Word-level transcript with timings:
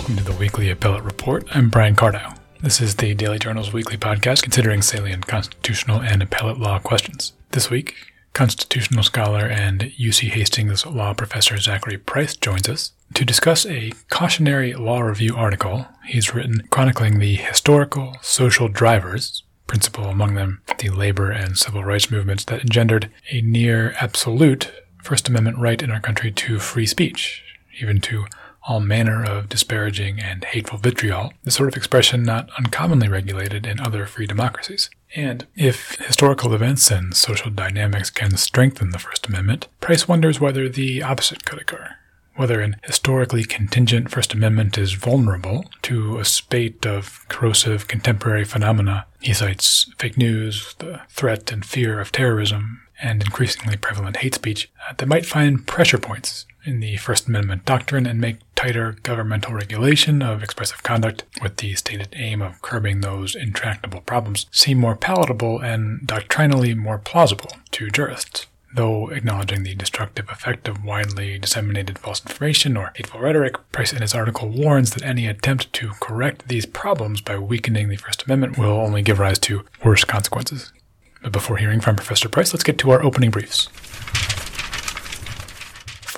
Welcome 0.00 0.16
to 0.16 0.24
the 0.24 0.32
weekly 0.32 0.70
appellate 0.70 1.02
report. 1.02 1.44
I'm 1.54 1.68
Brian 1.68 1.94
Cardow. 1.94 2.34
This 2.62 2.80
is 2.80 2.96
the 2.96 3.12
Daily 3.12 3.38
Journal's 3.38 3.70
weekly 3.70 3.98
podcast 3.98 4.42
considering 4.42 4.80
salient 4.80 5.26
constitutional 5.26 6.00
and 6.00 6.22
appellate 6.22 6.56
law 6.56 6.78
questions. 6.78 7.34
This 7.50 7.68
week, 7.68 7.94
constitutional 8.32 9.02
scholar 9.02 9.44
and 9.44 9.92
UC 10.00 10.30
Hastings 10.30 10.86
law 10.86 11.12
professor 11.12 11.58
Zachary 11.58 11.98
Price 11.98 12.34
joins 12.34 12.66
us 12.66 12.92
to 13.12 13.26
discuss 13.26 13.66
a 13.66 13.92
cautionary 14.08 14.72
law 14.72 15.00
review 15.00 15.36
article 15.36 15.86
he's 16.06 16.34
written 16.34 16.66
chronicling 16.70 17.18
the 17.18 17.34
historical 17.34 18.16
social 18.22 18.68
drivers, 18.68 19.42
principal 19.66 20.06
among 20.06 20.32
them 20.32 20.62
the 20.78 20.88
labor 20.88 21.30
and 21.30 21.58
civil 21.58 21.84
rights 21.84 22.10
movements 22.10 22.46
that 22.46 22.62
engendered 22.62 23.10
a 23.28 23.42
near 23.42 23.94
absolute 24.00 24.72
First 25.02 25.28
Amendment 25.28 25.58
right 25.58 25.82
in 25.82 25.90
our 25.90 26.00
country 26.00 26.32
to 26.32 26.58
free 26.58 26.86
speech, 26.86 27.44
even 27.82 28.00
to 28.00 28.24
all 28.64 28.80
manner 28.80 29.24
of 29.24 29.48
disparaging 29.48 30.20
and 30.20 30.44
hateful 30.44 30.78
vitriol, 30.78 31.32
the 31.44 31.50
sort 31.50 31.68
of 31.68 31.76
expression 31.76 32.22
not 32.22 32.50
uncommonly 32.58 33.08
regulated 33.08 33.66
in 33.66 33.80
other 33.80 34.06
free 34.06 34.26
democracies. 34.26 34.90
And 35.16 35.46
if 35.56 35.96
historical 35.96 36.54
events 36.54 36.90
and 36.90 37.16
social 37.16 37.50
dynamics 37.50 38.10
can 38.10 38.36
strengthen 38.36 38.90
the 38.90 38.98
First 38.98 39.26
Amendment, 39.26 39.66
Price 39.80 40.06
wonders 40.06 40.40
whether 40.40 40.68
the 40.68 41.02
opposite 41.02 41.44
could 41.44 41.60
occur. 41.60 41.96
Whether 42.36 42.60
an 42.60 42.76
historically 42.84 43.44
contingent 43.44 44.10
First 44.10 44.32
Amendment 44.34 44.78
is 44.78 44.92
vulnerable 44.92 45.64
to 45.82 46.18
a 46.18 46.24
spate 46.24 46.86
of 46.86 47.26
corrosive 47.28 47.88
contemporary 47.88 48.44
phenomena. 48.44 49.06
He 49.20 49.34
cites 49.34 49.92
fake 49.98 50.16
news, 50.16 50.74
the 50.78 51.00
threat 51.08 51.50
and 51.50 51.64
fear 51.64 52.00
of 52.00 52.12
terrorism, 52.12 52.82
and 53.02 53.22
increasingly 53.22 53.76
prevalent 53.76 54.18
hate 54.18 54.34
speech 54.34 54.70
uh, 54.88 54.92
that 54.96 55.08
might 55.08 55.26
find 55.26 55.66
pressure 55.66 55.98
points 55.98 56.46
in 56.64 56.80
the 56.80 56.96
First 56.96 57.28
Amendment 57.28 57.64
doctrine 57.64 58.06
and 58.06 58.20
make 58.20 58.38
tighter 58.54 58.96
governmental 59.02 59.54
regulation 59.54 60.22
of 60.22 60.42
expressive 60.42 60.82
conduct 60.82 61.24
with 61.42 61.56
the 61.56 61.74
stated 61.74 62.14
aim 62.14 62.42
of 62.42 62.60
curbing 62.62 63.00
those 63.00 63.34
intractable 63.34 64.02
problems 64.02 64.46
seem 64.50 64.78
more 64.78 64.96
palatable 64.96 65.58
and 65.60 66.06
doctrinally 66.06 66.74
more 66.74 66.98
plausible 66.98 67.52
to 67.70 67.90
jurists. 67.90 68.46
Though 68.72 69.08
acknowledging 69.08 69.64
the 69.64 69.74
destructive 69.74 70.28
effect 70.30 70.68
of 70.68 70.84
widely 70.84 71.38
disseminated 71.38 71.98
false 71.98 72.24
information 72.24 72.76
or 72.76 72.92
hateful 72.94 73.18
rhetoric, 73.18 73.56
Price 73.72 73.92
in 73.92 74.00
his 74.00 74.14
article 74.14 74.48
warns 74.48 74.92
that 74.92 75.02
any 75.02 75.26
attempt 75.26 75.72
to 75.72 75.92
correct 76.00 76.46
these 76.46 76.66
problems 76.66 77.20
by 77.20 77.36
weakening 77.38 77.88
the 77.88 77.96
First 77.96 78.24
Amendment 78.24 78.58
will 78.58 78.70
only 78.70 79.02
give 79.02 79.18
rise 79.18 79.40
to 79.40 79.64
worse 79.84 80.04
consequences. 80.04 80.72
But 81.22 81.32
before 81.32 81.56
hearing 81.56 81.80
from 81.80 81.96
Professor 81.96 82.28
Price, 82.28 82.52
let's 82.52 82.62
get 82.62 82.78
to 82.78 82.90
our 82.90 83.02
opening 83.02 83.30
briefs. 83.30 83.68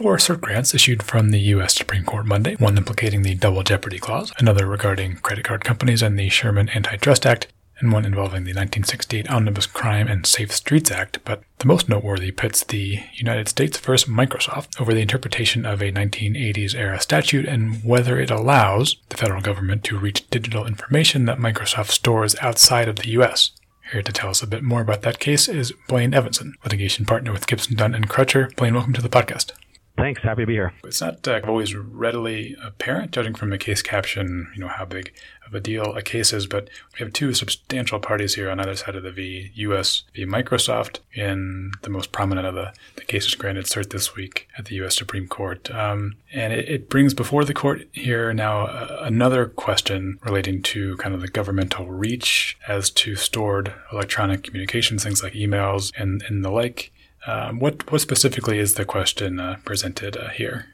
Four 0.02 0.16
cert 0.16 0.40
grants 0.40 0.74
issued 0.74 1.00
from 1.00 1.30
the 1.30 1.38
U.S. 1.54 1.76
Supreme 1.76 2.02
Court 2.02 2.26
Monday, 2.26 2.56
one 2.56 2.76
implicating 2.76 3.22
the 3.22 3.36
Double 3.36 3.62
Jeopardy 3.62 4.00
Clause, 4.00 4.32
another 4.36 4.66
regarding 4.66 5.18
credit 5.18 5.44
card 5.44 5.62
companies 5.62 6.02
and 6.02 6.18
the 6.18 6.28
Sherman 6.28 6.70
Antitrust 6.70 7.24
Act, 7.24 7.46
and 7.78 7.92
one 7.92 8.04
involving 8.04 8.42
the 8.42 8.50
1968 8.50 9.30
Omnibus 9.30 9.66
Crime 9.66 10.08
and 10.08 10.26
Safe 10.26 10.50
Streets 10.50 10.90
Act, 10.90 11.20
but 11.24 11.44
the 11.58 11.68
most 11.68 11.88
noteworthy 11.88 12.32
pits 12.32 12.64
the 12.64 12.98
United 13.14 13.48
States 13.48 13.78
versus 13.78 14.10
Microsoft 14.10 14.80
over 14.80 14.92
the 14.92 15.00
interpretation 15.00 15.64
of 15.64 15.80
a 15.80 15.92
1980s 15.92 16.74
era 16.74 17.00
statute 17.00 17.46
and 17.46 17.84
whether 17.84 18.18
it 18.18 18.32
allows 18.32 18.96
the 19.10 19.16
federal 19.16 19.40
government 19.40 19.84
to 19.84 19.96
reach 19.96 20.28
digital 20.30 20.66
information 20.66 21.26
that 21.26 21.38
Microsoft 21.38 21.92
stores 21.92 22.34
outside 22.40 22.88
of 22.88 22.96
the 22.96 23.10
U.S. 23.10 23.52
Here 23.92 24.02
to 24.02 24.12
tell 24.12 24.30
us 24.30 24.42
a 24.42 24.48
bit 24.48 24.64
more 24.64 24.80
about 24.80 25.02
that 25.02 25.20
case 25.20 25.48
is 25.48 25.72
Blaine 25.86 26.12
Evanson, 26.12 26.54
litigation 26.64 27.06
partner 27.06 27.30
with 27.30 27.46
Gibson 27.46 27.76
Dunn 27.76 27.94
and 27.94 28.10
Crutcher. 28.10 28.52
Blaine, 28.56 28.74
welcome 28.74 28.94
to 28.94 29.02
the 29.02 29.08
podcast. 29.08 29.52
Thanks. 29.96 30.22
Happy 30.22 30.42
to 30.42 30.46
be 30.46 30.54
here. 30.54 30.72
It's 30.84 31.00
not 31.00 31.26
uh, 31.28 31.40
always 31.46 31.74
readily 31.74 32.56
apparent, 32.62 33.12
judging 33.12 33.34
from 33.34 33.50
the 33.50 33.58
case 33.58 33.82
caption, 33.82 34.50
you 34.54 34.60
know, 34.60 34.68
how 34.68 34.84
big 34.84 35.12
of 35.46 35.54
a 35.54 35.60
deal 35.60 35.94
a 35.94 36.02
case 36.02 36.32
is, 36.32 36.46
but 36.46 36.68
we 36.94 37.04
have 37.04 37.12
two 37.12 37.34
substantial 37.34 38.00
parties 38.00 38.34
here 38.34 38.50
on 38.50 38.58
either 38.58 38.74
side 38.74 38.96
of 38.96 39.02
the 39.02 39.10
V, 39.10 39.50
U.S. 39.54 40.04
v. 40.14 40.24
Microsoft, 40.24 41.00
in 41.12 41.72
the 41.82 41.90
most 41.90 42.10
prominent 42.10 42.46
of 42.46 42.54
the, 42.54 42.72
the 42.96 43.04
cases 43.04 43.34
granted 43.34 43.66
cert 43.66 43.90
this 43.90 44.14
week 44.14 44.48
at 44.56 44.64
the 44.66 44.76
U.S. 44.76 44.96
Supreme 44.96 45.28
Court. 45.28 45.70
Um, 45.70 46.16
and 46.32 46.52
it, 46.52 46.68
it, 46.68 46.88
brings 46.88 47.14
before 47.14 47.44
the 47.44 47.54
court 47.54 47.82
here 47.92 48.32
now 48.32 48.62
uh, 48.66 49.00
another 49.02 49.46
question 49.46 50.18
relating 50.24 50.62
to 50.62 50.96
kind 50.96 51.14
of 51.14 51.20
the 51.20 51.28
governmental 51.28 51.86
reach 51.86 52.56
as 52.66 52.90
to 52.90 53.14
stored 53.14 53.74
electronic 53.92 54.42
communications, 54.42 55.04
things 55.04 55.22
like 55.22 55.34
emails 55.34 55.92
and, 55.96 56.22
and 56.28 56.44
the 56.44 56.50
like. 56.50 56.92
Um, 57.26 57.60
what 57.60 57.90
what 57.92 58.00
specifically 58.00 58.58
is 58.58 58.74
the 58.74 58.84
question 58.84 59.38
uh, 59.38 59.56
presented 59.64 60.16
uh, 60.16 60.28
here? 60.30 60.66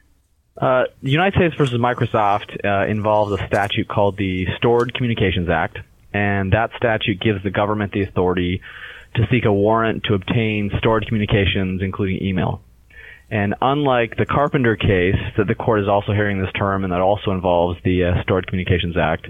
Uh, 0.57 0.85
the 1.01 1.11
United 1.11 1.37
States 1.37 1.55
versus 1.55 1.79
Microsoft 1.79 2.57
uh, 2.65 2.89
involves 2.89 3.31
a 3.39 3.45
statute 3.47 3.87
called 3.87 4.17
the 4.17 4.45
Stored 4.57 4.93
Communications 4.93 5.47
Act, 5.47 5.77
and 6.13 6.51
that 6.51 6.71
statute 6.75 7.19
gives 7.21 7.41
the 7.43 7.51
government 7.51 7.93
the 7.93 8.01
authority 8.01 8.61
to 9.15 9.25
seek 9.31 9.45
a 9.45 9.53
warrant 9.53 10.03
to 10.03 10.15
obtain 10.15 10.71
stored 10.77 11.05
communications, 11.07 11.81
including 11.81 12.21
email. 12.21 12.61
And 13.31 13.55
unlike 13.61 14.17
the 14.17 14.25
Carpenter 14.25 14.75
case 14.75 15.15
that 15.37 15.47
the 15.47 15.55
court 15.55 15.81
is 15.81 15.87
also 15.87 16.13
hearing 16.13 16.41
this 16.41 16.51
term, 16.53 16.83
and 16.83 16.91
that 16.91 16.99
also 16.99 17.31
involves 17.31 17.79
the 17.83 18.05
uh, 18.05 18.23
Stored 18.23 18.47
Communications 18.47 18.97
Act, 18.97 19.27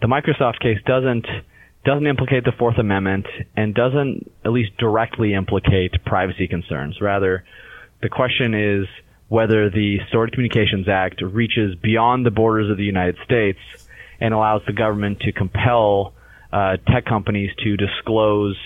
the 0.00 0.08
Microsoft 0.08 0.60
case 0.60 0.78
doesn't 0.84 1.26
doesn't 1.84 2.06
implicate 2.06 2.44
the 2.44 2.52
Fourth 2.58 2.78
Amendment 2.78 3.26
and 3.56 3.74
doesn't 3.74 4.30
at 4.44 4.52
least 4.52 4.76
directly 4.78 5.34
implicate 5.34 6.04
privacy 6.04 6.46
concerns. 6.46 7.00
Rather, 7.00 7.44
the 8.02 8.08
question 8.08 8.54
is 8.54 8.86
whether 9.28 9.70
the 9.70 9.98
Stored 10.08 10.32
Communications 10.32 10.88
Act 10.88 11.22
reaches 11.22 11.74
beyond 11.76 12.26
the 12.26 12.30
borders 12.30 12.70
of 12.70 12.76
the 12.76 12.84
United 12.84 13.16
States 13.24 13.58
and 14.20 14.34
allows 14.34 14.62
the 14.66 14.72
government 14.72 15.20
to 15.20 15.32
compel 15.32 16.12
uh, 16.52 16.76
tech 16.88 17.04
companies 17.06 17.50
to 17.62 17.76
disclose 17.76 18.56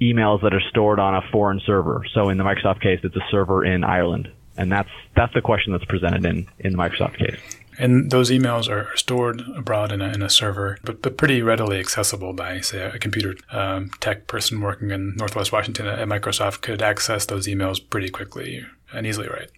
emails 0.00 0.42
that 0.42 0.52
are 0.54 0.62
stored 0.70 0.98
on 0.98 1.14
a 1.14 1.22
foreign 1.30 1.60
server. 1.64 2.04
So 2.14 2.28
in 2.30 2.38
the 2.38 2.44
Microsoft 2.44 2.80
case, 2.80 3.00
it's 3.04 3.14
a 3.14 3.24
server 3.30 3.64
in 3.64 3.84
Ireland. 3.84 4.30
And 4.56 4.70
that's 4.70 4.88
that's 5.16 5.34
the 5.34 5.40
question 5.40 5.72
that's 5.72 5.84
presented 5.84 6.24
in, 6.24 6.46
in 6.58 6.72
the 6.72 6.78
Microsoft 6.78 7.18
case. 7.18 7.38
And 7.78 8.10
those 8.10 8.30
emails 8.30 8.68
are 8.68 8.94
stored 8.96 9.42
abroad 9.56 9.90
in 9.90 10.00
a, 10.00 10.08
in 10.12 10.22
a 10.22 10.30
server, 10.30 10.78
but, 10.84 11.02
but 11.02 11.16
pretty 11.16 11.42
readily 11.42 11.78
accessible 11.80 12.32
by, 12.32 12.60
say, 12.60 12.82
a 12.84 12.98
computer 12.98 13.34
um, 13.50 13.90
tech 14.00 14.26
person 14.26 14.60
working 14.60 14.90
in 14.90 15.16
Northwest 15.16 15.52
Washington 15.52 15.86
at 15.86 16.06
Microsoft 16.06 16.60
could 16.60 16.82
access 16.82 17.26
those 17.26 17.46
emails 17.46 17.80
pretty 17.90 18.10
quickly 18.10 18.64
and 18.92 19.06
easily, 19.06 19.28
right? 19.28 19.50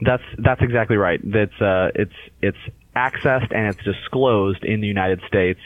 That's 0.00 0.22
that's 0.38 0.60
exactly 0.62 0.96
right. 0.96 1.20
That's 1.22 1.60
uh, 1.60 1.90
it's 1.94 2.14
it's 2.40 2.58
accessed 2.96 3.54
and 3.54 3.68
it's 3.68 3.84
disclosed 3.84 4.64
in 4.64 4.80
the 4.80 4.86
United 4.88 5.20
States, 5.28 5.60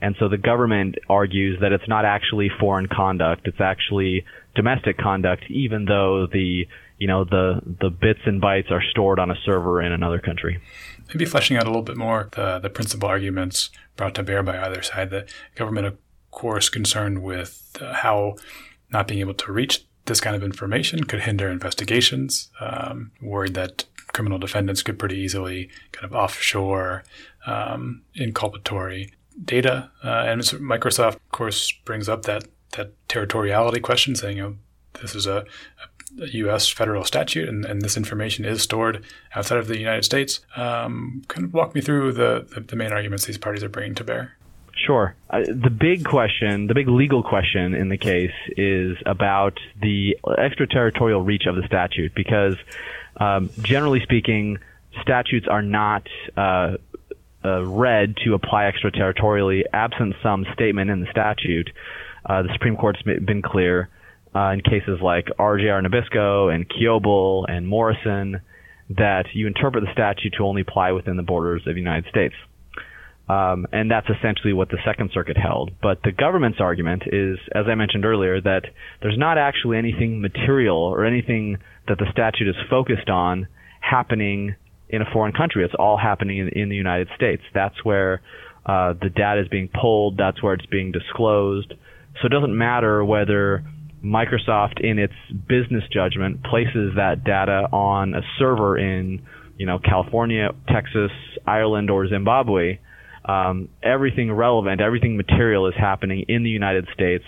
and 0.00 0.14
so 0.20 0.28
the 0.28 0.38
government 0.38 0.94
argues 1.08 1.60
that 1.60 1.72
it's 1.72 1.88
not 1.88 2.04
actually 2.04 2.50
foreign 2.60 2.86
conduct; 2.86 3.48
it's 3.48 3.60
actually 3.60 4.24
domestic 4.54 4.96
conduct, 4.96 5.44
even 5.48 5.86
though 5.86 6.28
the 6.30 6.68
you 6.98 7.06
know 7.06 7.24
the 7.24 7.60
the 7.80 7.90
bits 7.90 8.20
and 8.24 8.40
bytes 8.40 8.70
are 8.70 8.82
stored 8.90 9.18
on 9.18 9.30
a 9.30 9.36
server 9.44 9.82
in 9.82 9.92
another 9.92 10.18
country. 10.18 10.60
Maybe 11.08 11.24
fleshing 11.24 11.56
out 11.56 11.64
a 11.64 11.66
little 11.66 11.82
bit 11.82 11.96
more 11.96 12.28
the 12.32 12.58
the 12.58 12.70
principal 12.70 13.08
arguments 13.08 13.70
brought 13.96 14.14
to 14.14 14.22
bear 14.22 14.42
by 14.42 14.58
either 14.58 14.82
side. 14.82 15.10
The 15.10 15.26
government, 15.54 15.86
of 15.86 15.98
course, 16.30 16.68
concerned 16.68 17.22
with 17.22 17.76
uh, 17.80 17.94
how 17.94 18.36
not 18.92 19.08
being 19.08 19.20
able 19.20 19.34
to 19.34 19.52
reach 19.52 19.84
this 20.06 20.20
kind 20.20 20.36
of 20.36 20.42
information 20.42 21.04
could 21.04 21.22
hinder 21.22 21.48
investigations. 21.48 22.50
Um, 22.60 23.12
worried 23.20 23.54
that 23.54 23.84
criminal 24.12 24.38
defendants 24.38 24.82
could 24.82 24.98
pretty 24.98 25.16
easily 25.16 25.68
kind 25.92 26.04
of 26.04 26.14
offshore 26.14 27.04
um, 27.46 28.02
inculpatory 28.16 29.10
data. 29.44 29.90
Uh, 30.02 30.24
and 30.26 30.40
Microsoft, 30.40 31.16
of 31.16 31.30
course, 31.30 31.72
brings 31.84 32.08
up 32.08 32.22
that 32.22 32.44
that 32.76 32.92
territoriality 33.08 33.80
question, 33.80 34.16
saying, 34.16 34.36
you 34.36 34.42
know, 34.42 34.56
this 35.00 35.14
is 35.14 35.26
a, 35.26 35.38
a 35.38 35.93
U.S. 36.16 36.68
federal 36.68 37.04
statute, 37.04 37.48
and, 37.48 37.64
and, 37.64 37.82
this 37.82 37.96
information 37.96 38.44
is 38.44 38.62
stored 38.62 39.04
outside 39.34 39.58
of 39.58 39.68
the 39.68 39.78
United 39.78 40.04
States. 40.04 40.40
Um, 40.56 41.22
kind 41.28 41.44
of 41.44 41.54
walk 41.54 41.74
me 41.74 41.80
through 41.80 42.12
the, 42.12 42.46
the, 42.54 42.60
the 42.60 42.76
main 42.76 42.92
arguments 42.92 43.26
these 43.26 43.38
parties 43.38 43.62
are 43.62 43.68
bringing 43.68 43.94
to 43.96 44.04
bear. 44.04 44.36
Sure. 44.76 45.14
Uh, 45.30 45.40
the 45.40 45.70
big 45.70 46.04
question, 46.04 46.66
the 46.66 46.74
big 46.74 46.88
legal 46.88 47.22
question 47.22 47.74
in 47.74 47.88
the 47.88 47.96
case 47.96 48.32
is 48.56 48.96
about 49.06 49.58
the 49.80 50.16
extraterritorial 50.38 51.22
reach 51.22 51.46
of 51.46 51.56
the 51.56 51.62
statute 51.66 52.14
because, 52.14 52.56
um, 53.16 53.50
generally 53.62 54.00
speaking, 54.00 54.58
statutes 55.00 55.46
are 55.48 55.62
not 55.62 56.06
uh, 56.36 56.76
uh, 57.44 57.64
read 57.64 58.16
to 58.24 58.34
apply 58.34 58.70
extraterritorially 58.70 59.62
absent 59.72 60.14
some 60.22 60.44
statement 60.54 60.90
in 60.90 61.00
the 61.00 61.10
statute. 61.10 61.70
Uh, 62.26 62.42
the 62.42 62.48
Supreme 62.52 62.76
Court's 62.76 63.02
been 63.02 63.42
clear 63.42 63.88
uh, 64.34 64.50
in 64.50 64.60
cases 64.60 64.98
like 65.02 65.26
RJR 65.38 65.86
Nabisco 65.86 66.54
and 66.54 66.66
Kiobel 66.68 67.44
and 67.48 67.66
Morrison 67.66 68.40
that 68.90 69.26
you 69.32 69.46
interpret 69.46 69.84
the 69.84 69.92
statute 69.92 70.34
to 70.38 70.44
only 70.44 70.62
apply 70.62 70.92
within 70.92 71.16
the 71.16 71.22
borders 71.22 71.62
of 71.66 71.74
the 71.74 71.80
United 71.80 72.08
States. 72.10 72.34
Um, 73.28 73.66
and 73.72 73.90
that's 73.90 74.08
essentially 74.10 74.52
what 74.52 74.68
the 74.68 74.76
Second 74.84 75.10
Circuit 75.14 75.38
held. 75.38 75.70
But 75.80 76.02
the 76.02 76.12
government's 76.12 76.60
argument 76.60 77.04
is, 77.06 77.38
as 77.54 77.64
I 77.66 77.74
mentioned 77.74 78.04
earlier, 78.04 78.40
that 78.40 78.64
there's 79.00 79.16
not 79.16 79.38
actually 79.38 79.78
anything 79.78 80.20
material 80.20 80.76
or 80.76 81.06
anything 81.06 81.56
that 81.88 81.98
the 81.98 82.06
statute 82.12 82.48
is 82.48 82.56
focused 82.68 83.08
on 83.08 83.46
happening 83.80 84.56
in 84.90 85.00
a 85.00 85.06
foreign 85.10 85.32
country. 85.32 85.64
It's 85.64 85.74
all 85.78 85.96
happening 85.96 86.38
in, 86.38 86.48
in 86.48 86.68
the 86.68 86.76
United 86.76 87.08
States. 87.16 87.42
That's 87.54 87.82
where 87.82 88.20
uh, 88.66 88.92
the 89.00 89.08
data 89.08 89.40
is 89.40 89.48
being 89.48 89.68
pulled. 89.68 90.18
That's 90.18 90.42
where 90.42 90.52
it's 90.52 90.66
being 90.66 90.92
disclosed. 90.92 91.72
So 92.20 92.26
it 92.26 92.30
doesn't 92.30 92.56
matter 92.56 93.02
whether 93.04 93.64
Microsoft, 94.04 94.80
in 94.80 94.98
its 94.98 95.14
business 95.48 95.84
judgment, 95.90 96.44
places 96.44 96.92
that 96.96 97.24
data 97.24 97.68
on 97.72 98.14
a 98.14 98.20
server 98.38 98.76
in, 98.76 99.22
you 99.56 99.66
know, 99.66 99.78
California, 99.78 100.50
Texas, 100.68 101.10
Ireland, 101.46 101.90
or 101.90 102.06
Zimbabwe. 102.06 102.78
Um, 103.24 103.70
everything 103.82 104.30
relevant, 104.30 104.82
everything 104.82 105.16
material 105.16 105.66
is 105.68 105.74
happening 105.74 106.26
in 106.28 106.42
the 106.42 106.50
United 106.50 106.86
States. 106.92 107.24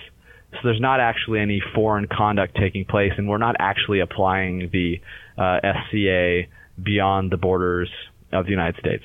So 0.53 0.59
there's 0.65 0.81
not 0.81 1.01
actually 1.01 1.41
any 1.41 1.63
foreign 1.75 2.07
conduct 2.07 2.57
taking 2.57 2.85
place, 2.85 3.13
and 3.17 3.29
we're 3.29 3.39
not 3.39 3.57
actually 3.59 4.01
applying 4.01 4.71
the 4.71 5.01
uh, 5.39 5.61
SCA 5.63 6.43
beyond 6.83 7.33
the 7.33 7.37
borders 7.39 7.91
of 8.33 8.45
the 8.45 8.51
United 8.51 8.79
States. 8.79 9.05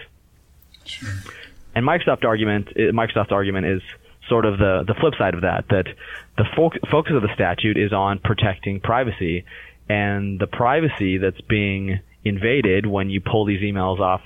Sure. 0.85 1.09
And 1.73 1.85
Microsoft 1.85 2.25
argument, 2.25 2.69
Microsoft's 2.75 3.31
argument 3.31 3.65
is 3.67 3.81
sort 4.31 4.45
of 4.45 4.57
the 4.57 4.83
the 4.87 4.95
flip 4.99 5.13
side 5.19 5.35
of 5.35 5.41
that. 5.41 5.65
That 5.69 5.87
the 6.37 6.45
fo- 6.55 6.71
focus 6.89 7.13
of 7.13 7.21
the 7.21 7.33
statute 7.35 7.77
is 7.77 7.91
on 7.91 8.19
protecting 8.19 8.79
privacy, 8.79 9.43
and 9.89 10.39
the 10.39 10.47
privacy 10.47 11.17
that's 11.17 11.41
being 11.41 11.99
invaded 12.23 12.85
when 12.85 13.09
you 13.09 13.19
pull 13.19 13.45
these 13.45 13.61
emails 13.61 13.99
off 13.99 14.21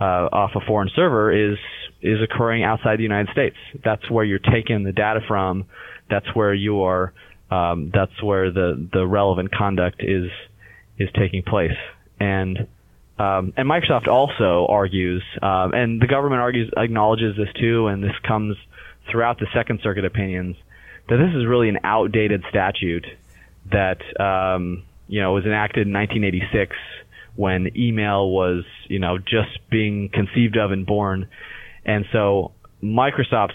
uh, 0.00 0.28
off 0.32 0.50
a 0.56 0.60
foreign 0.66 0.90
server 0.96 1.30
is 1.30 1.58
is 2.02 2.18
occurring 2.20 2.64
outside 2.64 2.98
the 2.98 3.04
United 3.04 3.30
States. 3.32 3.56
That's 3.84 4.10
where 4.10 4.24
you're 4.24 4.40
taking 4.40 4.82
the 4.82 4.92
data 4.92 5.20
from. 5.26 5.66
That's 6.10 6.26
where 6.34 6.52
you 6.52 6.82
are. 6.82 7.12
Um, 7.50 7.92
that's 7.94 8.20
where 8.20 8.50
the 8.50 8.88
the 8.92 9.06
relevant 9.06 9.54
conduct 9.54 10.02
is 10.02 10.28
is 10.98 11.08
taking 11.14 11.42
place. 11.44 11.78
And 12.18 12.66
um, 13.18 13.52
and 13.56 13.68
Microsoft 13.68 14.08
also 14.08 14.66
argues, 14.68 15.22
um, 15.40 15.72
and 15.72 16.02
the 16.02 16.06
government 16.06 16.42
argues 16.42 16.70
acknowledges 16.76 17.36
this 17.36 17.48
too, 17.58 17.86
and 17.86 18.02
this 18.02 18.18
comes 18.26 18.56
throughout 19.10 19.38
the 19.38 19.46
Second 19.54 19.80
Circuit 19.82 20.04
opinions 20.04 20.56
that 21.08 21.16
this 21.16 21.34
is 21.34 21.46
really 21.46 21.68
an 21.68 21.78
outdated 21.84 22.42
statute 22.50 23.06
that 23.70 24.00
um, 24.20 24.82
you 25.08 25.20
know 25.20 25.32
was 25.32 25.44
enacted 25.44 25.86
in 25.86 25.92
1986 25.92 26.76
when 27.36 27.76
email 27.76 28.30
was 28.30 28.64
you 28.88 28.98
know 28.98 29.18
just 29.18 29.58
being 29.70 30.08
conceived 30.12 30.56
of 30.56 30.72
and 30.72 30.86
born, 30.86 31.28
and 31.84 32.04
so 32.12 32.52
Microsoft's 32.82 33.54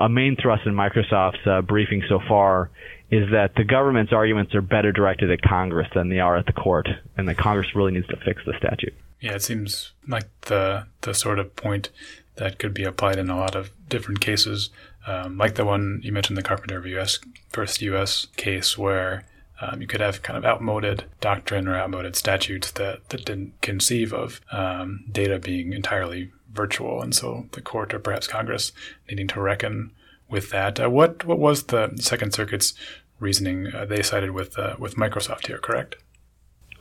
a 0.00 0.08
main 0.08 0.36
thrust 0.40 0.66
in 0.66 0.74
Microsoft's 0.74 1.46
uh, 1.46 1.62
briefing 1.62 2.02
so 2.08 2.20
far 2.28 2.70
is 3.10 3.30
that 3.30 3.54
the 3.56 3.64
government's 3.64 4.12
arguments 4.12 4.54
are 4.54 4.62
better 4.62 4.90
directed 4.90 5.30
at 5.30 5.42
Congress 5.42 5.86
than 5.94 6.08
they 6.08 6.18
are 6.18 6.36
at 6.36 6.46
the 6.46 6.52
court, 6.52 6.88
and 7.16 7.28
that 7.28 7.36
Congress 7.36 7.68
really 7.74 7.92
needs 7.92 8.06
to 8.06 8.16
fix 8.24 8.40
the 8.46 8.54
statute. 8.58 8.94
Yeah, 9.20 9.34
it 9.34 9.42
seems 9.42 9.92
like 10.08 10.28
the 10.42 10.86
the 11.02 11.14
sort 11.14 11.38
of 11.38 11.54
point 11.54 11.90
that 12.36 12.58
could 12.58 12.72
be 12.72 12.84
applied 12.84 13.18
in 13.18 13.28
a 13.28 13.36
lot 13.36 13.54
of 13.54 13.70
different 13.88 14.20
cases, 14.20 14.70
um, 15.06 15.36
like 15.38 15.54
the 15.54 15.64
one 15.64 16.00
you 16.02 16.12
mentioned, 16.12 16.36
the 16.36 16.42
Carpenter 16.42 16.80
v. 16.80 16.96
US 16.98 17.18
first 17.50 17.82
U.S. 17.82 18.26
case, 18.36 18.78
where 18.78 19.24
um, 19.60 19.80
you 19.80 19.86
could 19.86 20.00
have 20.00 20.22
kind 20.22 20.36
of 20.36 20.44
outmoded 20.44 21.04
doctrine 21.20 21.68
or 21.68 21.76
outmoded 21.76 22.16
statutes 22.16 22.72
that, 22.72 23.08
that 23.10 23.24
didn't 23.24 23.60
conceive 23.60 24.12
of 24.12 24.40
um, 24.50 25.04
data 25.10 25.38
being 25.38 25.72
entirely 25.72 26.30
virtual, 26.52 27.00
and 27.00 27.14
so 27.14 27.46
the 27.52 27.60
court 27.60 27.94
or 27.94 27.98
perhaps 27.98 28.26
Congress 28.26 28.72
needing 29.08 29.28
to 29.28 29.40
reckon 29.40 29.92
with 30.28 30.50
that. 30.50 30.80
Uh, 30.80 30.90
what 30.90 31.24
what 31.24 31.38
was 31.38 31.64
the 31.64 31.92
Second 31.96 32.32
Circuit's 32.34 32.74
reasoning 33.20 33.72
uh, 33.74 33.84
they 33.84 34.02
sided 34.02 34.32
with 34.32 34.58
uh, 34.58 34.74
with 34.78 34.96
Microsoft 34.96 35.46
here? 35.46 35.58
Correct. 35.58 35.96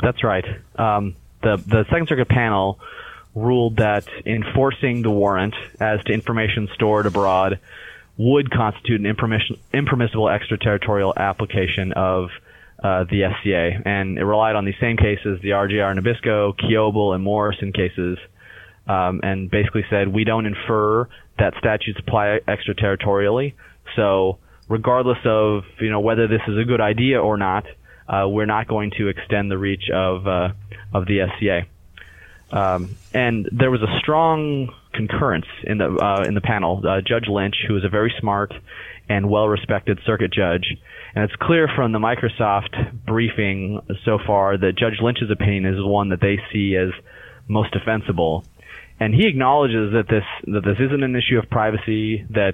That's 0.01 0.23
right. 0.23 0.45
Um, 0.75 1.15
the 1.43 1.57
the 1.57 1.85
Second 1.85 2.07
Circuit 2.07 2.29
panel 2.29 2.79
ruled 3.35 3.77
that 3.77 4.07
enforcing 4.25 5.03
the 5.03 5.11
warrant 5.11 5.55
as 5.79 6.03
to 6.03 6.11
information 6.11 6.67
stored 6.73 7.05
abroad 7.05 7.59
would 8.21 8.51
constitute 8.51 9.01
an 9.01 9.07
impermissible 9.73 10.29
extraterritorial 10.29 11.11
application 11.17 11.91
of 11.93 12.29
uh, 12.83 13.03
the 13.05 13.23
SCA, 13.41 13.81
and 13.87 14.17
it 14.19 14.23
relied 14.23 14.55
on 14.55 14.63
these 14.63 14.79
same 14.79 14.95
cases, 14.95 15.39
the 15.41 15.49
RJR 15.49 15.97
Nabisco, 15.97 16.53
Kiobel, 16.55 17.15
and 17.15 17.23
Morrison 17.23 17.73
cases, 17.73 18.19
um, 18.87 19.21
and 19.23 19.49
basically 19.49 19.85
said 19.89 20.07
we 20.07 20.23
don't 20.23 20.45
infer 20.45 21.07
that 21.39 21.53
statutes 21.57 21.99
apply 21.99 22.39
extraterritorially. 22.47 23.53
So, 23.95 24.37
regardless 24.67 25.19
of 25.25 25.63
you 25.79 25.89
know 25.89 25.99
whether 25.99 26.27
this 26.27 26.41
is 26.47 26.57
a 26.57 26.63
good 26.63 26.81
idea 26.81 27.19
or 27.19 27.37
not, 27.37 27.65
uh, 28.07 28.27
we're 28.27 28.45
not 28.45 28.67
going 28.67 28.91
to 28.97 29.07
extend 29.07 29.49
the 29.49 29.57
reach 29.57 29.89
of 29.91 30.27
uh, 30.27 30.49
of 30.93 31.07
the 31.07 31.27
SCA. 31.37 31.65
Um, 32.55 32.97
and 33.13 33.49
there 33.51 33.71
was 33.71 33.81
a 33.81 33.99
strong 33.99 34.73
concurrence 34.93 35.45
in 35.63 35.77
the 35.77 35.85
uh, 35.85 36.23
in 36.27 36.33
the 36.33 36.41
panel. 36.41 36.81
Uh, 36.87 37.01
judge 37.01 37.25
Lynch, 37.27 37.55
who 37.67 37.77
is 37.77 37.83
a 37.83 37.89
very 37.89 38.13
smart 38.19 38.53
and 39.09 39.29
well-respected 39.29 39.99
circuit 40.05 40.31
judge, 40.31 40.65
and 41.15 41.23
it's 41.23 41.35
clear 41.41 41.67
from 41.75 41.91
the 41.91 41.99
Microsoft 41.99 43.05
briefing 43.05 43.81
so 44.05 44.19
far 44.25 44.57
that 44.57 44.77
Judge 44.77 44.99
Lynch's 45.01 45.29
opinion 45.31 45.65
is 45.65 45.75
one 45.79 46.09
that 46.09 46.21
they 46.21 46.39
see 46.53 46.75
as 46.75 46.89
most 47.47 47.71
defensible. 47.71 48.45
And 48.99 49.13
he 49.13 49.27
acknowledges 49.27 49.93
that 49.93 50.07
this 50.07 50.23
that 50.45 50.63
this 50.63 50.77
isn't 50.79 51.03
an 51.03 51.15
issue 51.15 51.39
of 51.39 51.49
privacy, 51.49 52.25
that 52.29 52.53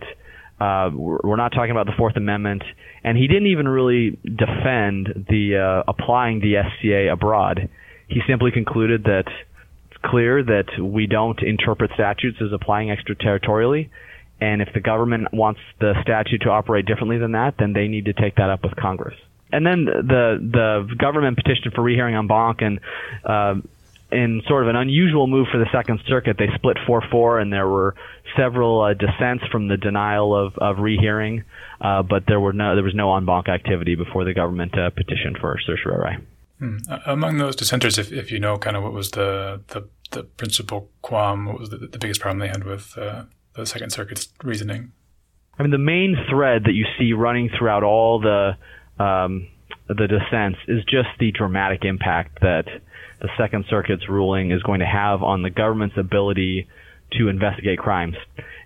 uh, 0.59 0.89
we're 0.93 1.35
not 1.35 1.51
talking 1.51 1.71
about 1.71 1.85
the 1.85 1.91
Fourth 1.97 2.15
Amendment, 2.15 2.63
and 3.03 3.17
he 3.17 3.27
didn't 3.27 3.47
even 3.47 3.67
really 3.67 4.17
defend 4.23 5.25
the 5.29 5.57
uh, 5.57 5.91
applying 5.91 6.39
the 6.39 6.55
SCA 6.55 7.11
abroad. 7.11 7.69
He 8.07 8.21
simply 8.27 8.51
concluded 8.51 9.03
that 9.03 9.25
clear 10.07 10.43
that 10.43 10.79
we 10.79 11.07
don't 11.07 11.41
interpret 11.41 11.91
statutes 11.93 12.37
as 12.41 12.51
applying 12.53 12.89
extraterritorially, 12.89 13.89
and 14.39 14.61
if 14.61 14.69
the 14.73 14.79
government 14.79 15.33
wants 15.33 15.59
the 15.79 15.93
statute 16.01 16.41
to 16.41 16.49
operate 16.49 16.85
differently 16.85 17.17
than 17.17 17.31
that, 17.31 17.55
then 17.57 17.73
they 17.73 17.87
need 17.87 18.05
to 18.05 18.13
take 18.13 18.35
that 18.35 18.49
up 18.49 18.63
with 18.63 18.75
Congress. 18.75 19.17
And 19.51 19.65
then 19.65 19.85
the 19.85 20.37
the 20.39 20.95
government 20.95 21.37
petitioned 21.37 21.73
for 21.73 21.81
rehearing 21.81 22.15
en 22.15 22.27
banc, 22.27 22.61
and 22.61 22.79
uh, 23.23 23.55
in 24.11 24.41
sort 24.47 24.63
of 24.63 24.69
an 24.69 24.75
unusual 24.75 25.27
move 25.27 25.47
for 25.51 25.57
the 25.57 25.69
Second 25.71 25.99
Circuit, 26.07 26.37
they 26.37 26.47
split 26.55 26.77
4-4, 26.87 27.41
and 27.41 27.51
there 27.51 27.67
were 27.67 27.95
several 28.37 28.81
uh, 28.81 28.93
dissents 28.93 29.45
from 29.51 29.67
the 29.67 29.77
denial 29.77 30.35
of, 30.35 30.57
of 30.57 30.79
rehearing, 30.79 31.43
uh, 31.81 32.03
but 32.03 32.23
there 32.27 32.39
were 32.39 32.53
no 32.53 32.75
there 32.75 32.83
was 32.83 32.95
no 32.95 33.15
en 33.15 33.25
banc 33.25 33.49
activity 33.49 33.95
before 33.95 34.23
the 34.23 34.33
government 34.33 34.77
uh, 34.77 34.89
petitioned 34.91 35.37
for 35.39 35.57
certiorari. 35.65 36.17
Hmm. 36.59 36.77
Among 37.05 37.37
those 37.37 37.55
dissenters, 37.55 37.99
if, 37.99 38.11
if 38.11 38.31
you 38.31 38.39
know 38.39 38.57
kind 38.57 38.75
of 38.75 38.83
what 38.83 38.93
was 38.93 39.11
the 39.11 39.61
the, 39.67 39.87
the 40.11 40.23
principal 40.23 40.89
qualm, 41.01 41.45
what 41.45 41.59
was 41.59 41.69
the, 41.69 41.77
the 41.77 41.97
biggest 41.97 42.21
problem 42.21 42.39
they 42.39 42.47
had 42.47 42.63
with 42.63 42.97
uh, 42.97 43.23
the 43.55 43.65
Second 43.65 43.91
Circuit's 43.91 44.29
reasoning? 44.43 44.91
I 45.59 45.63
mean, 45.63 45.71
the 45.71 45.77
main 45.77 46.15
thread 46.29 46.63
that 46.65 46.73
you 46.73 46.85
see 46.99 47.13
running 47.13 47.49
throughout 47.57 47.83
all 47.83 48.19
the 48.19 48.57
um, 49.03 49.47
the 49.87 50.07
dissents 50.07 50.59
is 50.67 50.83
just 50.85 51.07
the 51.19 51.31
dramatic 51.31 51.85
impact 51.85 52.41
that 52.41 52.65
the 53.21 53.29
Second 53.37 53.65
Circuit's 53.69 54.07
ruling 54.09 54.51
is 54.51 54.61
going 54.63 54.79
to 54.79 54.85
have 54.85 55.23
on 55.23 55.41
the 55.41 55.49
government's 55.49 55.97
ability 55.97 56.67
to 57.13 57.29
investigate 57.29 57.79
crimes. 57.79 58.15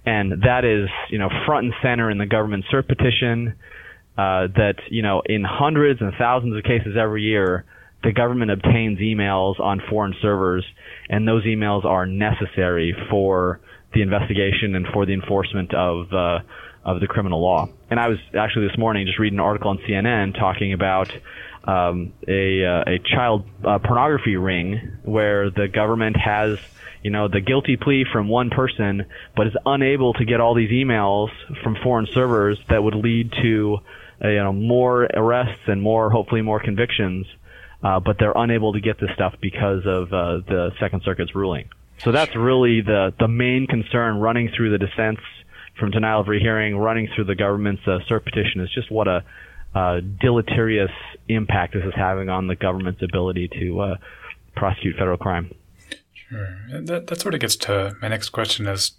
And 0.05 0.43
that 0.43 0.65
is, 0.65 0.89
you 1.09 1.19
know, 1.19 1.29
front 1.45 1.65
and 1.65 1.73
center 1.81 2.09
in 2.09 2.17
the 2.17 2.25
government 2.25 2.65
cert 2.73 2.87
petition, 2.87 3.55
uh, 4.17 4.47
that, 4.55 4.75
you 4.89 5.03
know, 5.03 5.21
in 5.25 5.43
hundreds 5.43 6.01
and 6.01 6.11
thousands 6.17 6.57
of 6.57 6.63
cases 6.63 6.97
every 6.99 7.23
year, 7.23 7.65
the 8.03 8.11
government 8.11 8.51
obtains 8.51 8.99
emails 8.99 9.59
on 9.59 9.81
foreign 9.89 10.15
servers, 10.21 10.65
and 11.09 11.27
those 11.27 11.43
emails 11.45 11.85
are 11.85 12.05
necessary 12.05 12.95
for 13.09 13.59
the 13.93 14.01
investigation 14.01 14.75
and 14.75 14.87
for 14.93 15.05
the 15.05 15.13
enforcement 15.13 15.73
of, 15.73 16.11
uh, 16.13 16.39
of 16.83 16.99
the 16.99 17.07
criminal 17.07 17.41
law. 17.41 17.69
And 17.89 17.99
I 17.99 18.07
was 18.07 18.17
actually 18.37 18.67
this 18.67 18.77
morning 18.77 19.05
just 19.05 19.19
reading 19.19 19.39
an 19.39 19.45
article 19.45 19.69
on 19.69 19.77
CNN 19.79 20.37
talking 20.37 20.73
about 20.73 21.11
um, 21.63 22.13
a 22.27 22.65
uh, 22.65 22.83
a 22.87 22.99
child 22.99 23.45
uh, 23.63 23.77
pornography 23.79 24.35
ring 24.35 24.97
where 25.03 25.51
the 25.51 25.67
government 25.67 26.17
has 26.17 26.57
you 27.03 27.11
know 27.11 27.27
the 27.27 27.41
guilty 27.41 27.77
plea 27.77 28.05
from 28.11 28.27
one 28.27 28.49
person, 28.49 29.05
but 29.35 29.47
is 29.47 29.53
unable 29.65 30.13
to 30.13 30.25
get 30.25 30.39
all 30.39 30.55
these 30.55 30.71
emails 30.71 31.29
from 31.63 31.75
foreign 31.83 32.07
servers 32.07 32.59
that 32.69 32.83
would 32.83 32.95
lead 32.95 33.31
to 33.43 33.77
uh, 34.23 34.27
you 34.27 34.43
know 34.43 34.53
more 34.53 35.03
arrests 35.03 35.61
and 35.67 35.81
more 35.81 36.09
hopefully 36.09 36.41
more 36.41 36.59
convictions. 36.59 37.27
Uh, 37.83 37.99
but 37.99 38.17
they're 38.19 38.33
unable 38.35 38.73
to 38.73 38.79
get 38.79 38.99
this 38.99 39.09
stuff 39.15 39.33
because 39.41 39.85
of 39.85 40.13
uh, 40.13 40.37
the 40.47 40.71
Second 40.79 41.01
Circuit's 41.03 41.33
ruling. 41.33 41.67
So 42.03 42.11
that's 42.11 42.35
really 42.35 42.81
the 42.81 43.13
the 43.19 43.27
main 43.27 43.67
concern 43.67 44.17
running 44.17 44.49
through 44.55 44.71
the 44.71 44.77
dissents 44.77 45.21
from 45.79 45.91
denial 45.91 46.21
of 46.21 46.27
rehearing, 46.27 46.77
running 46.77 47.07
through 47.13 47.25
the 47.25 47.35
government's 47.35 47.81
uh, 47.87 47.99
cert 48.09 48.23
petition 48.23 48.61
is 48.61 48.69
just 48.71 48.91
what 48.91 49.07
a 49.07 49.23
uh, 49.73 50.01
deleterious 50.19 50.91
impact 51.27 51.73
this 51.73 51.83
is 51.83 51.93
having 51.95 52.29
on 52.29 52.47
the 52.47 52.55
government's 52.55 53.01
ability 53.01 53.47
to 53.47 53.79
uh, 53.79 53.95
prosecute 54.55 54.95
federal 54.97 55.17
crime. 55.17 55.53
Sure. 56.13 56.57
That, 56.81 57.07
that 57.07 57.21
sort 57.21 57.33
of 57.33 57.39
gets 57.39 57.55
to 57.57 57.95
my 58.01 58.09
next 58.09 58.29
question 58.29 58.67
as, 58.67 58.91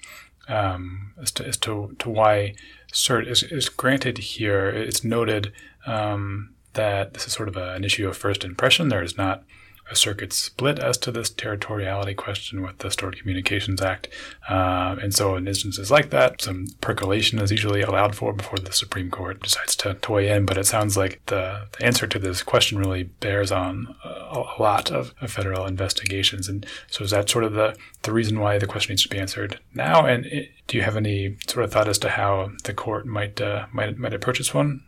um, 0.49 1.13
as, 1.21 1.31
to, 1.33 1.47
as 1.47 1.57
to, 1.59 1.95
to 1.99 2.11
why 2.11 2.55
cert 2.93 3.29
is, 3.29 3.43
is 3.43 3.69
granted 3.69 4.19
here. 4.19 4.69
It's 4.69 5.05
noted 5.05 5.53
um, 5.87 6.55
that 6.75 7.15
this 7.15 7.27
is 7.27 7.33
sort 7.33 7.49
of 7.49 7.57
a, 7.57 7.75
an 7.75 7.85
issue 7.85 8.09
of 8.09 8.17
first 8.17 8.45
impression. 8.45 8.89
There 8.89 9.03
is 9.03 9.17
not 9.17 9.45
a 9.91 9.97
circuit 9.97 10.33
split 10.33 10.79
as 10.79 10.97
to 10.97 11.11
this 11.11 11.31
territoriality 11.31 12.17
question 12.17 12.63
with 12.63 12.79
the 12.79 12.91
Stored 12.91 13.19
Communications 13.19 13.83
Act. 13.83 14.09
Uh, 14.49 14.97
and 15.03 15.15
so, 15.15 15.37
in 15.37 15.49
instances 15.49 15.91
like 15.91 16.11
that, 16.11 16.41
some 16.41 16.69
percolation 16.81 17.39
is 17.39 17.51
usually 17.51 17.83
allowed 17.83 18.15
for 18.15 18.33
before 18.33 18.59
the 18.59 18.73
Supreme 18.73 19.11
Court 19.11 19.43
decides 19.43 19.77
to, 19.77 19.95
to 19.95 20.13
weigh 20.13 20.31
in. 20.31 20.47
But 20.47 20.57
it 20.57 20.67
sounds 20.67 20.97
like 20.97 21.25
the, 21.27 21.69
the 21.73 21.85
answer 21.85 22.07
to 22.07 22.19
this 22.19 22.43
question 22.43 22.79
really 22.79 23.05
bears 23.05 23.53
on 23.53 23.95
a, 24.05 24.09
a 24.09 24.63
lot 24.63 24.91
of, 24.91 25.15
of, 25.21 25.33
federal 25.33 25.67
investigations. 25.67 26.49
And 26.49 26.65
so, 26.89 27.05
is 27.05 27.11
that 27.11 27.29
sort 27.29 27.45
of 27.45 27.53
the, 27.53 27.77
the 28.03 28.13
reason 28.13 28.41
why 28.41 28.59
the 28.59 28.67
question 28.67 28.93
needs 28.93 29.03
to 29.03 29.09
be 29.09 29.19
answered 29.19 29.61
now? 29.75 30.07
And 30.07 30.27
it, 30.27 30.51
do 30.69 30.77
you 30.77 30.85
have 30.85 30.97
any 30.97 31.37
sort 31.47 31.65
of 31.65 31.73
thought 31.73 31.89
as 31.89 31.99
to 31.99 32.11
how 32.11 32.53
the 32.65 32.73
court 32.73 33.05
might 33.07 33.41
uh, 33.41 33.67
might 33.73 33.99
might 33.99 34.15
approach 34.15 34.39
this 34.39 34.55
one? 34.55 34.83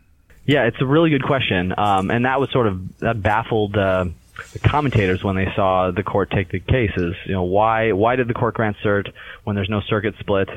Yeah, 0.45 0.65
it's 0.65 0.77
a 0.79 0.85
really 0.85 1.09
good 1.09 1.23
question, 1.23 1.73
um, 1.77 2.11
and 2.11 2.25
that 2.25 2.39
was 2.39 2.51
sort 2.51 2.67
of 2.67 2.99
that 2.99 3.21
baffled 3.21 3.75
uh, 3.75 4.05
the 4.53 4.59
commentators 4.59 5.23
when 5.23 5.35
they 5.35 5.47
saw 5.55 5.91
the 5.91 6.03
court 6.03 6.29
take 6.29 6.49
the 6.49 6.59
cases. 6.59 7.15
You 7.25 7.33
know, 7.33 7.43
why 7.43 7.93
why 7.93 8.15
did 8.15 8.27
the 8.27 8.33
court 8.33 8.53
grant 8.53 8.77
cert 8.83 9.11
when 9.43 9.55
there's 9.55 9.69
no 9.69 9.81
circuit 9.81 10.15
split? 10.19 10.49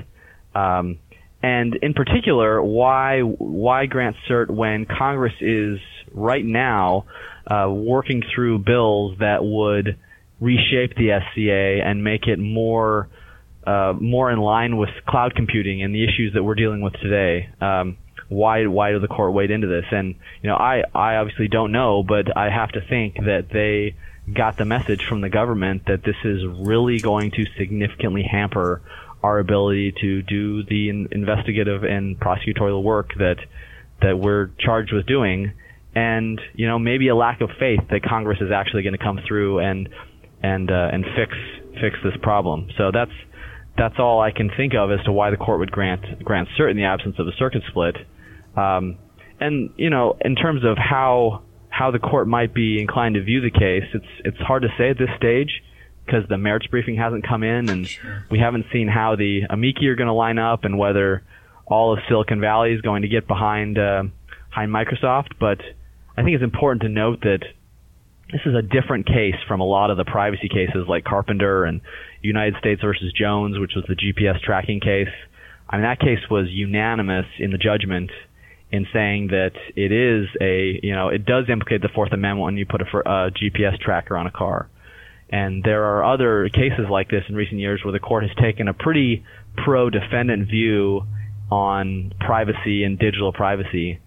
Um, 0.54 0.98
and 1.42 1.74
in 1.76 1.94
particular, 1.94 2.62
why 2.62 3.20
why 3.20 3.86
grant 3.86 4.16
cert 4.28 4.50
when 4.50 4.84
Congress 4.84 5.34
is 5.40 5.78
right 6.12 6.44
now 6.44 7.06
uh, 7.46 7.70
working 7.70 8.22
through 8.34 8.58
bills 8.58 9.18
that 9.20 9.42
would 9.42 9.96
reshape 10.40 10.96
the 10.96 11.18
SCA 11.32 11.82
and 11.84 12.04
make 12.04 12.26
it 12.26 12.38
more 12.38 13.08
uh, 13.66 13.94
more 13.98 14.30
in 14.30 14.38
line 14.38 14.76
with 14.76 14.90
cloud 15.06 15.34
computing 15.34 15.82
and 15.82 15.94
the 15.94 16.04
issues 16.04 16.34
that 16.34 16.42
we're 16.42 16.54
dealing 16.54 16.80
with 16.80 16.94
today. 16.94 17.48
Um, 17.60 17.96
why 18.28 18.66
why 18.66 18.92
did 18.92 19.02
the 19.02 19.08
court 19.08 19.32
wade 19.32 19.50
into 19.50 19.66
this? 19.66 19.84
And 19.90 20.14
you 20.42 20.48
know, 20.48 20.56
I 20.56 20.82
I 20.94 21.16
obviously 21.16 21.48
don't 21.48 21.72
know, 21.72 22.02
but 22.02 22.36
I 22.36 22.50
have 22.50 22.70
to 22.72 22.80
think 22.80 23.16
that 23.16 23.46
they 23.52 23.96
got 24.32 24.56
the 24.56 24.64
message 24.64 25.04
from 25.08 25.20
the 25.20 25.30
government 25.30 25.82
that 25.86 26.02
this 26.04 26.16
is 26.24 26.42
really 26.46 27.00
going 27.00 27.30
to 27.30 27.46
significantly 27.56 28.22
hamper 28.22 28.82
our 29.22 29.38
ability 29.38 29.92
to 30.00 30.22
do 30.22 30.62
the 30.64 30.90
in- 30.90 31.08
investigative 31.12 31.82
and 31.82 32.18
prosecutorial 32.20 32.82
work 32.82 33.10
that 33.18 33.36
that 34.02 34.18
we're 34.18 34.50
charged 34.60 34.92
with 34.92 35.06
doing 35.06 35.52
and 35.94 36.40
you 36.54 36.66
know 36.66 36.78
maybe 36.78 37.08
a 37.08 37.16
lack 37.16 37.40
of 37.40 37.50
faith 37.58 37.80
that 37.90 38.02
Congress 38.02 38.38
is 38.40 38.50
actually 38.52 38.82
going 38.82 38.96
to 38.96 39.02
come 39.02 39.18
through 39.26 39.58
and 39.60 39.88
and 40.42 40.70
uh, 40.70 40.90
and 40.92 41.04
fix 41.16 41.34
fix 41.80 41.96
this 42.04 42.14
problem. 42.22 42.68
So 42.76 42.90
that's 42.92 43.12
that's 43.76 43.98
all 43.98 44.20
I 44.20 44.30
can 44.30 44.50
think 44.56 44.74
of 44.74 44.90
as 44.90 45.04
to 45.04 45.12
why 45.12 45.30
the 45.30 45.36
court 45.36 45.60
would 45.60 45.72
grant 45.72 46.22
grant 46.24 46.48
cert 46.58 46.70
in 46.70 46.76
the 46.76 46.84
absence 46.84 47.16
of 47.18 47.26
a 47.26 47.32
circuit 47.38 47.62
split. 47.68 47.96
Um, 48.58 48.98
and 49.40 49.70
you 49.76 49.90
know, 49.90 50.16
in 50.20 50.34
terms 50.34 50.64
of 50.64 50.76
how 50.76 51.42
how 51.68 51.90
the 51.90 51.98
court 51.98 52.26
might 52.26 52.54
be 52.54 52.80
inclined 52.80 53.14
to 53.14 53.22
view 53.22 53.40
the 53.40 53.50
case, 53.50 53.84
it's 53.94 54.06
it's 54.24 54.38
hard 54.38 54.62
to 54.62 54.68
say 54.76 54.90
at 54.90 54.98
this 54.98 55.10
stage 55.16 55.62
because 56.04 56.26
the 56.28 56.38
merits 56.38 56.66
briefing 56.66 56.96
hasn't 56.96 57.26
come 57.26 57.42
in, 57.42 57.68
and 57.68 57.86
sure. 57.86 58.24
we 58.30 58.38
haven't 58.38 58.66
seen 58.72 58.88
how 58.88 59.14
the 59.14 59.42
amici 59.50 59.86
are 59.86 59.94
going 59.94 60.08
to 60.08 60.14
line 60.14 60.38
up 60.38 60.64
and 60.64 60.78
whether 60.78 61.22
all 61.66 61.92
of 61.92 61.98
Silicon 62.08 62.40
Valley 62.40 62.72
is 62.72 62.80
going 62.80 63.02
to 63.02 63.08
get 63.08 63.28
behind 63.28 63.78
uh, 63.78 64.04
behind 64.50 64.72
Microsoft. 64.72 65.38
But 65.38 65.60
I 66.16 66.22
think 66.22 66.34
it's 66.34 66.44
important 66.44 66.82
to 66.82 66.88
note 66.88 67.20
that 67.22 67.40
this 68.32 68.40
is 68.44 68.54
a 68.54 68.62
different 68.62 69.06
case 69.06 69.36
from 69.46 69.60
a 69.60 69.64
lot 69.64 69.90
of 69.90 69.96
the 69.96 70.04
privacy 70.04 70.48
cases 70.48 70.86
like 70.88 71.04
Carpenter 71.04 71.64
and 71.64 71.80
United 72.22 72.56
States 72.58 72.80
versus 72.82 73.12
Jones, 73.12 73.58
which 73.58 73.72
was 73.74 73.84
the 73.88 73.94
GPS 73.94 74.40
tracking 74.42 74.80
case. 74.80 75.14
I 75.70 75.76
mean, 75.76 75.84
that 75.84 76.00
case 76.00 76.18
was 76.30 76.48
unanimous 76.48 77.26
in 77.38 77.50
the 77.50 77.58
judgment 77.58 78.10
in 78.70 78.86
saying 78.92 79.28
that 79.28 79.52
it 79.76 79.92
is 79.92 80.28
a, 80.40 80.78
you 80.82 80.94
know, 80.94 81.08
it 81.08 81.24
does 81.24 81.44
implicate 81.48 81.82
the 81.82 81.88
Fourth 81.88 82.12
Amendment 82.12 82.44
when 82.44 82.56
you 82.56 82.66
put 82.66 82.82
a, 82.82 82.84
a 82.84 83.30
GPS 83.30 83.78
tracker 83.80 84.16
on 84.16 84.26
a 84.26 84.30
car. 84.30 84.68
And 85.30 85.62
there 85.62 85.84
are 85.84 86.04
other 86.04 86.48
cases 86.48 86.86
like 86.90 87.10
this 87.10 87.24
in 87.28 87.34
recent 87.34 87.60
years 87.60 87.82
where 87.84 87.92
the 87.92 87.98
court 87.98 88.24
has 88.24 88.32
taken 88.40 88.68
a 88.68 88.74
pretty 88.74 89.24
pro-defendant 89.56 90.48
view 90.48 91.02
on 91.50 92.12
privacy 92.20 92.84
and 92.84 92.98
digital 92.98 93.32
privacy. 93.32 94.00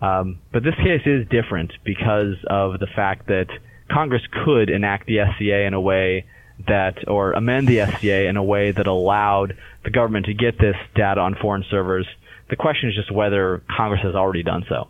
Um, 0.00 0.38
but 0.52 0.62
this 0.62 0.74
case 0.74 1.02
is 1.06 1.26
different 1.28 1.72
because 1.84 2.34
of 2.48 2.78
the 2.78 2.86
fact 2.94 3.28
that 3.28 3.46
Congress 3.90 4.22
could 4.44 4.68
enact 4.68 5.06
the 5.06 5.18
SCA 5.18 5.66
in 5.66 5.74
a 5.74 5.80
way 5.80 6.26
that, 6.66 7.08
or 7.08 7.32
amend 7.32 7.68
the 7.68 7.86
SCA 7.86 8.26
in 8.26 8.36
a 8.36 8.44
way 8.44 8.70
that 8.72 8.86
allowed 8.86 9.56
the 9.84 9.90
government 9.90 10.26
to 10.26 10.34
get 10.34 10.58
this 10.58 10.76
data 10.94 11.20
on 11.20 11.34
foreign 11.40 11.64
servers 11.70 12.06
the 12.48 12.56
question 12.56 12.88
is 12.88 12.94
just 12.94 13.10
whether 13.10 13.62
Congress 13.76 14.02
has 14.02 14.14
already 14.14 14.42
done 14.42 14.64
so. 14.68 14.88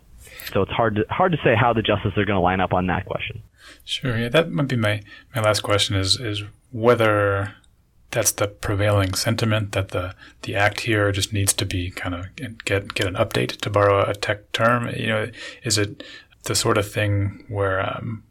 So 0.51 0.61
it's 0.61 0.71
hard 0.71 0.95
to 0.95 1.05
hard 1.09 1.31
to 1.31 1.37
say 1.43 1.55
how 1.55 1.73
the 1.73 1.81
justices 1.81 2.17
are 2.17 2.25
going 2.25 2.37
to 2.37 2.41
line 2.41 2.59
up 2.59 2.73
on 2.73 2.87
that 2.87 3.05
question. 3.05 3.41
Sure. 3.83 4.17
Yeah, 4.17 4.29
that 4.29 4.51
might 4.51 4.67
be 4.67 4.75
my, 4.75 5.01
my 5.35 5.41
last 5.41 5.61
question 5.61 5.95
is 5.95 6.19
is 6.19 6.43
whether 6.71 7.55
that's 8.11 8.31
the 8.31 8.47
prevailing 8.47 9.13
sentiment 9.13 9.73
that 9.73 9.89
the 9.89 10.15
the 10.43 10.55
act 10.55 10.81
here 10.81 11.11
just 11.11 11.33
needs 11.33 11.53
to 11.53 11.65
be 11.65 11.91
kind 11.91 12.15
of 12.15 12.35
get 12.65 12.93
get 12.93 13.07
an 13.07 13.15
update 13.15 13.57
to 13.61 13.69
borrow 13.69 14.09
a 14.09 14.13
tech 14.13 14.51
term. 14.51 14.89
You 14.95 15.07
know, 15.07 15.27
is 15.63 15.77
it 15.77 16.03
the 16.43 16.55
sort 16.55 16.77
of 16.77 16.89
thing 16.89 17.43
where 17.47 17.81
um, 17.81 18.23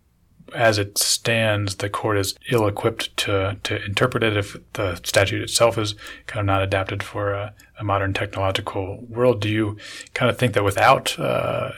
as 0.54 0.78
it 0.78 0.98
stands, 0.98 1.76
the 1.76 1.90
court 1.90 2.18
is 2.18 2.34
ill 2.50 2.66
equipped 2.66 3.16
to, 3.18 3.56
to 3.64 3.84
interpret 3.84 4.22
it 4.22 4.36
if 4.36 4.56
the 4.74 4.96
statute 4.96 5.42
itself 5.42 5.78
is 5.78 5.94
kind 6.26 6.40
of 6.40 6.46
not 6.46 6.62
adapted 6.62 7.02
for 7.02 7.32
a, 7.32 7.54
a 7.78 7.84
modern 7.84 8.12
technological 8.12 9.04
world. 9.08 9.40
Do 9.40 9.48
you 9.48 9.76
kind 10.14 10.30
of 10.30 10.38
think 10.38 10.54
that 10.54 10.64
without 10.64 11.18
uh, 11.18 11.72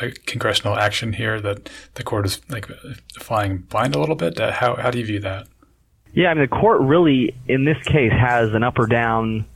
a 0.00 0.10
congressional 0.26 0.76
action 0.76 1.12
here, 1.12 1.40
that 1.40 1.68
the 1.94 2.02
court 2.02 2.26
is 2.26 2.40
like 2.48 2.68
flying 3.18 3.58
blind 3.58 3.94
a 3.94 4.00
little 4.00 4.14
bit? 4.14 4.40
Uh, 4.40 4.52
how, 4.52 4.76
how 4.76 4.90
do 4.90 4.98
you 4.98 5.04
view 5.04 5.20
that? 5.20 5.46
Yeah, 6.14 6.28
I 6.28 6.34
mean, 6.34 6.42
the 6.42 6.48
court 6.48 6.80
really, 6.82 7.34
in 7.48 7.64
this 7.64 7.82
case, 7.84 8.12
has 8.12 8.52
an 8.54 8.62
up 8.62 8.78
or 8.78 8.86
down 8.86 9.46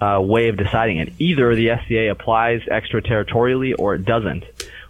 uh, 0.00 0.20
way 0.20 0.48
of 0.48 0.56
deciding 0.56 0.98
it. 0.98 1.12
Either 1.18 1.54
the 1.54 1.70
SCA 1.84 2.10
applies 2.10 2.60
extraterritorially 2.62 3.74
or 3.78 3.94
it 3.94 4.04
doesn't 4.04 4.44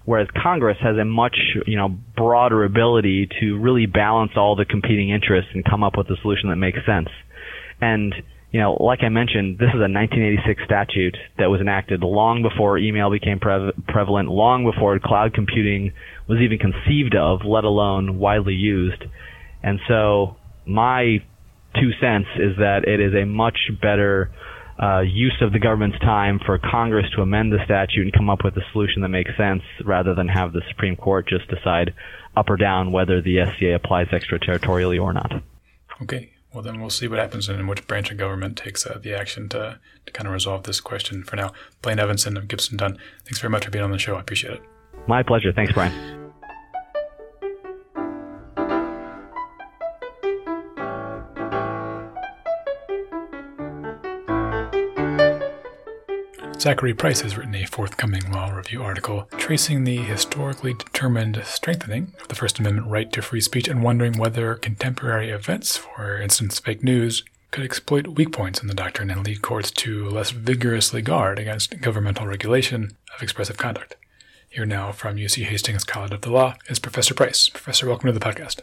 whereas 0.06 0.28
Congress 0.42 0.78
has 0.80 0.96
a 0.96 1.04
much 1.04 1.36
you 1.66 1.76
know 1.76 1.88
broader 2.16 2.64
ability 2.64 3.28
to 3.40 3.58
really 3.58 3.84
balance 3.84 4.32
all 4.36 4.56
the 4.56 4.64
competing 4.64 5.10
interests 5.10 5.50
and 5.52 5.64
come 5.64 5.84
up 5.84 5.98
with 5.98 6.08
a 6.08 6.16
solution 6.22 6.48
that 6.48 6.56
makes 6.56 6.78
sense. 6.86 7.08
And 7.80 8.14
you 8.52 8.60
know, 8.60 8.74
like 8.74 9.00
I 9.02 9.10
mentioned, 9.10 9.58
this 9.58 9.68
is 9.68 9.82
a 9.82 9.90
1986 9.90 10.62
statute 10.64 11.16
that 11.36 11.50
was 11.50 11.60
enacted 11.60 12.02
long 12.02 12.42
before 12.42 12.78
email 12.78 13.10
became 13.10 13.38
pre- 13.38 13.72
prevalent, 13.88 14.30
long 14.30 14.64
before 14.64 14.98
cloud 14.98 15.34
computing 15.34 15.92
was 16.26 16.38
even 16.40 16.56
conceived 16.56 17.14
of, 17.14 17.40
let 17.44 17.64
alone 17.64 18.18
widely 18.18 18.54
used. 18.54 19.04
And 19.62 19.80
so, 19.88 20.36
my 20.64 21.18
two 21.74 21.90
cents 22.00 22.28
is 22.36 22.56
that 22.58 22.88
it 22.88 23.00
is 23.00 23.12
a 23.14 23.26
much 23.26 23.58
better 23.82 24.30
uh, 24.82 25.00
use 25.00 25.36
of 25.40 25.52
the 25.52 25.58
government's 25.58 25.98
time 26.00 26.40
for 26.44 26.58
Congress 26.58 27.06
to 27.14 27.22
amend 27.22 27.52
the 27.52 27.64
statute 27.64 28.02
and 28.02 28.12
come 28.12 28.28
up 28.28 28.44
with 28.44 28.56
a 28.56 28.62
solution 28.72 29.02
that 29.02 29.08
makes 29.08 29.30
sense 29.36 29.62
rather 29.84 30.14
than 30.14 30.28
have 30.28 30.52
the 30.52 30.62
Supreme 30.68 30.96
Court 30.96 31.28
just 31.28 31.48
decide 31.48 31.94
up 32.36 32.50
or 32.50 32.56
down 32.56 32.92
whether 32.92 33.22
the 33.22 33.38
SCA 33.54 33.74
applies 33.74 34.08
extraterritorially 34.08 35.00
or 35.00 35.12
not. 35.12 35.32
Okay. 36.02 36.30
Well, 36.52 36.62
then 36.62 36.80
we'll 36.80 36.90
see 36.90 37.06
what 37.06 37.18
happens 37.18 37.48
and 37.48 37.68
which 37.68 37.86
branch 37.86 38.10
of 38.10 38.16
government 38.16 38.56
takes 38.56 38.86
uh, 38.86 38.98
the 39.02 39.14
action 39.14 39.48
to, 39.50 39.78
to 40.06 40.12
kind 40.12 40.26
of 40.26 40.32
resolve 40.32 40.62
this 40.62 40.80
question. 40.80 41.22
For 41.22 41.36
now, 41.36 41.52
Blaine 41.82 41.98
Evanson 41.98 42.36
of 42.36 42.48
Gibson 42.48 42.78
Dunn, 42.78 42.96
thanks 43.24 43.40
very 43.40 43.50
much 43.50 43.66
for 43.66 43.70
being 43.70 43.84
on 43.84 43.90
the 43.90 43.98
show. 43.98 44.16
I 44.16 44.20
appreciate 44.20 44.54
it. 44.54 44.62
My 45.06 45.22
pleasure. 45.22 45.52
Thanks, 45.52 45.72
Brian. 45.72 46.25
Zachary 56.66 56.94
Price 56.94 57.20
has 57.20 57.36
written 57.36 57.54
a 57.54 57.64
forthcoming 57.64 58.28
law 58.32 58.50
review 58.50 58.82
article 58.82 59.28
tracing 59.36 59.84
the 59.84 59.98
historically 59.98 60.74
determined 60.74 61.40
strengthening 61.44 62.12
of 62.20 62.26
the 62.26 62.34
First 62.34 62.58
Amendment 62.58 62.88
right 62.88 63.12
to 63.12 63.22
free 63.22 63.40
speech 63.40 63.68
and 63.68 63.84
wondering 63.84 64.18
whether 64.18 64.56
contemporary 64.56 65.30
events, 65.30 65.76
for 65.76 66.20
instance 66.20 66.58
fake 66.58 66.82
news, 66.82 67.22
could 67.52 67.62
exploit 67.62 68.08
weak 68.08 68.32
points 68.32 68.60
in 68.60 68.66
the 68.66 68.74
doctrine 68.74 69.10
and 69.10 69.24
lead 69.24 69.42
courts 69.42 69.70
to 69.70 70.08
less 70.08 70.32
vigorously 70.32 71.02
guard 71.02 71.38
against 71.38 71.80
governmental 71.80 72.26
regulation 72.26 72.96
of 73.14 73.22
expressive 73.22 73.56
conduct. 73.56 73.94
Here 74.50 74.66
now 74.66 74.90
from 74.90 75.18
UC 75.18 75.44
Hastings 75.44 75.84
College 75.84 76.14
of 76.14 76.22
the 76.22 76.32
Law 76.32 76.56
is 76.66 76.80
Professor 76.80 77.14
Price. 77.14 77.48
Professor, 77.48 77.86
welcome 77.86 78.08
to 78.08 78.12
the 78.12 78.18
podcast. 78.18 78.60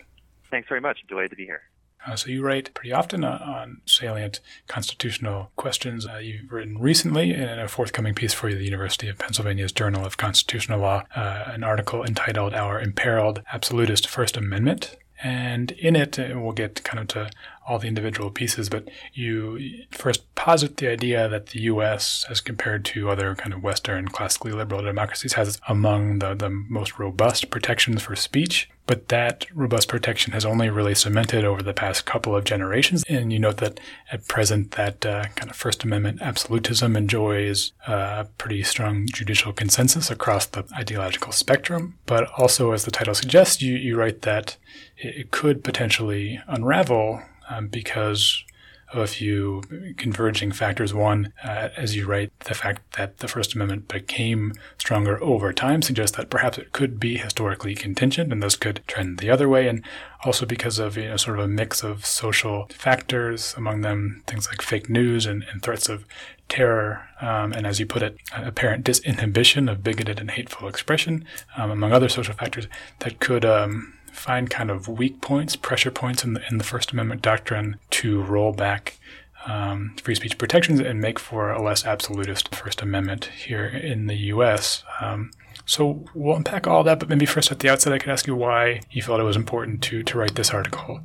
Thanks 0.51 0.67
very 0.67 0.81
much. 0.81 0.97
Delighted 1.07 1.29
to 1.29 1.37
be 1.37 1.45
here. 1.45 1.61
Uh, 2.05 2.15
so 2.15 2.29
you 2.29 2.43
write 2.43 2.73
pretty 2.73 2.91
often 2.91 3.23
uh, 3.23 3.39
on 3.45 3.81
salient 3.85 4.39
constitutional 4.67 5.51
questions. 5.55 6.05
Uh, 6.05 6.17
you've 6.17 6.51
written 6.51 6.77
recently 6.77 7.33
in 7.33 7.59
a 7.59 7.67
forthcoming 7.67 8.13
piece 8.13 8.33
for 8.33 8.53
the 8.53 8.63
University 8.63 9.07
of 9.07 9.17
Pennsylvania's 9.17 9.71
Journal 9.71 10.05
of 10.05 10.17
Constitutional 10.17 10.79
Law 10.79 11.03
uh, 11.15 11.43
an 11.47 11.63
article 11.63 12.03
entitled 12.03 12.53
"Our 12.53 12.79
Imperiled 12.81 13.41
Absolutist 13.53 14.07
First 14.07 14.35
Amendment." 14.35 14.97
And 15.23 15.71
in 15.71 15.95
it, 15.95 16.19
uh, 16.19 16.33
we'll 16.35 16.51
get 16.51 16.83
kind 16.83 16.99
of 16.99 17.07
to 17.09 17.31
all 17.67 17.79
the 17.79 17.87
individual 17.87 18.29
pieces, 18.29 18.69
but 18.69 18.89
you 19.13 19.85
first 19.91 20.33
posit 20.35 20.77
the 20.77 20.87
idea 20.87 21.27
that 21.29 21.47
the 21.47 21.61
U.S., 21.61 22.25
as 22.29 22.41
compared 22.41 22.83
to 22.85 23.09
other 23.09 23.35
kind 23.35 23.53
of 23.53 23.63
Western 23.63 24.07
classically 24.07 24.51
liberal 24.51 24.81
democracies, 24.81 25.33
has 25.33 25.59
among 25.67 26.19
the, 26.19 26.33
the 26.33 26.49
most 26.49 26.99
robust 26.99 27.49
protections 27.49 28.01
for 28.01 28.15
speech. 28.15 28.69
But 28.85 29.07
that 29.07 29.45
robust 29.53 29.87
protection 29.87 30.33
has 30.33 30.43
only 30.43 30.69
really 30.69 30.93
cemented 30.93 31.45
over 31.45 31.63
the 31.63 31.73
past 31.73 32.05
couple 32.05 32.35
of 32.35 32.43
generations. 32.43 33.03
And 33.07 33.31
you 33.31 33.39
note 33.39 33.57
that 33.57 33.79
at 34.11 34.27
present, 34.27 34.71
that 34.71 35.05
uh, 35.05 35.27
kind 35.35 35.49
of 35.49 35.55
First 35.55 35.85
Amendment 35.85 36.21
absolutism 36.21 36.97
enjoys 36.97 37.71
uh, 37.87 38.25
a 38.25 38.29
pretty 38.37 38.61
strong 38.63 39.07
judicial 39.07 39.53
consensus 39.53 40.11
across 40.11 40.47
the 40.47 40.65
ideological 40.73 41.31
spectrum. 41.31 41.97
But 42.05 42.29
also, 42.37 42.73
as 42.73 42.83
the 42.83 42.91
title 42.91 43.15
suggests, 43.15 43.61
you, 43.61 43.75
you 43.75 43.95
write 43.95 44.23
that 44.23 44.57
it 44.97 45.31
could 45.31 45.63
potentially 45.63 46.41
unravel 46.47 47.21
um, 47.49 47.67
because 47.67 48.43
of 48.93 48.99
a 48.99 49.07
few 49.07 49.61
converging 49.97 50.51
factors. 50.51 50.93
One, 50.93 51.33
uh, 51.43 51.69
as 51.75 51.95
you 51.95 52.05
write, 52.05 52.31
the 52.41 52.53
fact 52.53 52.95
that 52.95 53.17
the 53.17 53.27
First 53.27 53.55
Amendment 53.55 53.87
became 53.87 54.53
stronger 54.77 55.21
over 55.21 55.51
time 55.51 55.81
suggests 55.81 56.15
that 56.17 56.29
perhaps 56.29 56.57
it 56.57 56.71
could 56.71 56.99
be 56.99 57.17
historically 57.17 57.75
contingent 57.75 58.31
and 58.31 58.41
thus 58.41 58.55
could 58.55 58.81
trend 58.87 59.17
the 59.17 59.31
other 59.31 59.49
way. 59.49 59.67
And 59.67 59.83
also 60.23 60.45
because 60.45 60.79
of 60.79 60.95
you 60.95 61.09
know 61.09 61.17
sort 61.17 61.39
of 61.39 61.45
a 61.45 61.47
mix 61.47 61.83
of 61.83 62.05
social 62.05 62.67
factors, 62.69 63.55
among 63.57 63.81
them 63.81 64.23
things 64.27 64.47
like 64.47 64.61
fake 64.61 64.89
news 64.89 65.25
and, 65.25 65.43
and 65.51 65.61
threats 65.61 65.89
of 65.89 66.05
terror, 66.47 67.07
um, 67.19 67.51
and 67.53 67.65
as 67.65 67.79
you 67.79 67.85
put 67.85 68.03
it, 68.03 68.17
apparent 68.35 68.85
disinhibition 68.85 69.71
of 69.71 69.83
bigoted 69.83 70.19
and 70.19 70.31
hateful 70.31 70.67
expression, 70.67 71.25
um, 71.57 71.71
among 71.71 71.91
other 71.91 72.09
social 72.09 72.35
factors 72.35 72.67
that 72.99 73.19
could 73.19 73.43
um, 73.43 73.93
find 74.13 74.49
kind 74.49 74.69
of 74.71 74.87
weak 74.87 75.21
points, 75.21 75.55
pressure 75.55 75.91
points 75.91 76.23
in 76.23 76.33
the, 76.33 76.41
in 76.49 76.57
the 76.57 76.63
First 76.63 76.91
Amendment 76.91 77.21
doctrine 77.21 77.77
to 77.91 78.21
roll 78.23 78.53
back 78.53 78.97
um, 79.45 79.95
free 80.01 80.15
speech 80.15 80.37
protections 80.37 80.79
and 80.79 81.01
make 81.01 81.19
for 81.19 81.51
a 81.51 81.61
less 81.61 81.85
absolutist 81.85 82.53
First 82.55 82.81
Amendment 82.81 83.25
here 83.25 83.65
in 83.65 84.07
the 84.07 84.15
U.S. 84.15 84.83
Um, 85.01 85.31
so 85.65 86.05
we'll 86.13 86.37
unpack 86.37 86.67
all 86.67 86.83
that, 86.83 86.99
but 86.99 87.09
maybe 87.09 87.25
first 87.25 87.51
at 87.51 87.59
the 87.59 87.69
outset, 87.69 87.93
I 87.93 87.99
could 87.99 88.11
ask 88.11 88.27
you 88.27 88.35
why 88.35 88.81
you 88.91 89.01
felt 89.01 89.19
it 89.19 89.23
was 89.23 89.35
important 89.35 89.81
to 89.83 90.03
to 90.03 90.17
write 90.17 90.35
this 90.35 90.51
article. 90.51 91.01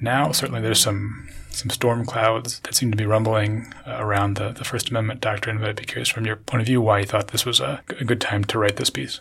Now, 0.00 0.32
certainly, 0.32 0.60
there's 0.60 0.80
some 0.80 1.28
some 1.50 1.70
storm 1.70 2.04
clouds 2.04 2.60
that 2.60 2.74
seem 2.74 2.90
to 2.90 2.96
be 2.96 3.04
rumbling 3.04 3.72
uh, 3.86 3.96
around 3.98 4.36
the, 4.36 4.52
the 4.52 4.64
First 4.64 4.90
Amendment 4.90 5.20
doctrine, 5.20 5.58
but 5.58 5.68
I'd 5.68 5.76
be 5.76 5.84
curious 5.84 6.08
from 6.08 6.24
your 6.24 6.36
point 6.36 6.62
of 6.62 6.66
view 6.66 6.80
why 6.80 7.00
you 7.00 7.06
thought 7.06 7.28
this 7.28 7.44
was 7.44 7.60
a, 7.60 7.82
a 8.00 8.04
good 8.04 8.20
time 8.20 8.44
to 8.44 8.58
write 8.58 8.76
this 8.76 8.90
piece. 8.90 9.20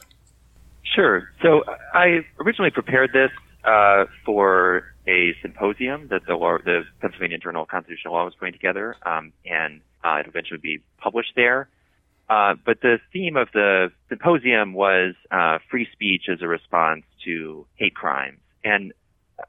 Sure. 0.93 1.29
So 1.41 1.63
I 1.93 2.25
originally 2.39 2.71
prepared 2.71 3.11
this 3.13 3.31
uh, 3.63 4.05
for 4.25 4.83
a 5.07 5.33
symposium 5.41 6.07
that 6.09 6.21
the, 6.27 6.35
law, 6.35 6.57
the 6.63 6.83
Pennsylvania 6.99 7.37
Journal 7.37 7.63
of 7.63 7.69
Constitutional 7.69 8.13
Law 8.13 8.25
was 8.25 8.33
putting 8.37 8.53
together, 8.53 8.95
um, 9.05 9.31
and 9.45 9.81
uh, 10.03 10.17
it 10.17 10.27
eventually 10.27 10.59
be 10.59 10.79
published 10.97 11.33
there. 11.35 11.69
Uh, 12.29 12.55
but 12.65 12.81
the 12.81 12.97
theme 13.11 13.35
of 13.35 13.49
the 13.53 13.91
symposium 14.09 14.73
was 14.73 15.15
uh, 15.31 15.59
free 15.69 15.87
speech 15.91 16.23
as 16.31 16.41
a 16.41 16.47
response 16.47 17.03
to 17.25 17.65
hate 17.75 17.95
crimes, 17.95 18.39
and 18.63 18.93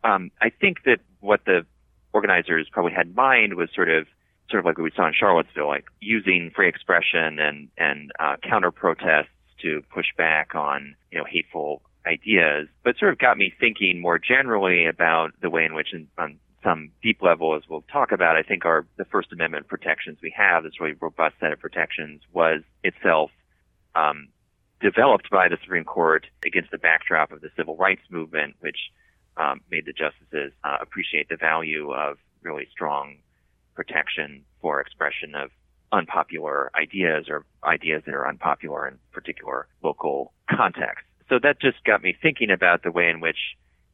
um, 0.04 0.30
I 0.40 0.50
think 0.50 0.78
that 0.84 0.98
what 1.20 1.44
the 1.44 1.64
organizers 2.12 2.68
probably 2.72 2.92
had 2.92 3.08
in 3.08 3.14
mind 3.14 3.54
was 3.54 3.68
sort 3.74 3.88
of 3.88 4.06
sort 4.50 4.60
of 4.60 4.64
like 4.66 4.78
what 4.78 4.84
we 4.84 4.90
saw 4.96 5.06
in 5.06 5.14
Charlottesville, 5.14 5.68
like 5.68 5.84
using 6.00 6.50
free 6.54 6.68
expression 6.68 7.38
and 7.38 7.68
and 7.78 8.10
uh, 8.18 8.36
counter 8.42 8.72
protests 8.72 9.28
to 9.62 9.82
push 9.92 10.06
back 10.16 10.54
on, 10.54 10.94
you 11.10 11.18
know, 11.18 11.24
hateful 11.24 11.82
ideas, 12.06 12.68
but 12.82 12.96
sort 12.98 13.12
of 13.12 13.18
got 13.18 13.36
me 13.36 13.52
thinking 13.58 14.00
more 14.00 14.18
generally 14.18 14.86
about 14.86 15.32
the 15.40 15.50
way 15.50 15.64
in 15.64 15.74
which, 15.74 15.92
in, 15.92 16.08
on 16.18 16.38
some 16.62 16.90
deep 17.02 17.22
level, 17.22 17.56
as 17.56 17.62
we'll 17.68 17.84
talk 17.92 18.12
about, 18.12 18.36
I 18.36 18.42
think 18.42 18.64
our 18.64 18.86
the 18.96 19.04
First 19.04 19.32
Amendment 19.32 19.68
protections 19.68 20.18
we 20.22 20.32
have, 20.36 20.62
this 20.64 20.80
really 20.80 20.94
robust 21.00 21.36
set 21.40 21.52
of 21.52 21.60
protections, 21.60 22.22
was 22.32 22.62
itself 22.82 23.30
um, 23.94 24.28
developed 24.80 25.30
by 25.30 25.48
the 25.48 25.58
Supreme 25.62 25.84
Court 25.84 26.26
against 26.44 26.70
the 26.70 26.78
backdrop 26.78 27.32
of 27.32 27.40
the 27.40 27.50
civil 27.56 27.76
rights 27.76 28.02
movement, 28.10 28.56
which 28.60 28.78
um, 29.36 29.60
made 29.70 29.86
the 29.86 29.92
justices 29.92 30.52
uh, 30.64 30.76
appreciate 30.80 31.28
the 31.28 31.36
value 31.36 31.92
of 31.92 32.18
really 32.42 32.66
strong 32.70 33.16
protection 33.74 34.44
for 34.60 34.80
expression 34.80 35.34
of 35.34 35.50
unpopular 35.92 36.70
ideas 36.74 37.26
or 37.28 37.44
ideas 37.64 38.02
that 38.06 38.14
are 38.14 38.26
unpopular 38.26 38.88
in 38.88 38.98
particular 39.12 39.66
local 39.82 40.32
contexts. 40.50 41.06
So 41.28 41.38
that 41.42 41.60
just 41.60 41.84
got 41.84 42.02
me 42.02 42.16
thinking 42.20 42.50
about 42.50 42.82
the 42.82 42.90
way 42.90 43.08
in 43.08 43.20
which, 43.20 43.38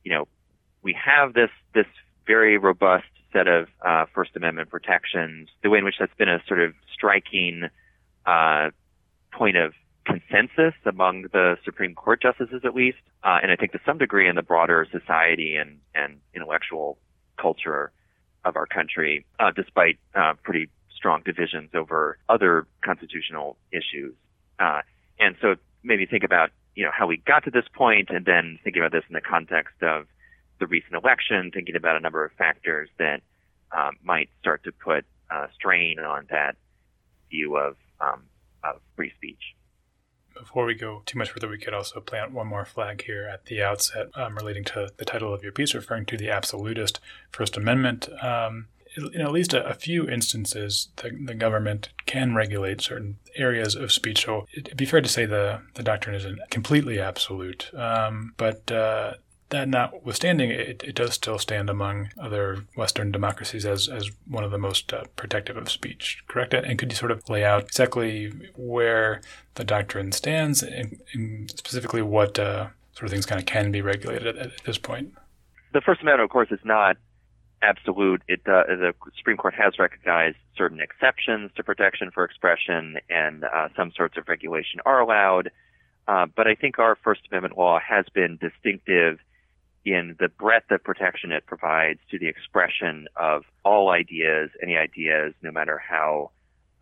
you 0.05 0.13
know, 0.13 0.29
we 0.83 0.97
have 1.05 1.35
this 1.35 1.51
this 1.75 1.87
very 2.27 2.57
robust 2.59 3.07
set 3.33 3.49
of 3.49 3.69
uh, 3.85 4.07
First 4.15 4.37
Amendment 4.37 4.71
protections, 4.71 5.49
the 5.63 5.71
way 5.71 5.79
in 5.79 5.85
which 5.85 5.97
that's 5.99 6.15
been 6.17 6.29
a 6.29 6.41
sort 6.47 6.61
of 6.61 6.73
striking 6.93 7.69
uh, 8.27 8.71
point 9.33 9.57
of 9.57 9.73
consensus 10.05 10.75
among 10.87 11.23
the 11.33 11.57
Supreme 11.65 11.95
Court 11.95 12.23
justices, 12.23 12.63
at 12.65 12.75
least, 12.75 12.99
uh, 13.25 13.39
and 13.43 13.53
I 13.53 13.57
think 13.57 13.73
to 13.73 13.81
some 13.85 13.99
degree 13.99 14.29
in 14.29 14.37
the 14.37 14.43
broader 14.43 14.87
society 14.91 15.57
and, 15.57 15.79
and 15.95 16.21
intellectual 16.35 16.99
culture 17.39 17.93
of 18.45 18.57
our 18.57 18.67
country, 18.67 19.27
uh, 19.39 19.51
despite 19.55 19.99
uh, 20.15 20.35
pretty 20.43 20.71
strong 20.99 21.23
divisions 21.25 21.71
over 21.75 22.19
other 22.29 22.67
constitutional 22.85 23.57
issues. 23.73 24.15
Uh, 24.59 24.83
and 25.21 25.37
so 25.41 25.55
maybe 25.85 26.05
think 26.05 26.25
about, 26.25 26.51
you 26.75 26.85
know, 26.85 26.91
how 26.93 27.07
we 27.07 27.17
got 27.17 27.45
to 27.45 27.51
this 27.51 27.69
point 27.73 28.11
and 28.11 28.27
then 28.27 28.59
thinking 28.65 28.83
about 28.83 28.93
this 28.93 29.05
in 29.09 29.15
the 29.15 29.21
context 29.21 29.81
of 29.83 30.07
the 30.59 30.67
recent 30.67 30.95
election, 30.95 31.51
thinking 31.55 31.77
about 31.77 31.97
a 31.97 32.01
number 32.01 32.25
of 32.25 32.33
factors 32.33 32.89
that 32.99 33.23
um, 33.77 33.97
might 34.03 34.29
start 34.41 34.65
to 34.65 34.73
put 34.73 35.05
uh, 35.31 35.47
strain 35.55 36.01
on 36.01 36.27
that 36.31 36.57
view 37.31 37.57
of, 37.57 37.77
um, 38.01 38.25
of 38.65 38.81
free 38.97 39.13
speech. 39.17 39.55
Before 40.35 40.65
we 40.65 40.75
go 40.75 41.03
too 41.05 41.19
much 41.19 41.31
further, 41.31 41.49
we 41.49 41.59
could 41.59 41.75
also 41.75 42.01
plant 42.01 42.33
one 42.33 42.47
more 42.47 42.65
flag 42.65 43.03
here 43.05 43.29
at 43.33 43.47
the 43.47 43.63
outset 43.63 44.09
um, 44.15 44.37
relating 44.37 44.65
to 44.65 44.89
the 44.97 45.05
title 45.05 45.35
of 45.35 45.43
your 45.43 45.53
piece, 45.53 45.75
referring 45.75 46.07
to 46.07 46.17
the 46.17 46.31
absolutist 46.31 47.01
First 47.31 47.57
Amendment. 47.57 48.09
Um, 48.23 48.69
in 48.96 49.20
at 49.20 49.33
least 49.33 49.53
a, 49.55 49.66
a 49.66 49.74
few 49.74 50.09
instances, 50.09 50.88
the, 50.96 51.11
the, 51.11 51.35
government 51.35 51.90
can 52.07 52.35
regulate 52.35 52.81
certain 52.81 53.18
areas 53.37 53.74
of 53.74 53.92
speech. 53.92 54.24
So 54.24 54.46
it'd 54.53 54.77
be 54.77 54.87
fair 54.87 55.01
to 55.01 55.09
say 55.09 55.27
the, 55.27 55.62
the 55.74 55.83
doctrine 55.83 56.14
isn't 56.16 56.38
completely 56.51 57.01
absolute. 57.01 57.70
Um, 57.74 58.35
but 58.37 58.70
uh, 58.70 59.14
that 59.51 59.68
notwithstanding, 59.68 60.51
it, 60.51 60.83
it 60.85 60.94
does 60.94 61.14
still 61.14 61.38
stand 61.38 61.70
among 61.70 62.11
other 62.20 62.64
Western 62.77 63.11
democracies 63.11 63.64
as, 63.64 63.88
as 63.88 64.11
one 64.27 64.44
of 64.44 64.51
the 64.51 64.59
most 64.59 64.92
uh, 64.92 65.05
protective 65.16 65.57
of 65.57 65.70
speech, 65.70 66.22
correct? 66.29 66.53
And 66.55 66.79
could 66.79 66.92
you 66.92 66.96
sort 66.96 67.11
of 67.11 67.29
lay 67.29 67.44
out 67.44 67.64
exactly 67.64 68.33
where 68.57 69.22
the 69.55 69.64
doctrine 69.64 70.12
stands 70.12 70.62
and, 70.62 71.01
and 71.14 71.51
specifically 71.51 72.03
what 72.03 72.38
uh, 72.38 72.68
sort 72.92 73.05
of 73.05 73.11
things 73.11 73.27
kind 73.27 73.40
of 73.40 73.46
can 73.46 73.70
be 73.70 73.81
regulated 73.81 74.27
at, 74.27 74.37
at 74.37 74.64
this 74.64 74.79
point? 74.79 75.14
The 75.72 75.81
First 75.81 76.03
Amendment, 76.03 76.24
of 76.24 76.31
course, 76.31 76.48
is 76.51 76.61
not 76.64 76.96
absolute. 77.62 78.23
It, 78.29 78.40
uh, 78.47 78.64
the 78.68 78.94
Supreme 79.16 79.37
Court 79.37 79.55
has 79.55 79.79
recognized 79.79 80.37
certain 80.57 80.81
exceptions 80.81 81.51
to 81.57 81.62
protection 81.62 82.11
for 82.12 82.25
expression, 82.25 82.99
and 83.09 83.44
uh, 83.44 83.68
some 83.77 83.92
sorts 83.97 84.16
of 84.16 84.29
regulation 84.29 84.81
are 84.85 85.01
allowed. 85.01 85.51
Uh, 86.07 86.27
but 86.35 86.47
I 86.47 86.55
think 86.55 86.79
our 86.79 86.97
First 86.97 87.23
Amendment 87.31 87.59
law 87.59 87.79
has 87.87 88.07
been 88.14 88.38
distinctive 88.40 89.18
in 89.85 90.16
the 90.18 90.29
breadth 90.29 90.71
of 90.71 90.83
protection 90.83 91.33
it 91.33 91.47
provides 91.47 92.01
to 92.11 92.18
the 92.18 92.27
expression 92.29 93.09
of 93.16 93.44
all 93.64 93.90
ideas, 93.90 94.51
any 94.62 94.77
ideas, 94.77 95.35
no 95.42 95.51
matter 95.51 95.79
how 95.79 96.31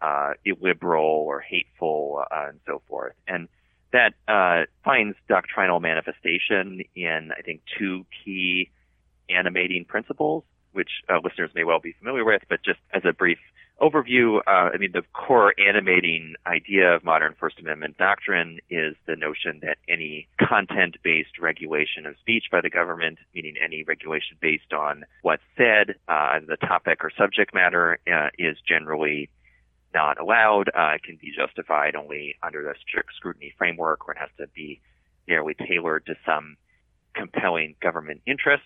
uh, 0.01 0.33
illiberal 0.45 1.05
or 1.05 1.41
hateful, 1.41 2.25
uh, 2.31 2.47
and 2.49 2.61
so 2.67 2.83
forth. 2.89 3.15
And 3.27 3.49
that 3.93 4.15
uh, 4.29 4.67
finds 4.85 5.17
doctrinal 5.29 5.81
manifestation 5.81 6.83
in, 6.95 7.31
I 7.37 7.43
think, 7.43 7.63
two 7.79 8.05
key 8.25 8.71
animating 9.29 9.85
principles 9.85 10.45
which 10.77 10.91
uh, 11.09 11.19
listeners 11.25 11.51
may 11.55 11.65
well 11.65 11.81
be 11.81 11.95
familiar 11.99 12.25
with, 12.25 12.43
but 12.49 12.63
just 12.63 12.79
as 12.93 13.03
a 13.05 13.13
brief 13.13 13.39
overview, 13.81 14.39
uh, 14.47 14.71
I 14.73 14.79
mean, 14.79 14.93
the 14.93 15.03
core 15.13 15.55
animating 15.59 16.35
idea 16.47 16.95
of 16.95 17.05
modern 17.05 17.35
First 17.39 17.59
Amendment 17.59 17.99
doctrine 17.99 18.59
is 18.71 18.95
the 19.07 19.17
notion 19.17 19.61
that 19.63 19.79
any 19.89 20.29
content 20.41 20.97
based 21.03 21.39
regulation 21.41 22.07
of 22.07 22.17
speech 22.21 22.45
by 22.51 22.61
the 22.61 22.71
government, 22.71 23.19
meaning 23.35 23.55
any 23.63 23.83
regulation 23.83 24.37
based 24.41 24.73
on 24.73 25.05
what's 25.23 25.43
said, 25.57 25.97
uh, 26.09 26.39
the 26.47 26.57
topic 26.57 27.05
or 27.05 27.11
subject 27.19 27.53
matter, 27.55 27.99
uh, 28.11 28.29
is 28.39 28.57
generally 28.67 29.29
not 29.93 30.21
allowed. 30.21 30.69
Uh, 30.69 30.93
it 30.95 31.03
can 31.03 31.17
be 31.17 31.33
justified 31.37 31.97
only 31.97 32.37
under 32.43 32.63
the 32.63 32.75
strict 32.87 33.11
scrutiny 33.17 33.53
framework, 33.59 34.07
where 34.07 34.15
it 34.15 34.21
has 34.21 34.31
to 34.39 34.47
be 34.55 34.81
narrowly 35.29 35.55
tailored 35.55 36.07
to 36.07 36.15
some 36.25 36.57
compelling 37.15 37.75
government 37.83 38.21
interest. 38.27 38.65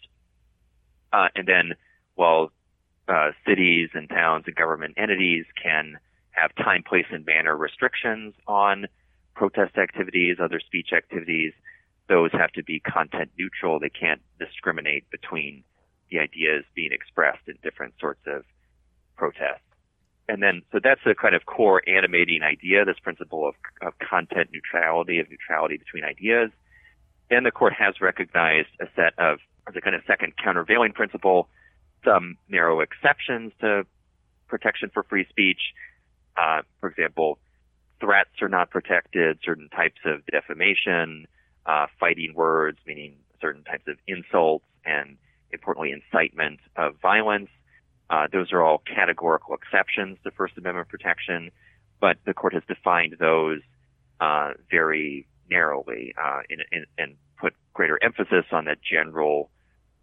Uh, 1.12 1.28
and 1.34 1.46
then 1.48 1.74
while 2.20 2.52
uh, 3.08 3.30
cities 3.48 3.88
and 3.94 4.06
towns 4.10 4.44
and 4.46 4.54
government 4.54 4.92
entities 4.98 5.46
can 5.60 5.98
have 6.32 6.54
time, 6.54 6.82
place, 6.86 7.06
and 7.10 7.24
manner 7.24 7.56
restrictions 7.56 8.34
on 8.46 8.86
protest 9.34 9.78
activities, 9.78 10.36
other 10.38 10.60
speech 10.60 10.90
activities, 10.94 11.54
those 12.10 12.30
have 12.32 12.52
to 12.52 12.62
be 12.62 12.78
content 12.78 13.30
neutral. 13.38 13.80
They 13.80 13.88
can't 13.88 14.20
discriminate 14.38 15.08
between 15.10 15.64
the 16.10 16.18
ideas 16.18 16.64
being 16.74 16.92
expressed 16.92 17.48
in 17.48 17.54
different 17.62 17.94
sorts 17.98 18.20
of 18.26 18.44
protests. 19.16 19.64
And 20.28 20.42
then, 20.42 20.60
so 20.72 20.78
that's 20.82 21.00
a 21.06 21.14
kind 21.14 21.34
of 21.34 21.46
core 21.46 21.80
animating 21.88 22.42
idea, 22.42 22.84
this 22.84 22.98
principle 23.02 23.48
of, 23.48 23.54
of 23.80 23.94
content 23.98 24.50
neutrality, 24.52 25.20
of 25.20 25.30
neutrality 25.30 25.78
between 25.78 26.04
ideas. 26.04 26.50
And 27.30 27.46
the 27.46 27.50
court 27.50 27.72
has 27.72 27.94
recognized 28.02 28.68
a 28.78 28.88
set 28.94 29.18
of, 29.18 29.38
as 29.66 29.74
a 29.74 29.80
kind 29.80 29.96
of 29.96 30.02
second 30.06 30.34
countervailing 30.36 30.92
principle, 30.92 31.48
some 32.04 32.36
narrow 32.48 32.80
exceptions 32.80 33.52
to 33.60 33.84
protection 34.48 34.90
for 34.92 35.02
free 35.04 35.26
speech. 35.28 35.60
Uh, 36.36 36.62
for 36.80 36.88
example, 36.88 37.38
threats 38.00 38.30
are 38.40 38.48
not 38.48 38.70
protected, 38.70 39.38
certain 39.44 39.68
types 39.68 40.00
of 40.04 40.24
defamation, 40.26 41.26
uh, 41.66 41.86
fighting 41.98 42.34
words, 42.34 42.78
meaning 42.86 43.16
certain 43.40 43.62
types 43.64 43.84
of 43.86 43.96
insults, 44.06 44.64
and 44.84 45.16
importantly, 45.52 45.92
incitement 45.92 46.60
of 46.76 46.94
violence. 47.00 47.50
Uh, 48.08 48.26
those 48.32 48.52
are 48.52 48.62
all 48.62 48.82
categorical 48.92 49.54
exceptions 49.54 50.18
to 50.24 50.30
First 50.32 50.56
Amendment 50.58 50.88
protection, 50.88 51.50
but 52.00 52.16
the 52.24 52.34
court 52.34 52.54
has 52.54 52.62
defined 52.66 53.16
those 53.20 53.60
uh, 54.20 54.52
very 54.70 55.26
narrowly 55.50 56.14
uh, 56.20 56.40
in, 56.48 56.58
in, 56.72 56.86
and 56.98 57.16
put 57.38 57.54
greater 57.72 57.98
emphasis 58.02 58.44
on 58.52 58.64
that 58.64 58.78
general 58.82 59.50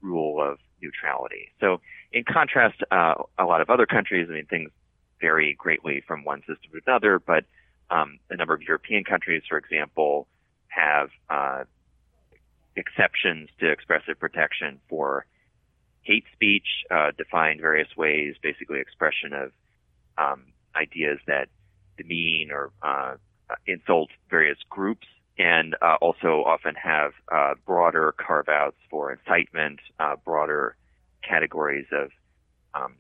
rule 0.02 0.42
of 0.42 0.60
neutrality. 0.82 1.50
So, 1.60 1.82
in 2.12 2.24
contrast, 2.24 2.82
uh, 2.92 3.16
a 3.38 3.46
lot 3.46 3.62
of 3.62 3.70
other 3.70 3.86
countries, 3.86 4.28
I 4.30 4.34
mean, 4.34 4.46
things 4.46 4.72
vary 5.20 5.56
greatly 5.58 6.04
from 6.08 6.24
one 6.24 6.40
system 6.42 6.72
to 6.72 6.82
another, 6.86 7.20
but 7.20 7.46
um, 7.90 8.20
a 8.30 8.36
number 8.36 8.54
of 8.54 8.62
European 8.62 9.04
countries, 9.04 9.44
for 9.48 9.58
example, 9.58 10.28
have 10.68 11.10
uh, 11.30 11.64
exceptions 12.76 13.50
to 13.60 13.70
expressive 13.70 14.20
protection 14.20 14.80
for 14.90 15.26
hate 16.02 16.26
speech, 16.34 16.68
uh, 16.90 17.12
defined 17.18 17.60
various 17.60 17.90
ways, 17.98 18.36
basically 18.42 18.80
expression 18.80 19.34
of 19.34 19.52
um, 20.18 20.44
ideas 20.76 21.20
that 21.28 21.50
demean 21.98 22.50
or 22.52 22.72
uh, 22.82 23.16
insult 23.66 24.10
various 24.30 24.58
groups, 24.70 25.08
and 25.38 25.76
uh, 25.82 25.96
also 26.02 26.44
often 26.46 26.76
have 26.76 27.12
uh, 27.32 27.54
broader 27.66 28.14
carve 28.18 28.50
outs 28.50 28.78
for 28.90 29.12
incitement, 29.12 29.80
uh, 30.00 30.16
broader 30.26 30.76
categories 31.28 31.86
of 31.92 32.10
um, 32.74 32.96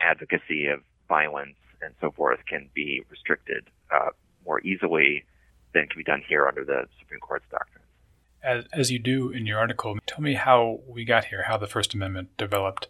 advocacy 0.00 0.66
of 0.66 0.80
violence 1.08 1.56
and 1.80 1.94
so 2.00 2.10
forth 2.10 2.40
can 2.46 2.68
be 2.74 3.02
restricted 3.10 3.68
uh, 3.94 4.10
more 4.44 4.60
easily 4.60 5.24
than 5.74 5.86
can 5.88 5.98
be 5.98 6.04
done 6.04 6.22
here 6.28 6.46
under 6.46 6.64
the 6.64 6.84
Supreme 7.00 7.20
Court's 7.20 7.46
doctrine. 7.50 7.82
As, 8.42 8.64
as 8.72 8.90
you 8.90 8.98
do 8.98 9.30
in 9.30 9.46
your 9.46 9.58
article, 9.58 9.98
tell 10.06 10.20
me 10.20 10.34
how 10.34 10.80
we 10.86 11.04
got 11.04 11.26
here, 11.26 11.44
how 11.46 11.56
the 11.56 11.66
First 11.66 11.94
Amendment 11.94 12.36
developed 12.36 12.88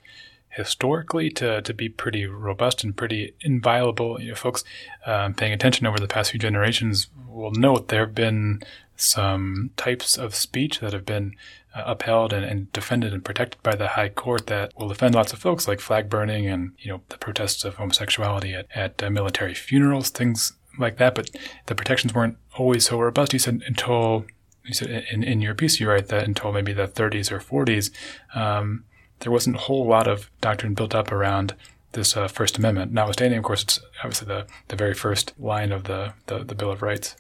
historically 0.53 1.31
to, 1.31 1.63
to 1.63 1.75
be 1.75 1.89
pretty 1.89 2.27
robust 2.27 2.85
and 2.85 2.97
pretty 2.97 3.35
inviolable. 3.41 4.21
You 4.21 4.31
know, 4.31 4.35
folks 4.35 4.65
um, 5.07 5.35
paying 5.35 5.53
attention 5.53 5.87
over 5.87 5.99
the 5.99 6.09
past 6.09 6.31
few 6.31 6.41
generations 6.41 7.09
will 7.27 7.53
note 7.53 7.89
there 7.89 8.07
have 8.07 8.15
been 8.15 8.63
some 8.95 9.71
types 9.77 10.17
of 10.17 10.35
speech 10.35 10.81
that 10.81 10.93
have 10.93 11.07
been 11.07 11.35
uh, 11.75 11.83
upheld 11.87 12.33
and, 12.33 12.45
and, 12.45 12.71
defended 12.73 13.13
and 13.13 13.25
protected 13.25 13.63
by 13.63 13.75
the 13.75 13.89
High 13.89 14.11
Court 14.11 14.47
that 14.47 14.73
will 14.79 14.91
offend 14.91 15.15
lots 15.15 15.33
of 15.33 15.39
folks, 15.39 15.67
like 15.67 15.81
flag 15.81 16.11
burning 16.11 16.47
and 16.47 16.73
you 16.79 16.93
know 16.93 17.01
the 17.09 17.17
protests 17.17 17.65
of 17.65 17.77
homosexuality 17.77 18.55
at, 18.55 18.67
at 18.75 19.03
uh, 19.03 19.09
military 19.09 19.55
funerals, 19.55 20.11
things 20.11 20.53
like 20.79 20.99
that. 20.99 21.15
But 21.15 21.31
the 21.67 21.75
protections 21.75 22.15
weren't 22.15 22.37
always 22.57 22.87
so 22.87 22.99
robust. 22.99 23.33
You 23.33 23.39
said 23.39 23.63
until 23.67 24.27
you 24.65 24.75
said 24.75 25.07
in, 25.11 25.25
in 25.25 25.41
your 25.41 25.55
piece 25.55 25.81
you 25.81 25.89
write 25.89 26.09
that 26.09 26.25
until 26.25 26.53
maybe 26.53 26.75
the 26.75 26.87
30s 26.87 27.33
or 27.33 27.41
40s, 27.41 27.91
um, 28.35 28.85
there 29.23 29.33
wasn't 29.33 29.57
a 29.57 29.61
whole 29.61 29.87
lot 29.87 30.07
of 30.07 30.31
doctrine 30.41 30.75
built 30.75 30.95
up 30.95 31.11
around 31.11 31.55
this 31.93 32.17
uh, 32.17 32.29
First 32.29 32.59
Amendment. 32.59 32.93
Notwithstanding, 32.93 33.39
of 33.39 33.45
course, 33.45 33.63
it's 33.63 33.81
obviously 34.03 34.29
the, 34.29 34.47
the 34.69 34.77
very 34.77 34.95
first 34.95 35.33
line 35.39 35.73
of 35.73 35.85
the, 35.85 36.15
the, 36.27 36.45
the 36.45 36.55
Bill 36.55 36.71
of 36.71 36.83
Rights. 36.83 37.17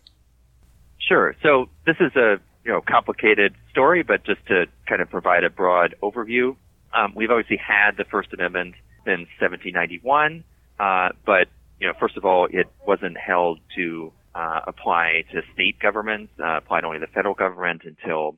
Sure. 0.98 1.34
So 1.42 1.68
this 1.86 1.96
is 2.00 2.14
a 2.16 2.40
you 2.64 2.72
know 2.72 2.80
complicated 2.80 3.54
story, 3.70 4.02
but 4.02 4.24
just 4.24 4.44
to 4.46 4.66
kind 4.86 5.02
of 5.02 5.10
provide 5.10 5.44
a 5.44 5.50
broad 5.50 5.94
overview, 6.02 6.56
um, 6.94 7.12
we've 7.14 7.30
obviously 7.30 7.56
had 7.56 7.96
the 7.96 8.04
First 8.04 8.32
Amendment 8.32 8.74
since 9.04 9.28
1791, 9.40 10.44
uh, 10.78 11.08
but 11.26 11.48
you 11.80 11.88
know 11.88 11.94
first 11.98 12.16
of 12.16 12.24
all, 12.24 12.46
it 12.50 12.68
wasn't 12.86 13.16
held 13.16 13.58
to 13.76 14.12
uh, 14.34 14.60
apply 14.66 15.24
to 15.32 15.42
state 15.52 15.78
governments, 15.80 16.32
uh, 16.42 16.56
applied 16.58 16.84
only 16.84 16.98
to 16.98 17.06
the 17.06 17.12
federal 17.12 17.34
government 17.34 17.82
until 17.84 18.36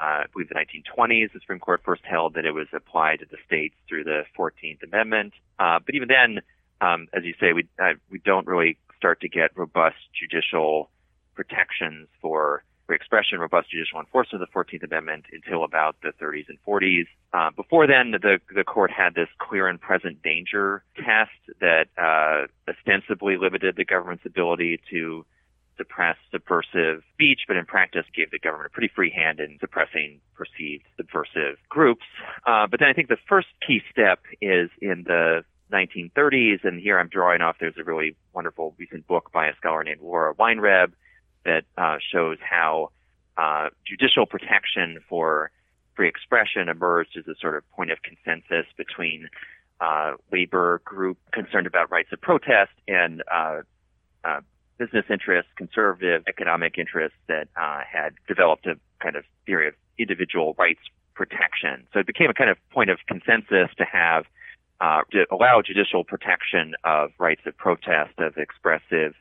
I 0.00 0.24
believe 0.32 0.48
the 0.48 0.54
1920s. 0.54 1.32
The 1.32 1.40
Supreme 1.40 1.58
Court 1.58 1.82
first 1.84 2.02
held 2.04 2.34
that 2.34 2.44
it 2.44 2.52
was 2.52 2.68
applied 2.72 3.20
to 3.20 3.26
the 3.26 3.38
states 3.46 3.74
through 3.88 4.04
the 4.04 4.24
14th 4.38 4.82
Amendment. 4.82 5.34
Uh, 5.58 5.78
but 5.84 5.94
even 5.94 6.08
then, 6.08 6.42
um, 6.80 7.08
as 7.14 7.24
you 7.24 7.34
say, 7.40 7.52
we 7.52 7.66
uh, 7.78 7.94
we 8.10 8.18
don't 8.18 8.46
really 8.46 8.78
start 8.96 9.20
to 9.20 9.28
get 9.28 9.56
robust 9.56 9.96
judicial 10.18 10.90
protections 11.34 12.08
for 12.20 12.62
free 12.86 12.96
expression, 12.96 13.38
robust 13.38 13.70
judicial 13.70 13.98
enforcement 13.98 14.42
of 14.42 14.48
the 14.48 14.58
14th 14.58 14.84
Amendment 14.84 15.24
until 15.32 15.64
about 15.64 15.96
the 16.02 16.12
30s 16.22 16.48
and 16.48 16.58
40s. 16.66 17.06
Uh, 17.32 17.50
before 17.50 17.86
then, 17.86 18.12
the, 18.12 18.38
the 18.54 18.64
court 18.64 18.90
had 18.90 19.14
this 19.14 19.28
clear 19.38 19.66
and 19.66 19.80
present 19.80 20.22
danger 20.22 20.84
test 20.96 21.30
that 21.60 21.86
uh, 21.98 22.46
ostensibly 22.70 23.36
limited 23.36 23.76
the 23.76 23.84
government's 23.84 24.24
ability 24.24 24.80
to 24.90 25.24
suppress 25.76 26.16
subversive 26.30 27.02
speech, 27.14 27.40
but 27.46 27.56
in 27.56 27.66
practice 27.66 28.04
gave 28.14 28.30
the 28.30 28.38
government 28.38 28.70
a 28.72 28.74
pretty 28.74 28.92
free 28.94 29.10
hand 29.10 29.40
in 29.40 29.58
suppressing 29.60 30.20
perceived 30.34 30.84
subversive 30.96 31.58
groups. 31.68 32.04
Uh, 32.46 32.66
but 32.66 32.80
then 32.80 32.88
I 32.88 32.92
think 32.92 33.08
the 33.08 33.18
first 33.28 33.48
key 33.66 33.80
step 33.90 34.20
is 34.40 34.70
in 34.80 35.04
the 35.06 35.44
1930s, 35.72 36.64
and 36.64 36.80
here 36.80 36.98
I'm 36.98 37.08
drawing 37.08 37.40
off, 37.40 37.56
there's 37.60 37.76
a 37.78 37.84
really 37.84 38.16
wonderful 38.32 38.74
recent 38.78 39.06
book 39.06 39.30
by 39.32 39.48
a 39.48 39.56
scholar 39.56 39.82
named 39.82 40.00
Laura 40.00 40.34
Weinrib 40.34 40.92
that 41.44 41.64
uh, 41.76 41.96
shows 42.12 42.38
how 42.40 42.90
uh, 43.36 43.68
judicial 43.86 44.26
protection 44.26 44.98
for 45.08 45.50
free 45.94 46.08
expression 46.08 46.68
emerged 46.68 47.16
as 47.16 47.26
a 47.26 47.34
sort 47.40 47.56
of 47.56 47.68
point 47.70 47.90
of 47.90 47.98
consensus 48.02 48.66
between 48.76 49.28
uh, 49.80 50.12
labor 50.32 50.80
group 50.84 51.18
concerned 51.32 51.66
about 51.66 51.90
rights 51.90 52.08
of 52.12 52.20
protest 52.20 52.72
and 52.88 53.22
uh, 53.32 53.60
uh, 54.24 54.40
business 54.78 55.04
interests, 55.10 55.50
conservative 55.56 56.22
economic 56.28 56.78
interests 56.78 57.18
that 57.28 57.48
uh, 57.56 57.80
had 57.90 58.14
developed 58.28 58.66
a 58.66 58.76
kind 59.00 59.16
of 59.16 59.24
theory 59.46 59.68
of 59.68 59.74
individual 59.98 60.54
rights 60.58 60.80
protection. 61.14 61.86
So 61.92 62.00
it 62.00 62.06
became 62.06 62.30
a 62.30 62.34
kind 62.34 62.50
of 62.50 62.58
point 62.70 62.90
of 62.90 62.98
consensus 63.08 63.74
to 63.78 63.84
have 63.84 64.24
uh, 64.80 65.00
to 65.10 65.24
allow 65.30 65.62
judicial 65.62 66.04
protection 66.04 66.74
of 66.84 67.10
rights 67.18 67.40
of 67.46 67.56
protest, 67.56 68.12
of 68.18 68.36
expressive 68.36 69.14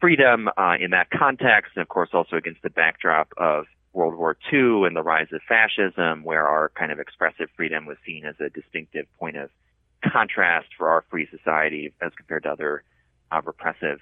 freedom 0.00 0.48
uh, 0.56 0.76
in 0.80 0.90
that 0.90 1.10
context, 1.10 1.72
and 1.74 1.82
of 1.82 1.88
course 1.88 2.10
also 2.12 2.36
against 2.36 2.62
the 2.62 2.70
backdrop 2.70 3.32
of 3.36 3.64
World 3.92 4.14
War 4.16 4.36
II 4.52 4.84
and 4.86 4.94
the 4.94 5.02
rise 5.02 5.28
of 5.32 5.40
fascism, 5.48 6.24
where 6.24 6.46
our 6.46 6.70
kind 6.76 6.92
of 6.92 7.00
expressive 7.00 7.48
freedom 7.56 7.86
was 7.86 7.96
seen 8.06 8.24
as 8.24 8.34
a 8.40 8.50
distinctive 8.50 9.06
point 9.18 9.36
of 9.36 9.50
contrast 10.04 10.68
for 10.76 10.88
our 10.88 11.04
free 11.10 11.26
society 11.30 11.92
as 12.00 12.12
compared 12.16 12.42
to 12.42 12.50
other 12.50 12.82
uh, 13.32 13.40
repressive 13.44 13.98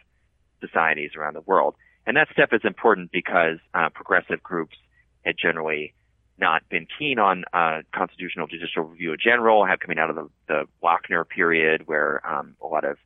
societies 0.64 1.10
around 1.16 1.34
the 1.34 1.42
world. 1.42 1.74
And 2.06 2.16
that 2.16 2.28
step 2.32 2.52
is 2.52 2.62
important 2.64 3.12
because 3.12 3.58
uh, 3.74 3.88
progressive 3.90 4.42
groups 4.42 4.76
had 5.24 5.36
generally 5.38 5.94
not 6.38 6.68
been 6.68 6.86
keen 6.98 7.18
on 7.18 7.44
uh, 7.52 7.82
constitutional 7.94 8.46
judicial 8.46 8.82
review 8.82 9.12
in 9.12 9.18
general, 9.22 9.64
have 9.64 9.78
coming 9.78 9.98
out 9.98 10.10
of 10.10 10.16
the, 10.16 10.28
the 10.48 10.64
Lochner 10.82 11.28
period 11.28 11.86
where 11.86 12.20
um, 12.26 12.56
a 12.62 12.66
lot 12.66 12.84
of 12.84 12.96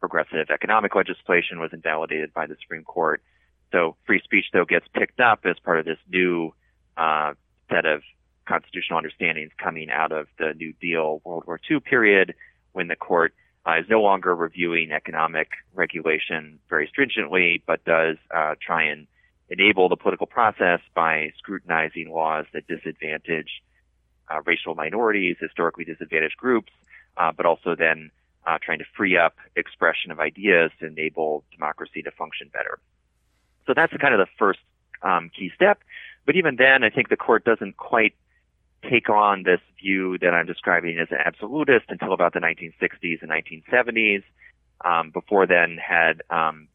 progressive 0.00 0.50
economic 0.50 0.94
legislation 0.94 1.58
was 1.58 1.70
invalidated 1.72 2.32
by 2.32 2.46
the 2.46 2.56
Supreme 2.60 2.84
Court. 2.84 3.22
So 3.72 3.96
free 4.06 4.20
speech, 4.22 4.46
though, 4.52 4.64
gets 4.64 4.86
picked 4.94 5.18
up 5.18 5.40
as 5.44 5.56
part 5.64 5.80
of 5.80 5.84
this 5.84 5.98
new 6.08 6.54
uh, 6.96 7.32
set 7.70 7.86
of 7.86 8.02
constitutional 8.46 8.98
understandings 8.98 9.50
coming 9.58 9.90
out 9.90 10.12
of 10.12 10.26
the 10.38 10.52
New 10.54 10.72
Deal 10.74 11.20
World 11.24 11.44
War 11.46 11.58
II 11.68 11.80
period 11.80 12.34
when 12.72 12.88
the 12.88 12.96
court 12.96 13.34
uh, 13.66 13.78
is 13.78 13.86
no 13.88 14.02
longer 14.02 14.34
reviewing 14.34 14.92
economic 14.92 15.48
regulation 15.74 16.58
very 16.68 16.86
stringently, 16.86 17.62
but 17.66 17.84
does 17.84 18.16
uh, 18.34 18.54
try 18.60 18.84
and 18.84 19.06
enable 19.48 19.88
the 19.88 19.96
political 19.96 20.26
process 20.26 20.80
by 20.94 21.32
scrutinizing 21.38 22.10
laws 22.10 22.46
that 22.52 22.66
disadvantage 22.66 23.62
uh, 24.30 24.40
racial 24.44 24.74
minorities, 24.74 25.36
historically 25.40 25.84
disadvantaged 25.84 26.36
groups, 26.36 26.72
uh, 27.16 27.30
but 27.32 27.46
also 27.46 27.74
then 27.74 28.10
uh, 28.46 28.58
trying 28.62 28.78
to 28.78 28.84
free 28.96 29.16
up 29.16 29.36
expression 29.56 30.10
of 30.10 30.20
ideas 30.20 30.70
to 30.80 30.86
enable 30.86 31.44
democracy 31.52 32.02
to 32.02 32.10
function 32.10 32.50
better. 32.52 32.78
So 33.66 33.72
that's 33.74 33.92
kind 33.96 34.14
of 34.14 34.20
the 34.20 34.32
first 34.38 34.60
um, 35.02 35.30
key 35.36 35.50
step. 35.54 35.80
But 36.26 36.36
even 36.36 36.56
then, 36.56 36.84
I 36.84 36.90
think 36.90 37.08
the 37.08 37.16
court 37.16 37.44
doesn't 37.44 37.76
quite 37.76 38.14
take 38.90 39.08
on 39.08 39.42
this 39.42 39.60
view 39.82 40.18
that 40.18 40.34
I'm 40.34 40.46
describing 40.46 40.98
as 40.98 41.08
an 41.10 41.18
absolutist 41.24 41.86
until 41.88 42.12
about 42.12 42.32
the 42.32 42.40
1960s 42.40 43.22
and 43.22 43.30
1970s. 43.30 44.22
Um, 44.84 45.10
before 45.10 45.46
then, 45.46 45.78
had 45.78 46.22
um, 46.30 46.68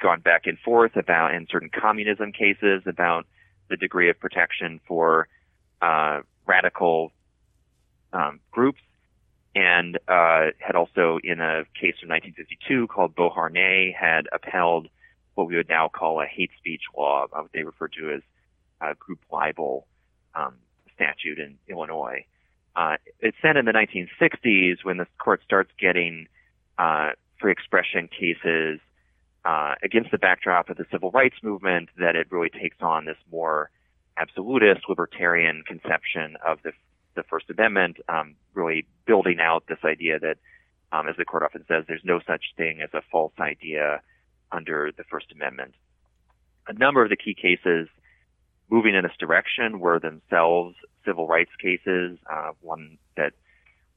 gone 0.00 0.20
back 0.20 0.42
and 0.46 0.58
forth 0.58 0.96
about 0.96 1.34
in 1.34 1.46
certain 1.50 1.70
communism 1.70 2.32
cases 2.32 2.82
about 2.86 3.26
the 3.68 3.76
degree 3.76 4.10
of 4.10 4.18
protection 4.18 4.80
for 4.86 5.28
uh, 5.82 6.20
radical 6.46 7.12
um, 8.12 8.40
groups, 8.50 8.80
and 9.54 9.96
uh, 10.08 10.46
had 10.58 10.76
also, 10.76 11.18
in 11.22 11.40
a 11.40 11.64
case 11.74 11.96
from 12.00 12.10
1952 12.10 12.86
called 12.88 13.14
Beauharnais, 13.14 13.94
had 13.98 14.26
upheld 14.32 14.88
what 15.34 15.46
we 15.46 15.56
would 15.56 15.68
now 15.68 15.88
call 15.88 16.20
a 16.20 16.26
hate 16.26 16.50
speech 16.58 16.82
law, 16.96 17.26
uh, 17.32 17.42
what 17.42 17.52
they 17.52 17.62
refer 17.62 17.88
to 17.88 18.12
as 18.12 18.22
a 18.80 18.94
group 18.94 19.20
libel 19.30 19.86
um, 20.34 20.54
statute 20.98 21.38
in 21.38 21.58
Illinois. 21.68 22.24
Uh, 22.74 22.96
it's 23.20 23.36
then 23.42 23.56
in 23.56 23.64
the 23.64 23.72
1960s 23.72 24.84
when 24.84 24.96
the 24.98 25.06
court 25.18 25.40
starts 25.44 25.70
getting 25.78 26.26
uh, 26.78 27.10
free 27.40 27.52
expression 27.52 28.08
cases 28.08 28.80
uh, 29.44 29.74
against 29.82 30.10
the 30.10 30.18
backdrop 30.18 30.68
of 30.68 30.76
the 30.76 30.84
civil 30.90 31.10
rights 31.12 31.36
movement 31.42 31.88
that 31.98 32.16
it 32.16 32.26
really 32.30 32.50
takes 32.50 32.76
on 32.80 33.04
this 33.04 33.16
more 33.30 33.70
absolutist 34.16 34.80
libertarian 34.88 35.62
conception 35.66 36.36
of 36.44 36.58
the 36.64 36.72
the 37.18 37.24
First 37.24 37.50
Amendment, 37.50 37.98
um, 38.08 38.36
really 38.54 38.86
building 39.06 39.38
out 39.40 39.64
this 39.68 39.78
idea 39.84 40.18
that, 40.20 40.36
um, 40.92 41.08
as 41.08 41.16
the 41.16 41.24
court 41.24 41.42
often 41.42 41.64
says, 41.68 41.84
there's 41.86 42.04
no 42.04 42.20
such 42.26 42.54
thing 42.56 42.80
as 42.80 42.90
a 42.94 43.02
false 43.10 43.32
idea 43.40 44.00
under 44.52 44.92
the 44.96 45.04
First 45.04 45.32
Amendment. 45.32 45.74
A 46.68 46.72
number 46.72 47.02
of 47.02 47.10
the 47.10 47.16
key 47.16 47.34
cases 47.34 47.88
moving 48.70 48.94
in 48.94 49.02
this 49.02 49.16
direction 49.18 49.80
were 49.80 49.98
themselves 49.98 50.76
civil 51.04 51.26
rights 51.26 51.50
cases. 51.60 52.18
Uh, 52.30 52.52
one 52.60 52.98
that 53.16 53.32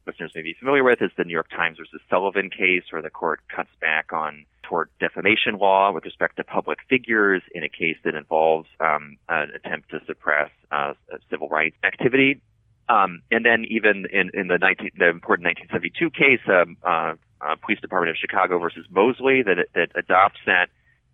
listeners 0.08 0.32
may 0.36 0.42
be 0.42 0.56
familiar 0.58 0.84
with 0.84 1.02
is 1.02 1.12
the 1.18 1.24
New 1.24 1.34
York 1.34 1.50
Times 1.50 1.78
versus 1.78 2.02
Sullivan 2.10 2.50
case, 2.50 2.84
where 2.90 3.02
the 3.02 3.10
court 3.10 3.42
cuts 3.54 3.70
back 3.80 4.14
on 4.14 4.46
tort 4.64 4.90
defamation 5.00 5.58
law 5.58 5.92
with 5.92 6.06
respect 6.06 6.38
to 6.38 6.44
public 6.44 6.80
figures 6.90 7.42
in 7.54 7.64
a 7.64 7.70
case 7.70 7.98
that 8.04 8.16
involves 8.16 8.68
um, 8.80 9.18
an 9.30 9.52
attempt 9.54 9.90
to 9.92 10.00
suppress 10.06 10.50
uh, 10.72 10.94
civil 11.30 11.50
rights 11.50 11.76
activity. 11.84 12.42
Um, 12.90 13.22
and 13.32 13.46
then 13.46 13.66
even 13.70 14.06
in, 14.12 14.32
in 14.34 14.48
the, 14.48 14.58
19, 14.58 14.92
the 14.98 15.10
important 15.10 15.46
1972 15.46 16.10
case, 16.12 16.42
um, 16.48 16.78
uh, 16.84 17.14
uh, 17.42 17.56
Police 17.64 17.80
Department 17.80 18.12
of 18.12 18.18
Chicago 18.18 18.60
versus 18.60 18.86
Mosley, 18.90 19.44
that 19.44 19.68
that 19.74 19.90
adopts 19.96 20.40
that 20.46 20.70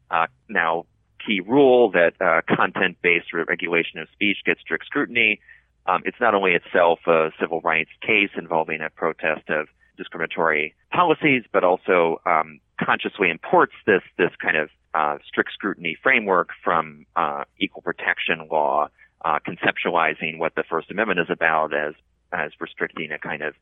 uh, 0.10 0.28
now 0.50 0.86
key 1.28 1.42
rule 1.42 1.92
that 1.92 2.14
uh, 2.22 2.42
content-based 2.56 3.34
regulation 3.34 4.00
of 4.00 4.08
speech 4.14 4.38
gets 4.46 4.62
strict 4.62 4.86
scrutiny. 4.86 5.40
Um, 5.86 6.02
it's 6.06 6.20
not 6.20 6.34
only 6.34 6.54
itself 6.54 7.00
a 7.08 7.32
civil 7.40 7.62
rights 7.62 7.92
case 8.02 8.30
involving 8.38 8.82
a 8.82 8.90
protest 8.90 9.50
of 9.50 9.68
discriminatory 9.98 10.76
policies, 10.92 11.44
but 11.52 11.64
also 11.64 12.22
um, 12.26 12.60
consciously 12.80 13.30
imports 13.30 13.74
this 13.86 14.04
this 14.18 14.32
kind 14.42 14.58
of 14.58 14.70
uh, 14.94 15.18
strict 15.26 15.52
scrutiny 15.54 15.98
framework 16.02 16.50
from 16.64 17.06
uh, 17.16 17.44
equal 17.60 17.82
protection 17.82 18.48
law, 18.52 18.88
uh, 19.26 19.40
conceptualizing 19.48 20.40
what 20.40 20.56
the 20.56 20.64
First 20.64 20.92
Amendment 20.92 21.20
is 21.20 21.28
about 21.30 21.74
as 21.74 21.94
as 22.32 22.52
restricting 22.60 23.12
a 23.12 23.20
kind 23.20 23.42
of 23.42 23.54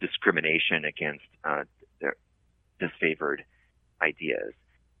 discrimination 0.00 0.84
against 0.84 1.24
uh, 1.44 1.64
disfavored 2.80 3.38
ideas. 4.00 4.52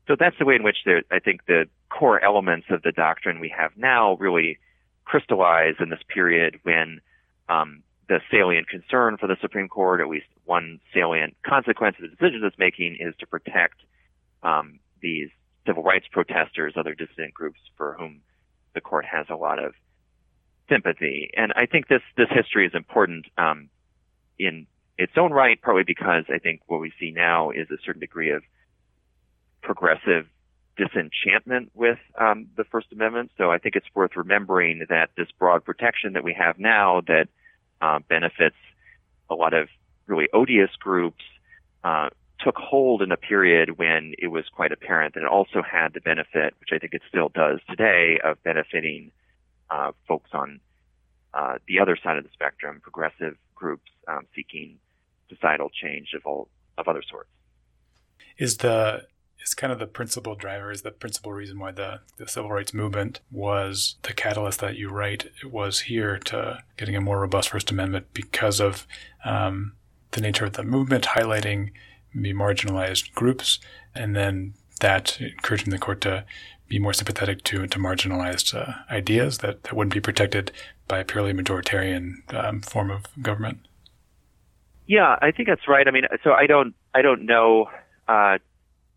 So 0.08 0.16
that's 0.18 0.36
the 0.38 0.44
way 0.44 0.56
in 0.56 0.62
which 0.62 0.78
I 1.10 1.18
think 1.18 1.46
the 1.46 1.66
core 1.88 2.22
elements 2.22 2.66
of 2.70 2.82
the 2.82 2.92
doctrine 2.92 3.40
we 3.40 3.52
have 3.56 3.72
now 3.76 4.16
really 4.16 4.58
crystallize 5.04 5.74
in 5.80 5.90
this 5.90 6.02
period 6.08 6.58
when 6.64 7.00
um, 7.48 7.82
the 8.08 8.20
salient 8.30 8.68
concern 8.68 9.16
for 9.16 9.26
the 9.26 9.36
Supreme 9.40 9.68
Court, 9.68 10.00
at 10.00 10.08
least 10.08 10.26
one 10.44 10.80
salient 10.92 11.36
consequence 11.46 11.96
of 12.02 12.10
the 12.10 12.16
decisions 12.16 12.42
it's 12.44 12.58
making, 12.58 12.96
is 13.00 13.14
to 13.20 13.26
protect 13.26 13.76
um, 14.42 14.80
these 15.00 15.28
civil 15.66 15.82
rights 15.82 16.06
protesters, 16.10 16.74
other 16.76 16.94
dissident 16.94 17.32
groups 17.32 17.60
for 17.76 17.94
whom 17.98 18.20
the 18.74 18.80
court 18.80 19.04
has 19.04 19.26
a 19.30 19.36
lot 19.36 19.62
of 19.62 19.74
sympathy. 20.68 21.30
And 21.36 21.52
I 21.54 21.66
think 21.66 21.88
this 21.88 22.02
this 22.16 22.28
history 22.30 22.66
is 22.66 22.74
important 22.74 23.26
um, 23.38 23.68
in 24.38 24.66
its 24.98 25.12
own 25.16 25.32
right, 25.32 25.60
partly 25.60 25.84
because 25.86 26.24
I 26.32 26.38
think 26.38 26.62
what 26.66 26.80
we 26.80 26.92
see 26.98 27.12
now 27.12 27.50
is 27.50 27.70
a 27.70 27.76
certain 27.84 28.00
degree 28.00 28.30
of 28.30 28.42
progressive 29.62 30.26
disenchantment 30.76 31.70
with 31.74 31.98
um, 32.18 32.48
the 32.56 32.64
First 32.64 32.88
Amendment. 32.92 33.30
So 33.36 33.50
I 33.50 33.58
think 33.58 33.76
it's 33.76 33.86
worth 33.94 34.16
remembering 34.16 34.86
that 34.88 35.10
this 35.16 35.28
broad 35.38 35.64
protection 35.64 36.14
that 36.14 36.24
we 36.24 36.34
have 36.34 36.58
now 36.58 37.02
that 37.06 37.28
uh, 37.80 37.98
benefits 38.08 38.56
a 39.28 39.34
lot 39.34 39.54
of 39.54 39.68
really 40.06 40.28
odious 40.32 40.70
groups 40.78 41.22
uh, 41.84 42.08
took 42.40 42.56
hold 42.56 43.02
in 43.02 43.12
a 43.12 43.16
period 43.16 43.78
when 43.78 44.14
it 44.18 44.28
was 44.28 44.44
quite 44.52 44.72
apparent 44.72 45.14
that 45.14 45.22
it 45.22 45.28
also 45.28 45.62
had 45.62 45.92
the 45.94 46.00
benefit, 46.00 46.54
which 46.60 46.70
I 46.72 46.78
think 46.78 46.94
it 46.94 47.02
still 47.08 47.28
does 47.28 47.60
today, 47.68 48.18
of 48.24 48.42
benefiting 48.42 49.12
uh, 49.70 49.92
folks 50.08 50.30
on 50.32 50.60
uh, 51.34 51.58
the 51.66 51.80
other 51.80 51.96
side 52.02 52.18
of 52.18 52.24
the 52.24 52.30
spectrum, 52.32 52.80
progressive 52.82 53.36
groups 53.54 53.90
um, 54.08 54.26
seeking 54.34 54.78
societal 55.28 55.70
change 55.70 56.08
of 56.14 56.22
all 56.26 56.48
of 56.78 56.88
other 56.88 57.02
sorts. 57.08 57.30
Is 58.38 58.56
the 58.58 59.06
is 59.44 59.54
kind 59.54 59.72
of 59.72 59.78
the 59.78 59.86
principal 59.86 60.34
driver, 60.34 60.70
is 60.70 60.82
the 60.82 60.90
principal 60.90 61.32
reason 61.32 61.58
why 61.58 61.72
the, 61.72 62.00
the 62.16 62.28
civil 62.28 62.50
rights 62.50 62.72
movement 62.74 63.20
was 63.30 63.96
the 64.02 64.12
catalyst 64.12 64.60
that 64.60 64.76
you 64.76 64.88
write 64.88 65.30
it 65.42 65.50
was 65.50 65.80
here 65.80 66.18
to 66.18 66.62
getting 66.76 66.96
a 66.96 67.00
more 67.00 67.20
robust 67.20 67.50
First 67.50 67.70
Amendment 67.70 68.06
because 68.12 68.60
of 68.60 68.86
um, 69.24 69.72
the 70.12 70.20
nature 70.20 70.44
of 70.44 70.54
the 70.54 70.62
movement 70.62 71.04
highlighting 71.04 71.70
maybe 72.14 72.36
marginalized 72.38 73.12
groups, 73.14 73.58
and 73.94 74.14
then 74.14 74.54
that 74.80 75.20
encouraging 75.20 75.70
the 75.70 75.78
court 75.78 76.00
to 76.02 76.24
be 76.68 76.78
more 76.78 76.92
sympathetic 76.92 77.42
to 77.44 77.66
to 77.66 77.78
marginalized 77.78 78.54
uh, 78.54 78.74
ideas 78.90 79.38
that, 79.38 79.62
that 79.64 79.74
wouldn't 79.74 79.94
be 79.94 80.00
protected 80.00 80.52
by 80.88 80.98
a 80.98 81.04
purely 81.04 81.32
majoritarian 81.32 82.14
um, 82.34 82.60
form 82.60 82.90
of 82.90 83.04
government. 83.20 83.58
Yeah, 84.86 85.16
I 85.22 85.30
think 85.30 85.48
that's 85.48 85.68
right. 85.68 85.86
I 85.86 85.90
mean, 85.90 86.04
so 86.24 86.32
I 86.32 86.46
don't 86.46 86.74
I 86.94 87.02
don't 87.02 87.24
know 87.26 87.70
uh, 88.08 88.38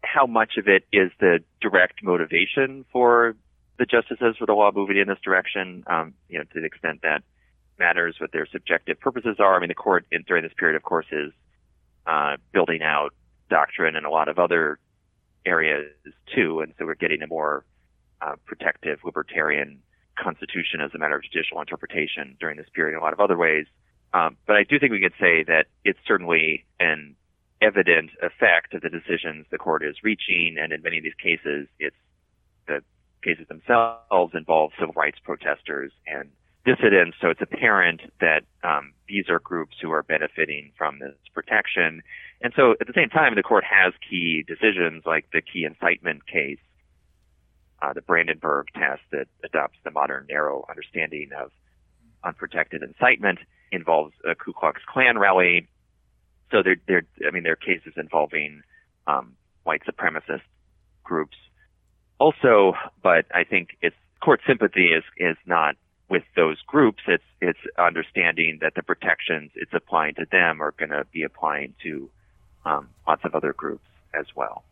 how 0.05 0.25
much 0.25 0.57
of 0.57 0.67
it 0.67 0.85
is 0.91 1.11
the 1.19 1.39
direct 1.61 2.03
motivation 2.03 2.85
for 2.91 3.35
the 3.77 3.85
justices 3.85 4.35
for 4.37 4.45
the 4.45 4.53
law 4.53 4.71
moving 4.73 4.97
in 4.97 5.07
this 5.07 5.17
direction, 5.23 5.83
um, 5.87 6.13
you 6.29 6.37
know, 6.37 6.45
to 6.53 6.59
the 6.61 6.65
extent 6.65 7.01
that 7.01 7.23
matters 7.77 8.15
what 8.19 8.31
their 8.31 8.47
subjective 8.51 8.99
purposes 8.99 9.37
are. 9.39 9.55
I 9.55 9.59
mean, 9.59 9.69
the 9.69 9.75
court 9.75 10.05
in, 10.11 10.23
during 10.27 10.43
this 10.43 10.53
period, 10.57 10.75
of 10.75 10.83
course, 10.83 11.07
is 11.11 11.33
uh, 12.05 12.37
building 12.53 12.81
out 12.81 13.13
doctrine 13.49 13.95
in 13.95 14.05
a 14.05 14.09
lot 14.09 14.29
of 14.29 14.39
other 14.39 14.79
areas 15.45 15.91
too, 16.33 16.61
and 16.61 16.73
so 16.77 16.85
we're 16.85 16.95
getting 16.95 17.21
a 17.21 17.27
more 17.27 17.65
uh, 18.21 18.35
protective 18.45 18.99
libertarian 19.03 19.79
constitution 20.17 20.79
as 20.81 20.91
a 20.95 20.97
matter 20.97 21.15
of 21.15 21.23
judicial 21.23 21.59
interpretation 21.59 22.37
during 22.39 22.57
this 22.57 22.67
period 22.73 22.93
in 22.93 22.99
a 22.99 23.03
lot 23.03 23.13
of 23.13 23.19
other 23.19 23.37
ways. 23.37 23.65
Um, 24.13 24.37
but 24.47 24.55
I 24.55 24.63
do 24.63 24.79
think 24.79 24.91
we 24.91 25.01
could 25.01 25.13
say 25.19 25.43
that 25.43 25.65
it's 25.83 25.99
certainly 26.07 26.65
an 26.79 27.15
evident 27.65 28.11
effect 28.21 28.73
of 28.73 28.81
the 28.81 28.89
decisions 28.89 29.45
the 29.49 29.57
court 29.57 29.83
is 29.83 29.95
reaching, 30.03 30.57
and 30.59 30.71
in 30.71 30.81
many 30.81 30.97
of 30.99 31.03
these 31.03 31.21
cases, 31.21 31.67
it's 31.79 31.95
the 32.67 32.81
cases 33.23 33.47
themselves 33.47 34.33
involve 34.33 34.71
civil 34.79 34.93
rights 34.95 35.17
protesters 35.23 35.91
and 36.07 36.29
dissidents. 36.65 37.17
So 37.21 37.29
it's 37.29 37.41
apparent 37.41 38.01
that 38.19 38.43
um, 38.63 38.93
these 39.07 39.29
are 39.29 39.39
groups 39.39 39.75
who 39.81 39.91
are 39.91 40.03
benefiting 40.03 40.71
from 40.77 40.99
this 40.99 41.15
protection. 41.33 42.01
And 42.41 42.53
so 42.55 42.71
at 42.79 42.87
the 42.87 42.93
same 42.95 43.09
time, 43.09 43.35
the 43.35 43.43
court 43.43 43.63
has 43.63 43.93
key 44.07 44.43
decisions 44.47 45.03
like 45.05 45.25
the 45.31 45.41
key 45.41 45.63
incitement 45.63 46.25
case, 46.27 46.59
uh, 47.81 47.93
the 47.93 48.01
Brandenburg 48.01 48.67
test 48.73 49.01
that 49.11 49.27
adopts 49.43 49.77
the 49.83 49.91
modern 49.91 50.25
narrow 50.29 50.65
understanding 50.69 51.29
of 51.37 51.51
unprotected 52.23 52.81
incitement, 52.81 53.39
involves 53.71 54.13
a 54.29 54.33
Ku 54.35 54.53
Klux 54.53 54.81
Klan 54.91 55.17
rally 55.17 55.67
so 56.51 56.63
they're, 56.63 56.77
they're, 56.87 57.05
I 57.27 57.31
mean, 57.31 57.43
there 57.43 57.53
are 57.53 57.55
cases 57.55 57.93
involving 57.97 58.61
um, 59.07 59.33
white 59.63 59.81
supremacist 59.85 60.41
groups 61.03 61.37
also, 62.19 62.73
but 63.03 63.25
I 63.33 63.43
think 63.43 63.77
it's 63.81 63.95
court 64.21 64.41
sympathy 64.47 64.87
is 64.87 65.03
is 65.17 65.37
not 65.45 65.75
with 66.09 66.23
those 66.35 66.61
groups. 66.65 67.03
It's 67.07 67.23
it's 67.41 67.59
understanding 67.77 68.59
that 68.61 68.75
the 68.75 68.83
protections 68.83 69.51
it's 69.55 69.73
applying 69.73 70.15
to 70.15 70.25
them 70.31 70.61
are 70.61 70.71
going 70.71 70.89
to 70.89 71.05
be 71.11 71.23
applying 71.23 71.73
to 71.83 72.09
um, 72.65 72.89
lots 73.07 73.23
of 73.25 73.35
other 73.35 73.53
groups 73.53 73.87
as 74.17 74.25
well. 74.35 74.63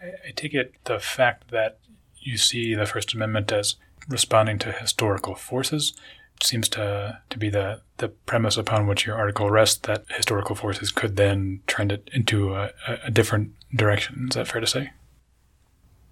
I 0.00 0.32
take 0.34 0.54
it 0.54 0.74
the 0.84 0.98
fact 0.98 1.50
that 1.50 1.78
you 2.16 2.36
see 2.36 2.74
the 2.74 2.86
First 2.86 3.14
Amendment 3.14 3.52
as 3.52 3.76
responding 4.08 4.58
to 4.58 4.72
historical 4.72 5.34
forces 5.34 5.94
seems 6.42 6.68
to 6.70 7.20
to 7.30 7.38
be 7.38 7.48
the 7.48 7.80
the 7.98 8.08
premise 8.08 8.56
upon 8.56 8.86
which 8.86 9.06
your 9.06 9.16
article 9.16 9.50
rests 9.50 9.78
that 9.86 10.04
historical 10.16 10.56
forces 10.56 10.90
could 10.90 11.16
then 11.16 11.60
trend 11.66 11.92
it 11.92 12.10
into 12.12 12.54
a, 12.54 12.70
a 13.04 13.10
different 13.10 13.52
direction. 13.74 14.26
Is 14.30 14.34
that 14.34 14.48
fair 14.48 14.60
to 14.60 14.66
say? 14.66 14.90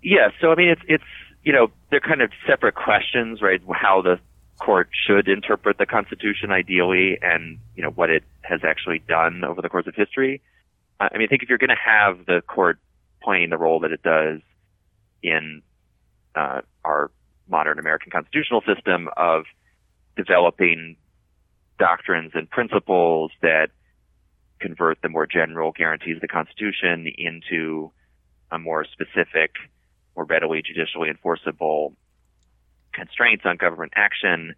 Yeah. 0.02 0.28
So 0.40 0.52
I 0.52 0.54
mean, 0.54 0.68
it's 0.68 0.82
it's 0.86 1.04
you 1.42 1.52
know 1.52 1.70
they're 1.90 2.00
kind 2.00 2.22
of 2.22 2.30
separate 2.46 2.74
questions, 2.74 3.42
right? 3.42 3.60
How 3.72 4.02
the 4.02 4.18
court 4.58 4.88
should 5.06 5.28
interpret 5.28 5.78
the 5.78 5.86
Constitution 5.86 6.52
ideally, 6.52 7.18
and 7.20 7.58
you 7.74 7.82
know 7.82 7.90
what 7.90 8.10
it 8.10 8.22
has 8.42 8.60
actually 8.64 9.00
done 9.08 9.44
over 9.44 9.60
the 9.60 9.68
course 9.68 9.86
of 9.86 9.94
history. 9.94 10.40
I 11.00 11.18
mean, 11.18 11.24
I 11.24 11.26
think 11.26 11.42
if 11.42 11.48
you're 11.48 11.58
going 11.58 11.70
to 11.70 11.76
have 11.84 12.26
the 12.26 12.42
court 12.42 12.78
playing 13.22 13.50
the 13.50 13.58
role 13.58 13.80
that 13.80 13.90
it 13.90 14.02
does 14.02 14.40
in 15.22 15.62
uh, 16.34 16.60
our 16.84 17.10
modern 17.48 17.78
American 17.78 18.10
constitutional 18.10 18.62
system 18.62 19.08
of 19.16 19.44
developing 20.16 20.96
doctrines 21.78 22.32
and 22.34 22.48
principles 22.50 23.32
that 23.42 23.68
convert 24.60 25.00
the 25.02 25.08
more 25.08 25.26
general 25.26 25.72
guarantees 25.72 26.16
of 26.16 26.22
the 26.22 26.28
Constitution 26.28 27.12
into 27.18 27.90
a 28.50 28.58
more 28.58 28.84
specific, 28.84 29.52
more 30.14 30.24
readily 30.24 30.62
judicially 30.62 31.08
enforceable 31.08 31.94
constraints 32.92 33.44
on 33.44 33.56
government 33.56 33.92
action, 33.96 34.54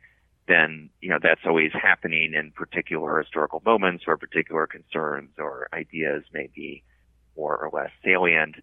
then 0.47 0.91
you 1.01 1.09
know 1.09 1.19
that's 1.23 1.41
always 1.47 1.71
happening 1.73 2.35
in 2.35 2.51
particular 2.51 3.21
historical 3.21 3.63
moments 3.65 4.07
where 4.07 4.17
particular 4.17 4.67
concerns 4.67 5.31
or 5.39 5.69
ideas 5.73 6.23
may 6.33 6.49
be 6.55 6.83
more 7.37 7.57
or 7.57 7.71
less 7.73 7.91
salient. 8.05 8.57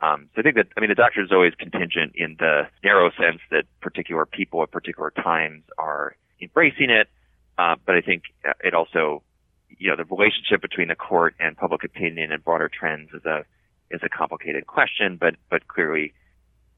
Um, 0.00 0.28
so 0.34 0.40
I 0.40 0.42
think 0.42 0.56
that 0.56 0.68
I 0.76 0.80
mean 0.80 0.88
the 0.88 0.94
doctrine 0.94 1.26
is 1.26 1.32
always 1.32 1.54
contingent 1.58 2.12
in 2.14 2.36
the 2.38 2.62
narrow 2.82 3.10
sense 3.10 3.40
that 3.50 3.64
particular 3.80 4.24
people 4.24 4.62
at 4.62 4.70
particular 4.70 5.10
times 5.10 5.64
are 5.76 6.16
embracing 6.40 6.90
it, 6.90 7.08
uh, 7.56 7.76
but 7.84 7.96
I 7.96 8.00
think 8.00 8.24
it 8.62 8.74
also 8.74 9.22
you 9.68 9.90
know 9.90 9.96
the 9.96 10.04
relationship 10.04 10.60
between 10.62 10.88
the 10.88 10.94
court 10.94 11.34
and 11.38 11.56
public 11.56 11.84
opinion 11.84 12.32
and 12.32 12.44
broader 12.44 12.68
trends 12.68 13.10
is 13.12 13.24
a 13.24 13.44
is 13.90 14.00
a 14.02 14.08
complicated 14.08 14.66
question, 14.66 15.16
but 15.20 15.34
but 15.50 15.68
clearly 15.68 16.14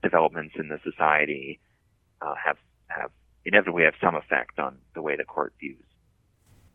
developments 0.03 0.55
in 0.59 0.69
the 0.69 0.79
society 0.83 1.61
uh, 2.21 2.35
have 2.45 2.57
have 2.89 3.11
inevitably 3.45 3.85
have 3.85 3.95
some 4.01 4.15
effect 4.15 4.59
on 4.59 4.79
the 4.95 5.03
way 5.03 5.17
the 5.17 5.25
court 5.25 5.53
views 5.61 5.83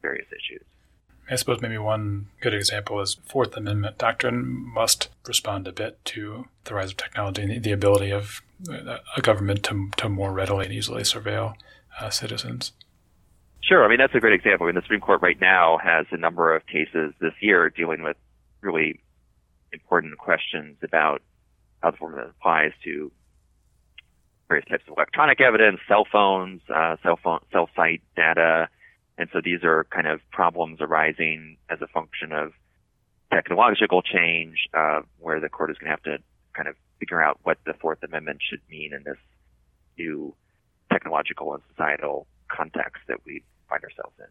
various 0.01 0.27
issues. 0.27 0.63
I 1.29 1.35
suppose 1.35 1.61
maybe 1.61 1.79
one 1.79 2.27
good 2.39 2.53
example 2.53 2.99
is 3.01 3.15
Fourth 3.25 3.57
Amendment 3.57 3.97
doctrine 3.97 4.45
must 4.45 5.09
respond 5.27 5.67
a 5.67 5.71
bit 5.71 6.03
to 6.05 6.47
the 6.65 6.75
rise 6.75 6.91
of 6.91 6.97
technology 6.97 7.41
and 7.41 7.63
the 7.63 7.71
ability 7.71 8.11
of 8.11 8.43
a 8.69 9.21
government 9.21 9.63
to, 9.63 9.89
to 9.97 10.07
more 10.07 10.31
readily 10.31 10.65
and 10.65 10.73
easily 10.73 11.01
surveil 11.01 11.55
uh, 11.99 12.09
citizens. 12.09 12.73
Sure. 13.61 13.83
I 13.83 13.87
mean, 13.87 13.97
that's 13.97 14.13
a 14.13 14.19
great 14.19 14.33
example. 14.33 14.65
I 14.65 14.67
mean, 14.67 14.75
the 14.75 14.81
Supreme 14.81 15.01
Court 15.01 15.21
right 15.21 15.39
now 15.39 15.79
has 15.83 16.05
a 16.11 16.17
number 16.17 16.55
of 16.55 16.65
cases 16.67 17.13
this 17.19 17.33
year 17.41 17.69
dealing 17.69 18.03
with 18.03 18.17
really 18.61 18.99
important 19.73 20.17
questions 20.17 20.77
about 20.83 21.21
how 21.81 21.91
the 21.91 21.97
formula 21.97 22.29
applies 22.29 22.71
to 22.83 23.11
various 24.47 24.67
types 24.67 24.83
of 24.87 24.93
electronic 24.95 25.41
evidence, 25.41 25.79
cell 25.87 26.05
phones, 26.11 26.61
uh, 26.73 26.95
cell 27.01 27.17
phone, 27.21 27.39
cell 27.51 27.69
site 27.75 28.01
data. 28.15 28.67
And 29.17 29.29
so 29.33 29.41
these 29.43 29.63
are 29.63 29.85
kind 29.89 30.07
of 30.07 30.19
problems 30.31 30.79
arising 30.81 31.57
as 31.69 31.79
a 31.81 31.87
function 31.87 32.31
of 32.31 32.51
technological 33.31 34.01
change, 34.01 34.67
uh, 34.73 35.01
where 35.19 35.39
the 35.39 35.49
court 35.49 35.71
is 35.71 35.77
going 35.77 35.87
to 35.87 35.91
have 35.91 36.03
to 36.03 36.17
kind 36.53 36.67
of 36.67 36.75
figure 36.99 37.21
out 37.21 37.39
what 37.43 37.57
the 37.65 37.73
Fourth 37.73 38.03
Amendment 38.03 38.39
should 38.47 38.61
mean 38.69 38.93
in 38.93 39.03
this 39.03 39.17
new 39.97 40.35
technological 40.95 41.53
and 41.53 41.61
societal 41.71 42.25
context 42.47 43.03
that 43.07 43.17
we 43.25 43.43
find 43.69 43.83
ourselves 43.83 44.15
in. 44.19 44.25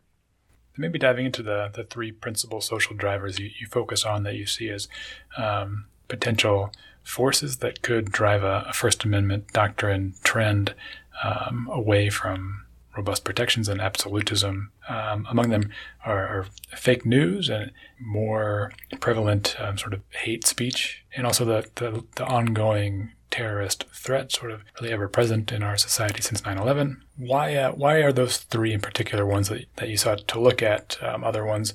Maybe 0.77 0.99
diving 0.99 1.27
into 1.27 1.43
the, 1.43 1.71
the 1.73 1.85
three 1.85 2.11
principal 2.11 2.61
social 2.61 2.97
drivers 2.97 3.39
you, 3.39 3.51
you 3.61 3.67
focus 3.67 4.05
on 4.05 4.23
that 4.23 4.35
you 4.35 4.47
see 4.47 4.71
as 4.71 4.89
um, 5.37 5.87
potential 6.09 6.73
forces 7.03 7.59
that 7.59 7.83
could 7.83 8.11
drive 8.11 8.43
a, 8.43 8.65
a 8.69 8.73
First 8.73 9.05
Amendment 9.05 9.53
doctrine 9.53 10.15
trend 10.25 10.75
um, 11.23 11.69
away 11.71 12.09
from 12.09 12.65
robust 12.97 13.25
protections 13.25 13.69
and 13.69 13.81
absolutism. 13.81 14.71
Um, 14.89 15.27
among 15.31 15.51
them 15.51 15.71
are, 16.05 16.27
are, 16.27 16.47
fake 16.77 17.05
news 17.05 17.49
and 17.49 17.73
more 18.01 18.73
prevalent 19.01 19.57
um, 19.61 19.77
sort 19.79 19.95
of 19.95 20.01
hate 20.11 20.47
speech, 20.47 21.05
and 21.17 21.27
also 21.27 21.45
the, 21.45 21.69
the, 21.77 22.05
the, 22.17 22.25
ongoing 22.25 23.13
terrorist 23.35 23.85
threat, 23.93 24.31
sort 24.31 24.53
of 24.53 24.63
really 24.81 24.93
ever 24.93 25.09
present 25.09 25.51
in 25.51 25.61
our 25.65 25.77
society 25.77 26.23
since 26.23 26.45
9 26.45 26.57
11. 26.57 27.03
Why, 27.17 27.57
uh, 27.57 27.73
why 27.73 27.97
are 27.97 28.13
those 28.13 28.37
three 28.37 28.73
in 28.73 28.81
particular 28.81 29.27
ones 29.27 29.49
that, 29.49 29.65
that 29.77 29.89
you 29.89 29.97
sought 29.97 30.29
to 30.29 30.41
look 30.41 30.63
at? 30.63 30.97
Um, 31.03 31.25
other 31.25 31.45
ones, 31.45 31.75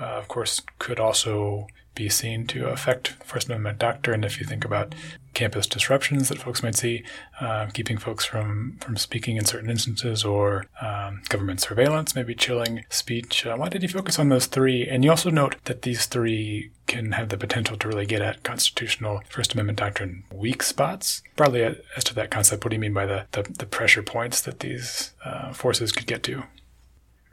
uh, 0.00 0.04
of 0.04 0.28
course, 0.28 0.62
could 0.78 1.00
also 1.00 1.66
be 1.94 2.08
seen 2.08 2.46
to 2.48 2.68
affect 2.68 3.08
First 3.24 3.48
Amendment 3.48 3.78
doctrine. 3.78 4.24
If 4.24 4.40
you 4.40 4.46
think 4.46 4.64
about 4.64 4.94
campus 5.34 5.66
disruptions 5.66 6.28
that 6.28 6.38
folks 6.38 6.62
might 6.62 6.74
see, 6.74 7.04
uh, 7.40 7.66
keeping 7.72 7.96
folks 7.96 8.24
from, 8.24 8.76
from 8.80 8.96
speaking 8.96 9.36
in 9.36 9.44
certain 9.44 9.70
instances, 9.70 10.24
or 10.24 10.66
um, 10.80 11.22
government 11.28 11.60
surveillance, 11.60 12.14
maybe 12.14 12.34
chilling 12.34 12.84
speech. 12.90 13.46
Uh, 13.46 13.56
why 13.56 13.68
did 13.68 13.82
you 13.82 13.88
focus 13.88 14.18
on 14.18 14.28
those 14.28 14.46
three? 14.46 14.86
And 14.86 15.04
you 15.04 15.10
also 15.10 15.30
note 15.30 15.56
that 15.64 15.82
these 15.82 16.06
three 16.06 16.70
can 16.86 17.12
have 17.12 17.30
the 17.30 17.38
potential 17.38 17.76
to 17.78 17.88
really 17.88 18.06
get 18.06 18.20
at 18.20 18.42
constitutional 18.42 19.22
First 19.28 19.54
Amendment 19.54 19.78
doctrine 19.78 20.24
weak 20.32 20.62
spots. 20.62 21.22
Broadly, 21.36 21.64
uh, 21.64 21.74
as 21.96 22.04
to 22.04 22.14
that 22.14 22.30
concept, 22.30 22.64
what 22.64 22.70
do 22.70 22.76
you 22.76 22.80
mean 22.80 22.94
by 22.94 23.06
the, 23.06 23.26
the, 23.32 23.42
the 23.42 23.66
pressure 23.66 24.02
points 24.02 24.42
that 24.42 24.60
these 24.60 25.12
uh, 25.24 25.52
forces 25.52 25.92
could 25.92 26.06
get 26.06 26.22
to? 26.24 26.44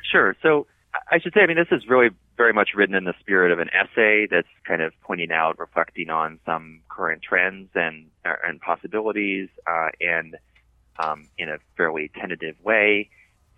Sure. 0.10 0.36
So 0.42 0.68
I 1.12 1.20
should 1.20 1.34
say, 1.34 1.42
I 1.42 1.48
mean, 1.48 1.58
this 1.58 1.68
is 1.72 1.88
really 1.88 2.10
very 2.40 2.54
much 2.54 2.70
written 2.74 2.96
in 2.96 3.04
the 3.04 3.14
spirit 3.20 3.52
of 3.52 3.60
an 3.60 3.70
essay 3.74 4.26
that's 4.26 4.48
kind 4.66 4.82
of 4.82 4.94
pointing 5.02 5.30
out, 5.30 5.60
reflecting 5.60 6.10
on 6.10 6.40
some 6.46 6.80
current 6.88 7.22
trends 7.22 7.70
and 7.76 8.08
uh, 8.26 8.36
and 8.48 8.62
possibilities, 8.62 9.50
uh, 9.68 9.90
and 10.00 10.38
um, 10.98 11.28
in 11.38 11.50
a 11.50 11.58
fairly 11.76 12.10
tentative 12.18 12.56
way. 12.64 13.10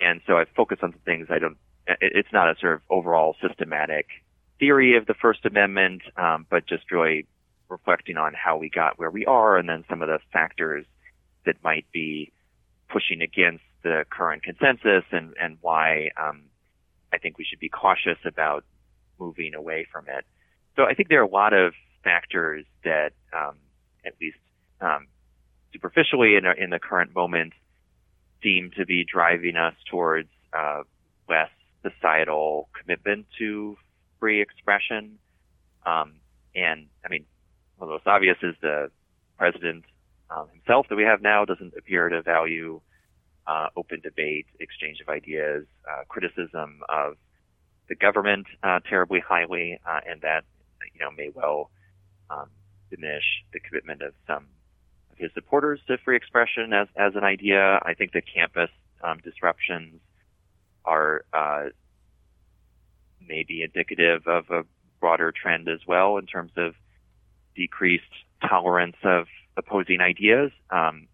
And 0.02 0.20
so 0.26 0.34
I 0.40 0.46
focus 0.58 0.80
on 0.82 0.94
some 0.94 1.02
things 1.06 1.28
I 1.30 1.38
don't. 1.38 1.58
It's 2.02 2.34
not 2.34 2.50
a 2.50 2.60
sort 2.60 2.74
of 2.74 2.82
overall 2.90 3.36
systematic 3.40 4.08
theory 4.60 4.98
of 4.98 5.06
the 5.06 5.14
First 5.14 5.46
Amendment, 5.46 6.02
um, 6.18 6.48
but 6.50 6.66
just 6.66 6.90
really 6.90 7.28
reflecting 7.70 8.18
on 8.18 8.34
how 8.34 8.58
we 8.58 8.68
got 8.68 8.98
where 8.98 9.12
we 9.12 9.28
are, 9.28 9.58
and 9.58 9.70
then 9.70 9.86
some 9.92 10.02
of 10.02 10.08
the 10.08 10.18
factors 10.34 10.88
that 11.46 11.64
might 11.64 11.86
be 11.92 12.32
pushing 12.90 13.22
against 13.22 13.64
the 13.84 14.06
current 14.10 14.42
consensus, 14.42 15.04
and 15.12 15.36
and 15.40 15.60
why 15.62 16.10
um, 16.18 16.46
I 17.14 17.18
think 17.18 17.38
we 17.38 17.46
should 17.46 17.60
be 17.60 17.70
cautious 17.70 18.18
about 18.26 18.64
moving 19.20 19.54
away 19.54 19.86
from 19.92 20.06
it. 20.08 20.26
So 20.76 20.84
I 20.84 20.94
think 20.94 21.10
there 21.10 21.20
are 21.20 21.26
a 21.26 21.30
lot 21.30 21.54
of 21.54 21.74
factors 22.04 22.66
that, 22.84 23.12
um, 23.34 23.58
at 24.06 24.14
least 24.20 24.38
um, 24.80 25.08
superficially 25.74 26.36
in, 26.36 26.46
in 26.58 26.70
the 26.70 26.80
current 26.80 27.14
moment, 27.14 27.54
seem 28.42 28.72
to 28.78 28.86
be 28.86 29.06
driving 29.06 29.56
us 29.56 29.76
towards 29.90 30.30
uh, 30.58 30.84
less 31.30 31.50
societal 31.84 32.70
commitment 32.80 33.28
to 33.38 33.78
free 34.20 34.42
expression. 34.42 35.20
Um, 35.86 36.14
and 36.56 36.88
I 37.06 37.10
mean, 37.10 37.26
one 37.78 37.88
of 37.88 37.90
the 37.90 37.94
most 37.94 38.08
obvious 38.08 38.38
is 38.42 38.56
the 38.62 38.90
president 39.38 39.86
um, 40.30 40.48
himself 40.54 40.88
that 40.90 40.96
we 40.96 41.04
have 41.04 41.22
now 41.22 41.46
doesn't 41.46 41.74
appear 41.78 42.10
to 42.10 42.22
value 42.22 42.82
uh, 43.48 43.68
open 43.76 44.00
debate, 44.02 44.46
exchange 44.60 45.00
of 45.02 45.10
ideas, 45.10 45.66
uh, 45.90 46.04
criticism 46.08 46.82
of 46.90 47.16
the 47.90 47.96
government 47.96 48.48
uh, 48.64 48.80
terribly 48.88 49.20
highly, 49.20 49.80
uh, 49.86 50.00
and 50.10 50.22
that 50.22 50.44
you 50.94 51.00
know 51.00 51.12
may 51.12 51.30
well 51.34 51.70
um, 52.30 52.50
diminish 52.90 53.24
the 53.54 53.60
commitment 53.60 54.02
of 54.02 54.14
some 54.28 54.48
of 55.12 55.18
his 55.18 55.32
supporters 55.34 55.80
to 55.88 55.98
free 56.00 56.16
expression 56.16 56.74
as 56.74 56.88
as 56.96 57.16
an 57.16 57.24
idea. 57.24 57.80
I 57.84 57.94
think 57.94 58.14
the 58.14 58.22
campus 58.22 58.70
um, 59.04 59.20
disruptions 59.24 60.00
are 60.86 61.26
uh, 61.34 61.66
maybe 63.28 63.64
indicative 63.64 64.28
of 64.28 64.50
a 64.50 64.64
broader 65.00 65.32
trend 65.32 65.68
as 65.68 65.80
well 65.88 66.18
in 66.18 66.26
terms 66.26 66.52
of 66.58 66.74
decreased 67.56 68.04
tolerance 68.48 68.96
of 69.04 69.26
opposing 69.58 70.02
ideas. 70.02 70.52
Um, 70.70 71.08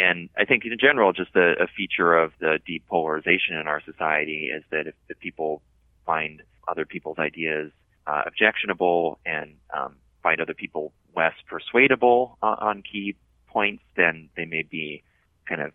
and 0.00 0.30
I 0.36 0.44
think 0.44 0.64
in 0.64 0.76
general, 0.80 1.12
just 1.12 1.34
a, 1.36 1.62
a, 1.62 1.66
feature 1.76 2.14
of 2.14 2.32
the 2.40 2.58
deep 2.66 2.86
polarization 2.86 3.56
in 3.56 3.66
our 3.66 3.82
society 3.84 4.50
is 4.54 4.64
that 4.70 4.86
if, 4.86 4.94
if 5.08 5.18
people 5.18 5.62
find 6.06 6.42
other 6.66 6.86
people's 6.86 7.18
ideas 7.18 7.70
uh, 8.06 8.22
objectionable 8.26 9.18
and 9.26 9.56
um, 9.76 9.96
find 10.22 10.40
other 10.40 10.54
people 10.54 10.92
less 11.16 11.34
persuadable 11.48 12.38
uh, 12.42 12.56
on 12.58 12.82
key 12.82 13.14
points, 13.48 13.82
then 13.96 14.30
they 14.36 14.44
may 14.44 14.62
be 14.62 15.02
kind 15.48 15.60
of 15.60 15.72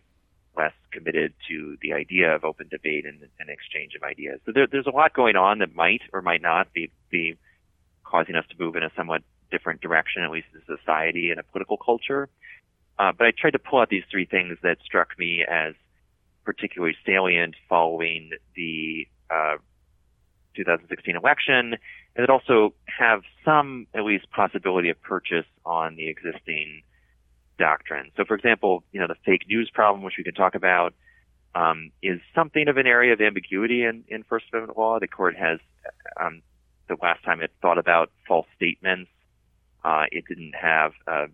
less 0.56 0.72
committed 0.90 1.34
to 1.48 1.76
the 1.82 1.92
idea 1.92 2.34
of 2.34 2.44
open 2.44 2.66
debate 2.68 3.04
and, 3.04 3.20
and 3.38 3.50
exchange 3.50 3.94
of 3.94 4.02
ideas. 4.02 4.40
So 4.46 4.52
there, 4.52 4.66
there's 4.66 4.86
a 4.86 4.90
lot 4.90 5.12
going 5.12 5.36
on 5.36 5.58
that 5.58 5.74
might 5.74 6.00
or 6.12 6.22
might 6.22 6.42
not 6.42 6.72
be, 6.72 6.90
be 7.10 7.36
causing 8.02 8.34
us 8.34 8.44
to 8.48 8.54
move 8.58 8.74
in 8.76 8.82
a 8.82 8.90
somewhat 8.96 9.22
different 9.50 9.80
direction, 9.80 10.22
at 10.22 10.30
least 10.30 10.48
as 10.56 10.62
a 10.62 10.78
society 10.78 11.30
and 11.30 11.38
a 11.38 11.42
political 11.42 11.76
culture. 11.76 12.28
Uh, 12.98 13.12
but 13.16 13.26
I 13.26 13.32
tried 13.36 13.50
to 13.50 13.58
pull 13.58 13.80
out 13.80 13.88
these 13.90 14.04
three 14.10 14.24
things 14.24 14.58
that 14.62 14.78
struck 14.84 15.18
me 15.18 15.44
as 15.48 15.74
particularly 16.44 16.96
salient 17.04 17.54
following 17.68 18.30
the 18.54 19.06
uh, 19.30 19.56
2016 20.54 21.16
election, 21.16 21.74
and 21.74 21.78
that 22.16 22.30
also 22.30 22.72
have 22.86 23.22
some, 23.44 23.86
at 23.94 24.04
least, 24.04 24.30
possibility 24.30 24.88
of 24.88 25.00
purchase 25.02 25.44
on 25.64 25.96
the 25.96 26.08
existing 26.08 26.82
doctrine. 27.58 28.10
So, 28.16 28.24
for 28.24 28.34
example, 28.34 28.82
you 28.92 29.00
know, 29.00 29.06
the 29.06 29.16
fake 29.24 29.46
news 29.48 29.70
problem, 29.72 30.02
which 30.02 30.14
we 30.16 30.24
can 30.24 30.34
talk 30.34 30.54
about, 30.54 30.94
um, 31.54 31.90
is 32.02 32.20
something 32.34 32.68
of 32.68 32.76
an 32.76 32.86
area 32.86 33.12
of 33.12 33.20
ambiguity 33.20 33.84
in, 33.84 34.04
in 34.08 34.22
First 34.22 34.46
Amendment 34.52 34.78
law. 34.78 34.98
The 34.98 35.08
court 35.08 35.36
has, 35.36 35.58
um, 36.20 36.42
the 36.88 36.96
last 37.02 37.24
time 37.24 37.40
it 37.40 37.50
thought 37.62 37.78
about 37.78 38.10
false 38.28 38.46
statements, 38.56 39.10
uh, 39.84 40.04
it 40.10 40.24
didn't 40.28 40.54
have 40.54 40.92
a 41.06 41.26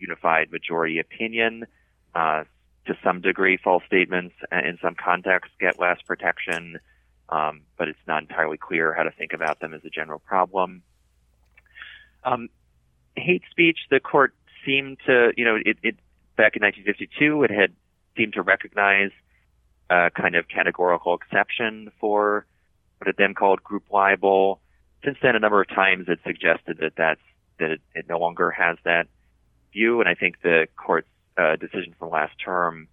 unified 0.00 0.50
majority 0.50 0.98
opinion. 0.98 1.66
Uh, 2.14 2.44
to 2.86 2.96
some 3.04 3.20
degree, 3.20 3.58
false 3.62 3.84
statements 3.86 4.34
uh, 4.50 4.56
in 4.56 4.78
some 4.82 4.94
contexts 4.94 5.54
get 5.60 5.78
less 5.78 5.98
protection 6.06 6.80
um, 7.30 7.62
but 7.78 7.88
it's 7.88 7.98
not 8.06 8.22
entirely 8.22 8.58
clear 8.58 8.92
how 8.92 9.04
to 9.04 9.10
think 9.12 9.32
about 9.32 9.60
them 9.60 9.72
as 9.72 9.84
a 9.84 9.90
general 9.90 10.18
problem. 10.18 10.82
Um, 12.24 12.48
hate 13.16 13.42
speech, 13.50 13.78
the 13.90 14.00
court 14.00 14.34
seemed 14.66 14.98
to, 15.06 15.32
you 15.36 15.44
know, 15.44 15.56
it, 15.56 15.78
it 15.82 15.96
back 16.36 16.56
in 16.56 16.62
1952, 16.62 17.44
it 17.44 17.50
had 17.50 17.72
seemed 18.16 18.34
to 18.34 18.42
recognize 18.42 19.10
a 19.88 20.10
kind 20.10 20.34
of 20.34 20.48
categorical 20.48 21.14
exception 21.14 21.92
for 22.00 22.46
what 22.98 23.08
it 23.08 23.16
then 23.16 23.34
called 23.34 23.62
group 23.62 23.84
libel. 23.90 24.60
Since 25.04 25.18
then, 25.22 25.36
a 25.36 25.38
number 25.38 25.60
of 25.60 25.68
times 25.68 26.06
it 26.08 26.18
suggested 26.26 26.78
that 26.80 26.92
that's 26.96 27.20
that 27.58 27.70
it, 27.70 27.80
it 27.94 28.06
no 28.08 28.18
longer 28.18 28.50
has 28.50 28.76
that 28.84 29.06
view, 29.72 30.00
and 30.00 30.08
I 30.08 30.14
think 30.14 30.42
the 30.42 30.66
court's 30.76 31.08
uh, 31.36 31.56
decision 31.56 31.94
from 31.98 32.10
last 32.10 32.34
term 32.44 32.88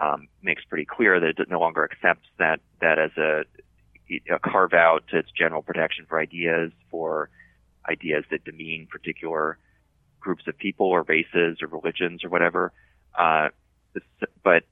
um, 0.00 0.28
makes 0.42 0.64
pretty 0.64 0.84
clear 0.84 1.20
that 1.20 1.38
it 1.38 1.50
no 1.50 1.60
longer 1.60 1.84
accepts 1.84 2.28
that 2.38 2.60
that 2.80 2.98
as 2.98 3.10
a, 3.16 3.44
a 4.32 4.38
carve 4.38 4.72
out 4.72 5.04
to 5.08 5.18
its 5.18 5.30
general 5.30 5.62
protection 5.62 6.06
for 6.08 6.20
ideas 6.20 6.72
for 6.90 7.30
ideas 7.88 8.24
that 8.30 8.44
demean 8.44 8.86
particular 8.90 9.58
groups 10.20 10.44
of 10.46 10.56
people 10.56 10.86
or 10.86 11.02
races 11.02 11.58
or 11.62 11.68
religions 11.68 12.24
or 12.24 12.30
whatever. 12.30 12.72
Uh, 13.16 13.48
but 14.42 14.64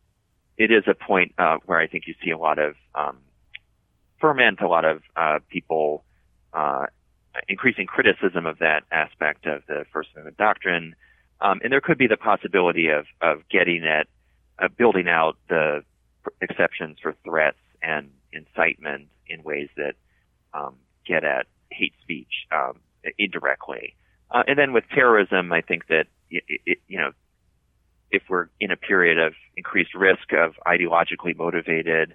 it 0.57 0.71
is 0.71 0.85
a 0.87 0.95
point 0.95 1.35
uh, 1.39 1.59
where 1.67 1.79
I 1.79 1.87
think 1.87 2.07
you 2.07 2.15
see 2.25 2.31
a 2.31 2.39
lot 2.39 2.59
of 2.59 2.75
um, 2.95 3.19
ferment, 4.21 4.61
a 4.61 4.69
lot 4.69 4.85
of 4.85 5.03
uh, 5.17 5.39
people 5.49 6.05
uh, 6.53 6.87
increasing 7.49 7.87
criticism 7.87 8.47
of 8.47 8.59
that 8.59 8.85
aspect 8.91 9.47
of 9.47 9.63
the 9.67 9.85
First 9.93 10.11
Amendment 10.15 10.37
doctrine. 10.37 10.95
Um, 11.43 11.61
and 11.65 11.73
there 11.73 11.81
could 11.81 11.99
be 11.99 12.07
the 12.07 12.17
possibility 12.17 12.89
of, 12.89 13.07
of 13.21 13.49
getting 13.49 13.85
at 13.85 14.07
uh, 14.59 14.69
building 14.69 15.09
out 15.09 15.37
the 15.49 15.83
exceptions 16.41 16.99
for 17.03 17.15
threats 17.25 17.59
and 17.83 18.11
incitement 18.33 19.09
in 19.27 19.43
ways 19.43 19.69
that 19.77 19.95
um, 20.55 20.77
get 21.07 21.25
at 21.25 21.47
hate 21.71 21.95
speech 22.01 22.47
um, 22.53 22.79
indirectly. 23.19 23.97
Uh, 24.31 24.45
and 24.47 24.57
then 24.57 24.73
with 24.73 24.85
terrorism, 24.95 25.53
I 25.53 25.63
think 25.63 25.89
that 25.89 26.07
it, 26.31 26.45
it, 26.65 26.79
you 26.87 26.99
know 26.99 27.11
if 28.13 28.23
we're 28.29 28.49
in 28.61 28.71
a 28.71 28.77
period 28.77 29.19
of 29.19 29.33
increased 29.57 29.95
risk 29.95 30.33
of 30.33 30.53
ideologically 30.67 31.37
motivated 31.37 32.15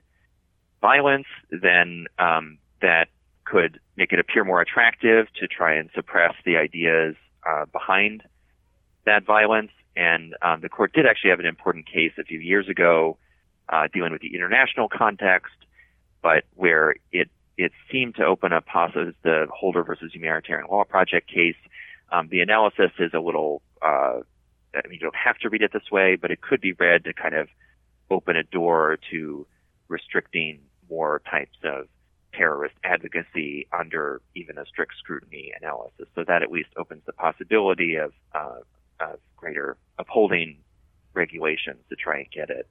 violence, 0.80 1.26
then 1.50 2.06
um, 2.20 2.60
that 2.82 3.08
could 3.46 3.80
make 3.98 4.14
it 4.14 4.20
appear 4.20 4.46
more 4.46 4.62
attractive 4.62 5.26
to 5.40 5.48
try 5.48 5.74
and 5.74 5.90
suppress 5.96 6.34
the 6.46 6.56
ideas 6.56 7.16
uh, 7.50 7.66
behind 7.66 8.24
that 9.08 9.26
violence. 9.26 9.72
And 9.96 10.36
um, 10.42 10.62
the 10.62 10.70
court 10.70 10.94
did 10.94 11.06
actually 11.06 11.32
have 11.32 11.40
an 11.40 11.48
important 11.48 11.88
case 11.88 12.14
a 12.20 12.24
few 12.24 12.40
years 12.40 12.70
ago 12.70 13.18
uh, 13.70 13.88
dealing 13.92 14.12
with 14.12 14.22
the 14.22 14.34
international 14.36 14.88
context, 14.88 15.56
but 16.22 16.44
where 16.56 16.96
it 17.12 17.30
it 17.58 17.72
seemed 17.92 18.16
to 18.16 18.24
open 18.24 18.54
up 18.54 18.66
possibilities. 18.68 19.16
The 19.24 19.48
Holder 19.52 19.84
versus 19.84 20.12
Humanitarian 20.14 20.68
Law 20.70 20.84
Project 20.84 21.28
case. 21.28 21.56
Um, 22.12 22.30
the 22.30 22.42
analysis 22.42 22.92
is 23.00 23.12
a 23.14 23.20
little. 23.20 23.62
Uh, 23.82 24.22
I 24.76 24.88
mean, 24.88 24.94
you 24.94 25.00
don't 25.00 25.16
have 25.16 25.38
to 25.40 25.50
read 25.50 25.64
it 25.64 25.74
this 25.74 25.90
way, 25.92 26.16
but 26.16 26.30
it 26.30 26.42
could 26.42 26.62
be 26.62 26.74
read 26.74 27.04
to 27.06 27.14
kind 27.14 27.36
of 27.36 27.48
open 28.10 28.36
a 28.38 28.44
door 28.44 29.00
to 29.12 29.48
restricting 29.88 30.60
more 30.90 31.22
types 31.30 31.58
of 31.64 31.88
terrorist 32.34 32.76
advocacy 32.84 33.68
under 33.78 34.22
even 34.36 34.58
a 34.58 34.66
strict 34.66 34.94
scrutiny 35.00 35.52
analysis. 35.60 36.08
So 36.16 36.24
that 36.28 36.44
at 36.44 36.52
least 36.52 36.70
opens 36.78 37.02
the 37.06 37.14
possibility 37.14 37.96
of, 37.96 38.14
uh, 38.36 38.60
of 39.00 39.20
greater 39.36 39.78
upholding 39.98 40.58
regulations 41.14 41.78
to 41.90 41.96
try 41.96 42.18
and 42.20 42.32
get 42.32 42.50
at 42.50 42.66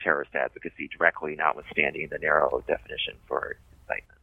terrorist 0.00 0.34
advocacy 0.34 0.88
directly, 0.96 1.34
notwithstanding 1.36 2.08
the 2.10 2.18
narrow 2.18 2.62
definition 2.66 3.14
for 3.26 3.56
incitement. 3.72 4.18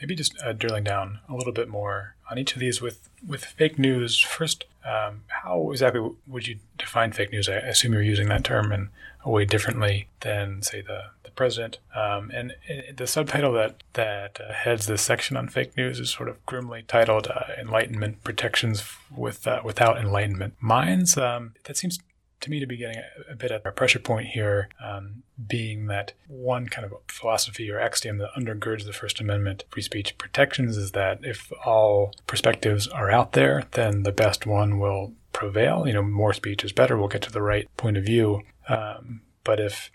Maybe 0.00 0.14
just 0.14 0.40
uh, 0.42 0.52
drilling 0.52 0.84
down 0.84 1.20
a 1.28 1.34
little 1.34 1.52
bit 1.52 1.68
more 1.68 2.16
on 2.30 2.38
each 2.38 2.54
of 2.54 2.60
these 2.60 2.80
with, 2.80 3.08
with 3.26 3.44
fake 3.44 3.78
news. 3.78 4.18
First, 4.20 4.64
um, 4.84 5.22
how 5.28 5.70
exactly 5.70 6.10
would 6.26 6.46
you 6.46 6.58
define 6.78 7.12
fake 7.12 7.32
news? 7.32 7.48
I 7.48 7.54
assume 7.54 7.92
you're 7.92 8.02
using 8.02 8.28
that 8.28 8.44
term 8.44 8.72
in 8.72 8.90
a 9.24 9.30
way 9.30 9.44
differently 9.44 10.08
than, 10.20 10.62
say, 10.62 10.80
the, 10.80 11.02
the 11.04 11.13
president. 11.34 11.78
Um, 11.94 12.30
and, 12.30 12.54
the 12.96 13.06
subtitle 13.06 13.52
that, 13.52 13.82
that 13.94 14.40
uh, 14.40 14.52
heads 14.52 14.86
this 14.86 15.02
section 15.02 15.36
on 15.36 15.48
fake 15.48 15.76
news 15.76 16.00
is 16.00 16.10
sort 16.10 16.28
of 16.28 16.44
grimly 16.46 16.82
titled 16.82 17.28
uh, 17.28 17.52
Enlightenment 17.58 18.24
Protections 18.24 18.84
with, 19.14 19.46
uh, 19.46 19.60
Without 19.64 19.98
Enlightenment 19.98 20.54
Minds. 20.60 21.16
Um, 21.16 21.54
that 21.64 21.76
seems 21.76 21.98
to 22.44 22.50
me 22.50 22.60
to 22.60 22.66
be 22.66 22.76
getting 22.76 22.98
a, 22.98 23.32
a 23.32 23.36
bit 23.36 23.50
at 23.50 23.66
a 23.66 23.72
pressure 23.72 23.98
point 23.98 24.28
here, 24.28 24.68
um, 24.82 25.22
being 25.48 25.86
that 25.86 26.12
one 26.28 26.68
kind 26.68 26.84
of 26.84 26.94
philosophy 27.08 27.70
or 27.70 27.80
axiom 27.80 28.18
that 28.18 28.30
undergirds 28.36 28.84
the 28.84 28.92
First 28.92 29.20
Amendment 29.20 29.64
free 29.70 29.82
speech 29.82 30.16
protections 30.18 30.76
is 30.76 30.92
that 30.92 31.18
if 31.22 31.50
all 31.64 32.14
perspectives 32.26 32.86
are 32.88 33.10
out 33.10 33.32
there, 33.32 33.64
then 33.72 34.02
the 34.02 34.12
best 34.12 34.46
one 34.46 34.78
will 34.78 35.12
prevail. 35.32 35.86
You 35.86 35.94
know, 35.94 36.02
more 36.02 36.32
speech 36.32 36.64
is 36.64 36.72
better. 36.72 36.96
We'll 36.96 37.08
get 37.08 37.22
to 37.22 37.32
the 37.32 37.42
right 37.42 37.68
point 37.76 37.96
of 37.96 38.04
view. 38.04 38.42
Um, 38.68 39.22
but 39.42 39.60
if 39.60 39.90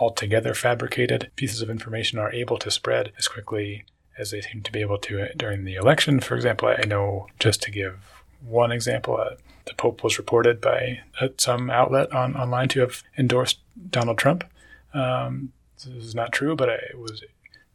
altogether 0.00 0.54
fabricated 0.54 1.30
pieces 1.36 1.62
of 1.62 1.70
information 1.70 2.18
are 2.18 2.32
able 2.32 2.58
to 2.58 2.70
spread 2.70 3.12
as 3.18 3.28
quickly 3.28 3.84
as 4.18 4.30
they 4.30 4.40
seem 4.40 4.62
to 4.62 4.72
be 4.72 4.80
able 4.80 4.98
to 4.98 5.28
during 5.36 5.64
the 5.64 5.74
election, 5.74 6.20
for 6.20 6.36
example, 6.36 6.68
I 6.68 6.84
know 6.86 7.26
just 7.38 7.62
to 7.62 7.70
give 7.70 7.98
one 8.44 8.70
example, 8.72 9.16
uh, 9.16 9.34
the 9.66 9.74
Pope 9.74 10.04
was 10.04 10.18
reported 10.18 10.60
by 10.60 11.00
uh, 11.20 11.28
some 11.38 11.70
outlet 11.70 12.12
on 12.12 12.36
online 12.36 12.68
to 12.70 12.80
have 12.80 13.02
endorsed 13.16 13.58
Donald 13.90 14.18
Trump. 14.18 14.44
Um, 14.92 15.52
this 15.76 16.04
is 16.04 16.14
not 16.14 16.32
true, 16.32 16.54
but 16.54 16.68
it 16.68 16.98
was 16.98 17.22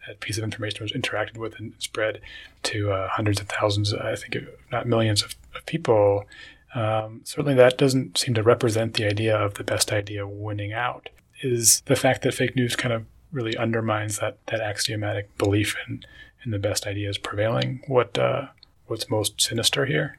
that 0.08 0.20
piece 0.20 0.38
of 0.38 0.44
information 0.44 0.84
was 0.84 0.92
interacted 0.92 1.38
with 1.38 1.60
and 1.60 1.74
spread 1.80 2.22
to 2.64 2.92
uh, 2.92 3.10
hundreds 3.10 3.40
of 3.40 3.48
thousands, 3.48 3.94
I 3.94 4.16
think, 4.16 4.38
not 4.72 4.88
millions 4.88 5.24
of, 5.24 5.36
of 5.56 5.66
people. 5.66 6.26
Um, 6.74 7.22
certainly, 7.24 7.56
that 7.56 7.78
doesn't 7.78 8.18
seem 8.18 8.34
to 8.36 8.44
represent 8.44 8.94
the 8.94 9.06
idea 9.06 9.36
of 9.38 9.56
the 9.56 9.64
best 9.64 9.92
idea 9.92 10.28
winning 10.28 10.74
out. 10.74 11.10
Is 11.42 11.82
the 11.86 11.96
fact 11.96 12.24
that 12.24 12.34
fake 12.34 12.56
news 12.56 12.76
kind 12.76 12.94
of 12.94 13.06
really 13.32 13.56
undermines 13.56 14.20
that 14.20 14.38
that 14.48 14.62
axiomatic 14.62 15.38
belief 15.38 15.76
in 15.88 16.04
in 16.44 16.52
the 16.52 16.60
best 16.60 16.88
ideas 16.88 17.18
prevailing? 17.18 17.82
What 17.88 18.18
uh, 18.18 18.48
what's 18.88 19.10
most 19.10 19.40
sinister 19.40 19.86
here? 19.86 20.18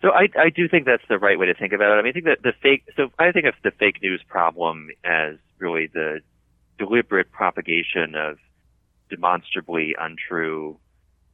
So 0.00 0.10
I, 0.10 0.28
I 0.36 0.50
do 0.50 0.68
think 0.68 0.84
that's 0.84 1.06
the 1.08 1.18
right 1.18 1.38
way 1.38 1.46
to 1.46 1.54
think 1.54 1.72
about 1.72 1.92
it. 1.92 2.00
I 2.00 2.02
mean, 2.02 2.08
I 2.08 2.12
think 2.12 2.24
that 2.24 2.42
the 2.42 2.52
fake, 2.60 2.84
so 2.96 3.10
I 3.20 3.30
think 3.30 3.46
of 3.46 3.54
the 3.62 3.70
fake 3.70 4.02
news 4.02 4.20
problem 4.26 4.88
as 5.04 5.36
really 5.58 5.86
the 5.86 6.20
deliberate 6.76 7.30
propagation 7.30 8.16
of 8.16 8.38
demonstrably 9.08 9.94
untrue 9.96 10.76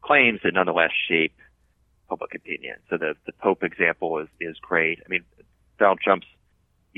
claims 0.02 0.40
that 0.44 0.52
nonetheless 0.52 0.90
shape 1.08 1.34
public 2.10 2.34
opinion. 2.34 2.76
So 2.90 2.98
the, 2.98 3.14
the 3.24 3.32
Pope 3.32 3.62
example 3.62 4.18
is, 4.18 4.28
is 4.38 4.58
great. 4.60 5.00
I 5.04 5.08
mean, 5.08 5.24
Donald 5.78 6.00
Trump's 6.00 6.26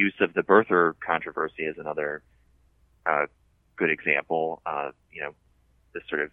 use 0.01 0.15
of 0.21 0.33
the 0.35 0.43
birther 0.43 0.95
controversy 1.07 1.65
is 1.65 1.77
another 1.79 2.23
uh, 3.07 3.27
good 3.77 3.91
example. 3.91 4.63
Uh, 4.65 4.91
you 5.13 5.21
know, 5.23 5.33
this 5.93 6.03
sort 6.09 6.23
of 6.23 6.31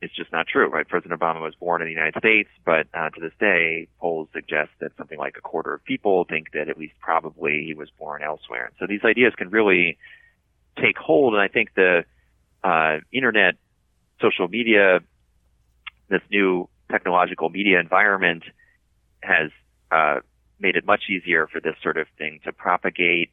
it's 0.00 0.14
just 0.14 0.30
not 0.30 0.46
true, 0.46 0.68
right? 0.68 0.86
President 0.86 1.20
Obama 1.20 1.40
was 1.40 1.54
born 1.56 1.82
in 1.82 1.86
the 1.86 1.92
United 1.92 2.14
States, 2.18 2.48
but 2.64 2.86
uh, 2.94 3.10
to 3.10 3.20
this 3.20 3.32
day, 3.40 3.88
polls 4.00 4.28
suggest 4.32 4.70
that 4.80 4.92
something 4.96 5.18
like 5.18 5.36
a 5.36 5.40
quarter 5.40 5.74
of 5.74 5.84
people 5.84 6.24
think 6.24 6.52
that 6.52 6.68
at 6.68 6.78
least 6.78 6.94
probably 7.00 7.64
he 7.66 7.74
was 7.74 7.88
born 7.98 8.22
elsewhere. 8.22 8.66
And 8.66 8.74
so 8.78 8.86
these 8.86 9.04
ideas 9.04 9.32
can 9.36 9.50
really 9.50 9.98
take 10.80 10.96
hold, 10.96 11.34
and 11.34 11.42
I 11.42 11.48
think 11.48 11.74
the 11.74 12.04
uh, 12.62 12.98
internet, 13.12 13.56
social 14.20 14.46
media, 14.46 15.00
this 16.08 16.22
new 16.30 16.68
technological 16.92 17.48
media 17.48 17.80
environment 17.80 18.44
has 19.22 19.50
uh, 19.90 20.20
made 20.60 20.76
it 20.76 20.84
much 20.84 21.04
easier 21.10 21.46
for 21.46 21.60
this 21.60 21.74
sort 21.82 21.96
of 21.96 22.06
thing 22.16 22.40
to 22.44 22.52
propagate. 22.52 23.30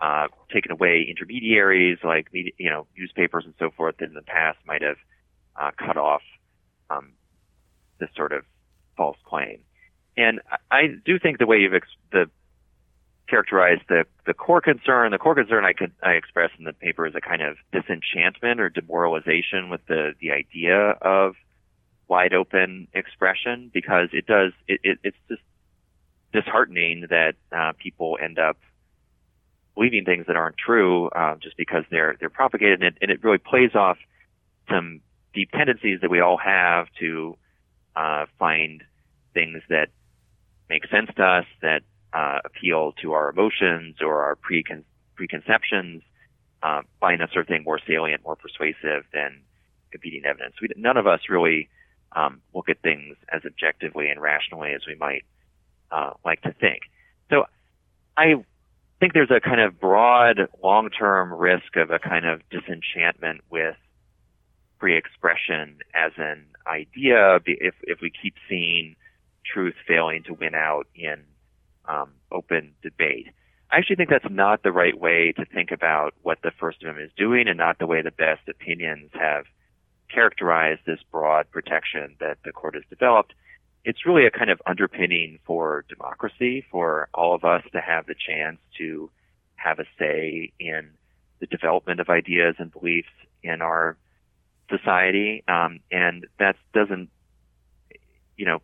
Uh, 0.00 0.28
taken 0.54 0.70
away 0.70 1.04
intermediaries 1.08 1.98
like 2.04 2.32
media, 2.32 2.52
you 2.56 2.70
know 2.70 2.86
newspapers 2.96 3.42
and 3.44 3.54
so 3.58 3.68
forth 3.76 3.96
that 3.98 4.04
in 4.04 4.14
the 4.14 4.22
past 4.22 4.56
might 4.64 4.80
have 4.80 4.96
uh, 5.56 5.72
cut 5.76 5.96
off 5.96 6.22
um, 6.88 7.12
this 7.98 8.08
sort 8.14 8.32
of 8.32 8.44
false 8.96 9.16
claim. 9.24 9.58
And 10.16 10.40
I 10.70 10.88
do 11.04 11.18
think 11.18 11.38
the 11.38 11.46
way 11.46 11.58
you've 11.58 11.74
ex- 11.74 11.88
the 12.12 12.30
characterized 13.28 13.82
the 13.88 14.04
the 14.26 14.34
core 14.34 14.60
concern, 14.60 15.12
the 15.12 15.18
core 15.18 15.34
concern 15.34 15.64
I 15.64 15.72
could 15.72 15.92
I 16.02 16.12
express 16.12 16.50
in 16.58 16.64
the 16.64 16.72
paper 16.72 17.06
is 17.06 17.14
a 17.14 17.20
kind 17.20 17.42
of 17.42 17.56
disenchantment 17.72 18.60
or 18.60 18.68
demoralization 18.68 19.70
with 19.70 19.84
the 19.86 20.14
the 20.20 20.32
idea 20.32 20.76
of 20.76 21.34
wide 22.08 22.32
open 22.32 22.88
expression 22.94 23.70
because 23.72 24.08
it 24.12 24.26
does 24.26 24.52
it, 24.66 24.80
it 24.82 24.98
it's 25.04 25.16
just 25.28 25.42
disheartening 26.32 27.06
that 27.10 27.34
uh, 27.52 27.72
people 27.78 28.18
end 28.22 28.38
up 28.38 28.58
believing 29.74 30.04
things 30.04 30.26
that 30.26 30.36
aren't 30.36 30.56
true 30.58 31.08
uh, 31.08 31.36
just 31.36 31.56
because 31.56 31.84
they're 31.90 32.16
they're 32.18 32.30
propagated 32.30 32.82
and 32.82 32.96
it, 32.96 32.98
and 33.00 33.10
it 33.10 33.22
really 33.22 33.38
plays 33.38 33.74
off 33.74 33.96
some 34.68 35.00
deep 35.32 35.50
tendencies 35.52 36.00
that 36.00 36.10
we 36.10 36.20
all 36.20 36.36
have 36.36 36.86
to 36.98 37.36
uh, 37.96 38.26
find 38.38 38.82
things 39.34 39.62
that 39.68 39.88
make 40.68 40.86
sense 40.88 41.10
to 41.16 41.22
us, 41.22 41.44
that 41.62 41.82
uh, 42.12 42.38
appeal 42.44 42.92
to 43.02 43.12
our 43.12 43.30
emotions 43.30 43.96
or 44.00 44.22
our 44.24 44.36
precon- 44.36 44.84
preconceptions, 45.14 46.02
uh, 46.62 46.82
find 47.00 47.20
that 47.20 47.30
sort 47.32 47.44
of 47.44 47.48
thing 47.48 47.62
more 47.64 47.80
salient, 47.86 48.22
more 48.24 48.36
persuasive 48.36 49.04
than 49.12 49.42
competing 49.90 50.24
evidence. 50.24 50.54
We, 50.60 50.68
none 50.76 50.96
of 50.96 51.06
us 51.06 51.20
really 51.28 51.68
um, 52.12 52.40
look 52.54 52.68
at 52.68 52.80
things 52.82 53.16
as 53.32 53.42
objectively 53.44 54.08
and 54.08 54.20
rationally 54.20 54.72
as 54.72 54.82
we 54.86 54.94
might 54.94 55.24
uh, 55.90 56.10
like 56.24 56.42
to 56.42 56.52
think. 56.52 56.82
So 57.30 57.44
I 58.16 58.34
think 59.00 59.12
there's 59.12 59.30
a 59.30 59.40
kind 59.40 59.60
of 59.60 59.80
broad 59.80 60.48
long-term 60.62 61.32
risk 61.32 61.76
of 61.76 61.90
a 61.90 61.98
kind 61.98 62.26
of 62.26 62.40
disenchantment 62.50 63.42
with 63.50 63.76
free 64.80 64.96
expression 64.96 65.78
as 65.94 66.12
an 66.16 66.46
idea 66.66 67.40
if, 67.46 67.74
if 67.82 68.00
we 68.00 68.10
keep 68.10 68.34
seeing 68.48 68.96
truth 69.44 69.74
failing 69.86 70.22
to 70.24 70.34
win 70.34 70.54
out 70.54 70.86
in 70.94 71.24
um, 71.86 72.10
open 72.30 72.74
debate. 72.82 73.28
I 73.70 73.78
actually 73.78 73.96
think 73.96 74.10
that's 74.10 74.30
not 74.30 74.62
the 74.62 74.72
right 74.72 74.98
way 74.98 75.32
to 75.32 75.44
think 75.44 75.70
about 75.70 76.14
what 76.22 76.38
the 76.42 76.52
First 76.58 76.82
Amendment 76.82 77.08
is 77.08 77.16
doing 77.16 77.48
and 77.48 77.58
not 77.58 77.78
the 77.78 77.86
way 77.86 78.02
the 78.02 78.10
best 78.10 78.48
opinions 78.48 79.10
have 79.12 79.44
characterized 80.12 80.80
this 80.86 81.00
broad 81.10 81.50
protection 81.50 82.16
that 82.20 82.38
the 82.44 82.52
court 82.52 82.74
has 82.74 82.84
developed. 82.88 83.34
It's 83.84 84.04
really 84.04 84.26
a 84.26 84.30
kind 84.30 84.50
of 84.50 84.60
underpinning 84.66 85.38
for 85.46 85.84
democracy, 85.88 86.64
for 86.70 87.08
all 87.14 87.34
of 87.34 87.44
us 87.44 87.62
to 87.72 87.80
have 87.80 88.06
the 88.06 88.14
chance 88.14 88.58
to 88.78 89.10
have 89.56 89.78
a 89.78 89.84
say 89.98 90.52
in 90.58 90.90
the 91.40 91.46
development 91.46 92.00
of 92.00 92.08
ideas 92.08 92.56
and 92.58 92.72
beliefs 92.72 93.08
in 93.42 93.62
our 93.62 93.96
society. 94.70 95.44
Um, 95.48 95.80
and 95.90 96.26
that 96.38 96.56
doesn't, 96.74 97.08
you 98.36 98.46
know, 98.46 98.60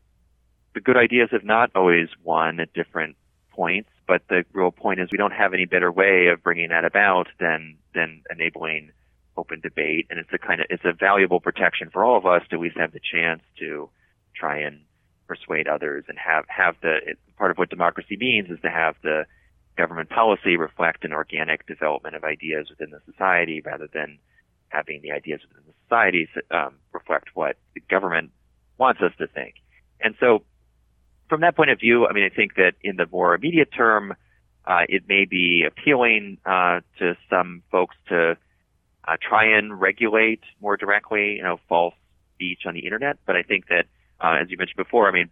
the 0.74 0.80
good 0.80 0.96
ideas 0.96 1.28
have 1.32 1.44
not 1.44 1.70
always 1.74 2.08
won 2.22 2.60
at 2.60 2.72
different 2.72 3.16
points, 3.50 3.90
but 4.06 4.22
the 4.28 4.44
real 4.52 4.72
point 4.72 5.00
is 5.00 5.08
we 5.10 5.18
don't 5.18 5.32
have 5.32 5.54
any 5.54 5.64
better 5.64 5.90
way 5.90 6.26
of 6.26 6.42
bringing 6.42 6.70
that 6.70 6.84
about 6.84 7.28
than 7.38 7.76
than 7.94 8.22
enabling 8.30 8.90
open 9.36 9.60
debate, 9.60 10.06
and 10.10 10.18
it's 10.18 10.32
a 10.32 10.38
kind 10.38 10.60
of 10.60 10.66
it's 10.70 10.84
a 10.84 10.92
valuable 10.92 11.40
protection 11.40 11.90
for 11.90 12.04
all 12.04 12.16
of 12.16 12.26
us 12.26 12.42
to 12.50 12.56
at 12.56 12.60
least 12.60 12.76
have 12.76 12.92
the 12.92 13.00
chance 13.00 13.42
to 13.58 13.88
try 14.34 14.58
and 14.58 14.80
persuade 15.26 15.68
others 15.68 16.04
and 16.08 16.18
have 16.18 16.44
have 16.48 16.76
the 16.82 16.98
part 17.36 17.50
of 17.50 17.58
what 17.58 17.70
democracy 17.70 18.16
means 18.16 18.50
is 18.50 18.60
to 18.62 18.70
have 18.70 18.96
the 19.02 19.24
government 19.76 20.08
policy 20.08 20.56
reflect 20.56 21.04
an 21.04 21.12
organic 21.12 21.66
development 21.66 22.14
of 22.14 22.24
ideas 22.24 22.68
within 22.70 22.90
the 22.90 23.00
society 23.10 23.60
rather 23.64 23.88
than 23.92 24.18
having 24.68 25.00
the 25.02 25.12
ideas 25.12 25.40
within 25.48 25.64
the 25.66 25.74
society 25.84 26.28
um, 26.50 26.74
reflect 26.92 27.28
what 27.34 27.56
the 27.74 27.80
government 27.90 28.30
wants 28.78 29.00
us 29.00 29.12
to 29.18 29.26
think. 29.26 29.54
And 30.00 30.14
so 30.20 30.44
from 31.28 31.40
that 31.40 31.56
point 31.56 31.70
of 31.70 31.80
view, 31.80 32.06
I 32.06 32.12
mean, 32.12 32.24
I 32.24 32.34
think 32.34 32.54
that 32.56 32.72
in 32.82 32.96
the 32.96 33.06
more 33.10 33.34
immediate 33.34 33.70
term, 33.76 34.14
uh, 34.66 34.82
it 34.88 35.04
may 35.08 35.24
be 35.24 35.64
appealing 35.66 36.38
uh, 36.46 36.80
to 36.98 37.16
some 37.30 37.62
folks 37.70 37.96
to 38.08 38.36
uh, 39.06 39.16
try 39.20 39.56
and 39.56 39.80
regulate 39.80 40.40
more 40.60 40.76
directly, 40.76 41.36
you 41.36 41.42
know, 41.42 41.58
false 41.68 41.94
speech 42.34 42.60
on 42.66 42.74
the 42.74 42.80
internet. 42.80 43.18
But 43.26 43.36
I 43.36 43.42
think 43.42 43.68
that, 43.68 43.86
uh, 44.24 44.36
as 44.40 44.50
you 44.50 44.56
mentioned 44.56 44.78
before, 44.78 45.06
I 45.06 45.12
mean, 45.12 45.28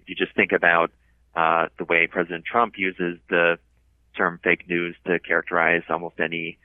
if 0.00 0.08
you 0.08 0.16
just 0.16 0.34
think 0.34 0.50
about 0.50 0.90
uh, 1.36 1.68
the 1.78 1.84
way 1.84 2.08
President 2.08 2.44
Trump 2.44 2.74
uses 2.76 3.18
the 3.30 3.58
term 4.16 4.40
fake 4.42 4.68
news 4.68 4.96
to 5.06 5.20
characterize 5.20 5.82
almost 5.88 6.18
any 6.18 6.58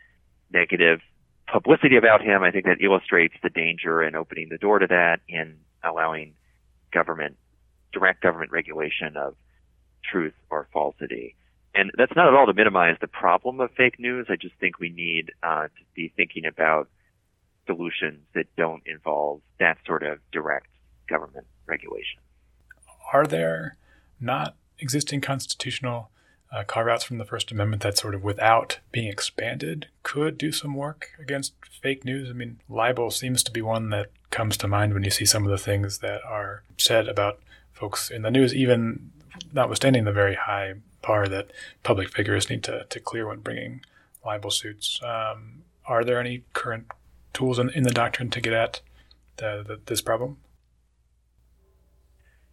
negative 0.51 0.99
publicity 1.51 1.95
about 1.95 2.21
him, 2.21 2.41
I 2.41 2.51
think 2.51 2.65
that 2.65 2.81
illustrates 2.81 3.35
the 3.43 3.49
danger 3.49 4.01
in 4.01 4.15
opening 4.15 4.49
the 4.49 4.57
door 4.57 4.79
to 4.79 4.87
that 4.87 5.19
and 5.29 5.57
allowing 5.83 6.33
government 6.91 7.37
direct 7.93 8.21
government 8.21 8.51
regulation 8.51 9.15
of 9.15 9.35
truth 10.03 10.33
or 10.49 10.67
falsity. 10.73 11.35
And 11.75 11.91
that's 11.95 12.15
not 12.15 12.27
at 12.27 12.33
all 12.33 12.47
to 12.47 12.53
minimize 12.53 12.97
the 12.99 13.07
problem 13.07 13.59
of 13.59 13.69
fake 13.77 13.99
news. 13.99 14.27
I 14.29 14.35
just 14.35 14.55
think 14.59 14.79
we 14.79 14.89
need 14.89 15.31
uh, 15.43 15.65
to 15.65 15.83
be 15.95 16.11
thinking 16.15 16.45
about 16.45 16.89
solutions 17.67 18.21
that 18.33 18.47
don't 18.57 18.81
involve 18.85 19.41
that 19.59 19.77
sort 19.85 20.03
of 20.03 20.19
direct 20.31 20.67
government 21.07 21.45
regulation. 21.67 22.21
Are 23.13 23.25
there 23.25 23.77
not 24.19 24.55
existing 24.79 25.21
constitutional 25.21 26.09
uh, 26.51 26.63
carve 26.63 26.87
outs 26.87 27.03
from 27.03 27.17
the 27.17 27.25
First 27.25 27.51
Amendment 27.51 27.83
that 27.83 27.97
sort 27.97 28.15
of, 28.15 28.23
without 28.23 28.79
being 28.91 29.07
expanded, 29.07 29.87
could 30.03 30.37
do 30.37 30.51
some 30.51 30.75
work 30.75 31.11
against 31.19 31.53
fake 31.81 32.05
news? 32.05 32.29
I 32.29 32.33
mean, 32.33 32.59
libel 32.69 33.11
seems 33.11 33.43
to 33.43 33.51
be 33.51 33.61
one 33.61 33.89
that 33.89 34.11
comes 34.29 34.57
to 34.57 34.67
mind 34.67 34.93
when 34.93 35.03
you 35.03 35.11
see 35.11 35.25
some 35.25 35.43
of 35.43 35.51
the 35.51 35.57
things 35.57 35.99
that 35.99 36.23
are 36.23 36.63
said 36.77 37.07
about 37.07 37.39
folks 37.73 38.09
in 38.09 38.21
the 38.21 38.31
news, 38.31 38.55
even 38.55 39.11
notwithstanding 39.53 40.05
the 40.05 40.11
very 40.11 40.35
high 40.35 40.75
bar 41.01 41.27
that 41.27 41.51
public 41.83 42.09
figures 42.09 42.49
need 42.49 42.63
to, 42.63 42.85
to 42.89 42.99
clear 42.99 43.27
when 43.27 43.39
bringing 43.39 43.81
libel 44.25 44.51
suits. 44.51 44.99
Um, 45.03 45.63
are 45.85 46.03
there 46.03 46.19
any 46.19 46.43
current 46.53 46.87
tools 47.33 47.59
in, 47.59 47.69
in 47.69 47.83
the 47.83 47.91
doctrine 47.91 48.29
to 48.31 48.41
get 48.41 48.53
at 48.53 48.81
the, 49.37 49.63
the, 49.65 49.79
this 49.85 50.01
problem? 50.01 50.37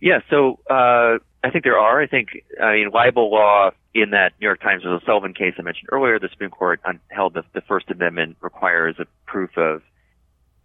Yeah, 0.01 0.19
so 0.29 0.59
uh, 0.69 1.19
I 1.43 1.51
think 1.51 1.65
there 1.65 1.79
are. 1.79 2.01
I 2.01 2.07
think, 2.07 2.29
I 2.61 2.75
mean, 2.75 2.91
libel 2.91 3.31
law 3.31 3.71
in 3.95 4.11
that 4.11 4.33
New 4.41 4.47
York 4.47 4.61
Times 4.61 4.85
was 4.85 5.01
a 5.03 5.07
Sullivan 5.07 5.35
case 5.35 5.55
I 5.59 5.63
mentioned 5.63 5.89
earlier. 5.93 6.19
The 6.19 6.29
Supreme 6.31 6.51
Court 6.51 6.81
held 7.09 7.35
that 7.35 7.45
the 7.55 7.61
First 7.63 7.91
Amendment 7.91 8.37
requires 8.41 8.97
a 8.99 9.07
proof 9.27 9.57
of 9.57 9.83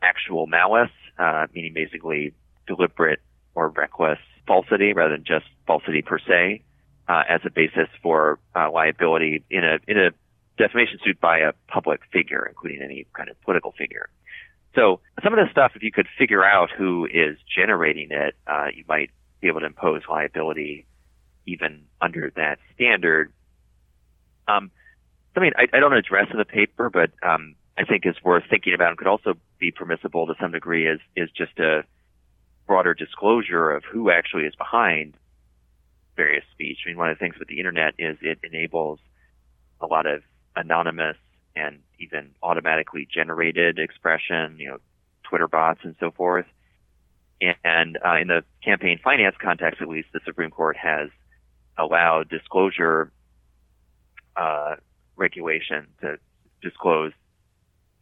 actual 0.02 0.48
malice, 0.48 0.92
uh, 1.18 1.48
meaning 1.54 1.74
basically 1.74 2.34
deliberate 2.68 3.20
or 3.56 3.70
reckless 3.70 4.20
falsity 4.48 4.94
rather 4.94 5.16
than 5.16 5.26
just 5.26 5.46
falsity 5.68 6.02
per 6.02 6.18
se 6.20 6.64
uh, 7.08 7.24
as 7.28 7.42
a 7.46 7.50
basis 7.50 7.88
for 8.02 8.40
uh, 8.56 8.72
liability 8.72 9.44
in 9.50 9.64
a 9.64 9.80
in 9.88 9.98
a 9.98 10.12
defamation 10.58 11.00
suit 11.04 11.20
by 11.20 11.40
a 11.40 11.54
public 11.68 12.02
figure, 12.12 12.46
including 12.48 12.82
any 12.82 13.06
kind 13.14 13.30
of 13.30 13.42
political 13.42 13.74
figure. 13.78 14.10
So 14.76 15.00
some 15.24 15.34
of 15.34 15.40
this 15.44 15.52
stuff, 15.52 15.72
if 15.76 15.84
you 15.84 15.92
could 15.92 16.08
figure 16.18 16.44
out 16.44 16.70
who 16.76 17.06
is 17.06 17.38
generating 17.54 18.10
it, 18.12 18.36
uh, 18.46 18.68
you 18.74 18.84
might 18.88 19.10
be 19.42 19.48
able 19.48 19.62
to 19.62 19.66
impose 19.66 20.02
liability 20.10 20.86
even 21.46 21.86
under 22.02 22.32
that 22.36 22.60
standard. 22.76 23.32
Um, 24.48 24.72
something 25.34 25.52
I, 25.58 25.68
I 25.76 25.80
don't 25.80 25.94
address 25.94 26.28
in 26.32 26.38
the 26.38 26.46
paper, 26.46 26.90
but 26.90 27.12
um, 27.24 27.56
I 27.78 27.86
think 27.86 28.06
is 28.06 28.16
worth 28.24 28.44
thinking 28.50 28.74
about 28.74 28.90
and 28.90 28.98
could 28.98 29.08
also 29.08 29.36
be 29.60 29.72
permissible 29.72 30.28
to 30.28 30.36
some 30.40 30.52
degree 30.52 30.88
is 30.88 31.00
is 31.16 31.30
just 31.32 31.58
a 31.60 31.84
broader 32.68 32.94
disclosure 32.94 33.72
of 33.72 33.84
who 33.84 34.12
actually 34.12 34.44
is 34.44 34.56
behind 34.56 35.16
various 36.16 36.44
speech. 36.52 36.80
I 36.86 36.90
mean, 36.90 36.98
one 36.98 37.10
of 37.10 37.18
the 37.18 37.20
things 37.20 37.36
with 37.40 37.48
the 37.48 37.58
internet 37.58 37.96
is 37.98 38.18
it 38.22 38.40
enables 38.44 39.00
a 39.82 39.88
lot 39.88 40.06
of 40.06 40.22
anonymous 40.56 41.18
and 41.56 41.80
even 42.00 42.32
automatically 42.44 43.08
generated 43.12 43.80
expression, 43.80 44.58
you 44.60 44.70
know, 44.70 44.78
Twitter 45.24 45.48
bots 45.48 45.80
and 45.84 45.96
so 46.00 46.12
forth. 46.12 46.46
And 47.42 47.98
uh, 48.06 48.18
in 48.20 48.28
the 48.28 48.44
campaign 48.64 49.00
finance 49.04 49.36
context, 49.42 49.82
at 49.82 49.88
least, 49.88 50.10
the 50.14 50.20
Supreme 50.26 50.52
Court 50.52 50.76
has 50.78 51.10
allowed 51.78 52.30
disclosure 52.30 53.12
uh, 54.36 54.76
regulation 55.16 55.88
to 56.02 56.18
disclose 56.62 57.14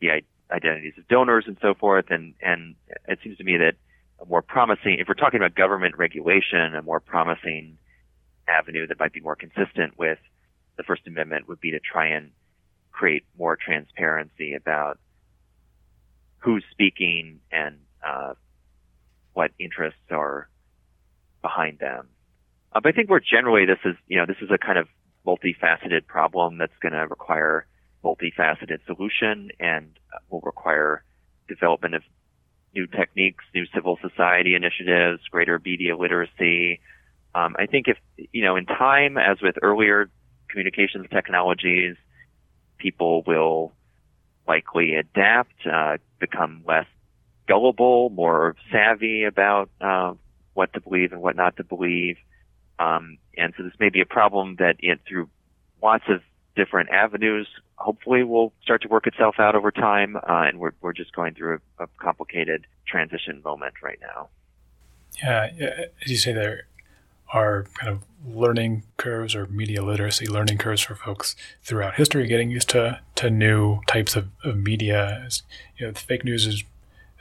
the 0.02 0.22
identities 0.52 0.94
of 0.98 1.08
donors 1.08 1.46
and 1.48 1.58
so 1.62 1.74
forth. 1.74 2.06
And 2.10 2.34
and 2.42 2.76
it 3.08 3.20
seems 3.24 3.38
to 3.38 3.44
me 3.44 3.58
that 3.58 3.74
a 4.20 4.26
more 4.26 4.42
promising, 4.42 4.98
if 5.00 5.08
we're 5.08 5.14
talking 5.14 5.40
about 5.40 5.54
government 5.56 5.98
regulation, 5.98 6.74
a 6.76 6.82
more 6.82 7.00
promising 7.00 7.78
avenue 8.48 8.88
that 8.88 9.00
might 9.00 9.14
be 9.14 9.20
more 9.20 9.36
consistent 9.36 9.98
with 9.98 10.18
the 10.78 10.84
First 10.84 11.06
Amendment 11.06 11.48
would 11.48 11.60
be 11.60 11.72
to 11.72 11.80
try 11.80 12.08
and 12.08 12.32
create 12.92 13.26
more 13.38 13.56
transparency 13.56 14.54
about 14.54 15.00
who's 16.40 16.64
speaking 16.72 17.40
and 17.52 17.78
uh, 18.06 18.34
what 19.38 19.52
interests 19.60 20.10
are 20.10 20.50
behind 21.44 21.78
them. 21.78 22.08
Uh, 22.74 22.80
but 22.82 22.90
I 22.90 22.92
think 22.92 23.08
more 23.08 23.20
generally, 23.22 23.66
this 23.68 23.78
is 23.86 23.96
you 24.08 24.18
know 24.18 24.26
this 24.26 24.42
is 24.42 24.50
a 24.52 24.58
kind 24.58 24.80
of 24.80 24.88
multifaceted 25.28 26.08
problem 26.08 26.58
that's 26.58 26.78
going 26.82 26.94
to 26.94 27.06
require 27.06 27.68
multifaceted 28.04 28.80
solution 28.88 29.50
and 29.60 30.00
will 30.32 30.42
require 30.42 31.04
development 31.48 31.94
of 31.94 32.02
new 32.74 32.88
techniques, 32.88 33.44
new 33.54 33.66
civil 33.76 34.00
society 34.02 34.56
initiatives, 34.56 35.22
greater 35.30 35.62
media 35.64 35.96
literacy. 35.96 36.80
Um, 37.36 37.56
I 37.60 37.68
think 37.68 37.88
if, 37.88 37.98
you 38.32 38.44
know, 38.44 38.56
in 38.56 38.66
time, 38.66 39.18
as 39.18 39.38
with 39.42 39.56
earlier 39.62 40.10
communications 40.50 41.06
technologies, 41.12 41.96
people 42.78 43.24
will 43.28 43.74
likely 44.48 44.96
adapt, 44.96 45.56
uh, 45.72 45.98
become 46.20 46.64
less 46.66 46.88
gullible, 47.48 48.10
more 48.10 48.56
savvy 48.72 49.24
about 49.24 49.70
uh, 49.82 50.14
what 50.54 50.74
to 50.74 50.82
believe 50.82 51.12
and 51.12 51.22
what 51.22 51.36
not 51.36 51.58
to 51.58 51.64
believe. 51.64 52.18
Um, 52.80 53.18
and 53.38 53.54
so 53.58 53.64
this 53.64 53.74
may 53.80 53.90
be 53.90 54.02
a 54.02 54.06
problem 54.06 54.58
that 54.60 54.76
it, 54.80 55.00
through 55.08 55.30
lots 55.82 56.04
of 56.10 56.22
different 56.56 56.90
avenues 56.90 57.48
hopefully 57.76 58.24
will 58.24 58.52
start 58.64 58.82
to 58.82 58.88
work 58.88 59.08
itself 59.08 59.36
out 59.40 59.56
over 59.56 59.72
time. 59.72 60.16
Uh, 60.18 60.22
and 60.48 60.60
we're, 60.60 60.72
we're 60.82 60.94
just 60.94 61.14
going 61.16 61.34
through 61.34 61.60
a, 61.80 61.84
a, 61.84 61.88
complicated 62.00 62.66
transition 62.88 63.42
moment 63.44 63.76
right 63.84 64.00
now. 64.02 64.30
Yeah, 65.24 65.50
as 66.04 66.12
you 66.12 66.18
say, 66.18 66.34
there 66.34 66.68
are 67.34 67.66
kind 67.76 67.92
of 67.92 68.04
learning 68.26 68.84
curves 68.98 69.36
or 69.36 69.46
media 69.48 69.84
literacy 69.84 70.28
learning 70.28 70.58
curves 70.58 70.82
for 70.82 70.96
folks 70.96 71.36
throughout 71.64 71.96
history, 71.96 72.28
getting 72.28 72.50
used 72.50 72.70
to 72.70 73.00
to 73.16 73.30
new 73.30 73.82
types 73.88 74.16
of, 74.16 74.30
of 74.44 74.58
media. 74.58 75.28
You 75.78 75.88
know, 75.88 75.94
fake 75.94 76.24
news 76.24 76.46
is 76.46 76.64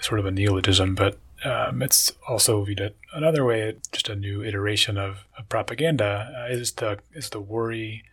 sort 0.01 0.21
of 0.21 0.27
a 0.27 0.31
neologism, 0.31 0.95
but 0.95 1.19
um, 1.45 1.83
it's 1.83 2.13
also 2.29 2.63
viewed 2.65 2.95
another 3.13 3.45
way, 3.45 3.77
just 3.93 4.09
a 4.09 4.17
new 4.17 4.43
iteration 4.43 4.97
of, 4.97 5.27
of 5.39 5.49
propaganda. 5.49 6.33
Uh, 6.37 6.53
is 6.53 6.73
the 6.73 6.99
is 7.13 7.31
the 7.31 7.41
worry 7.41 8.05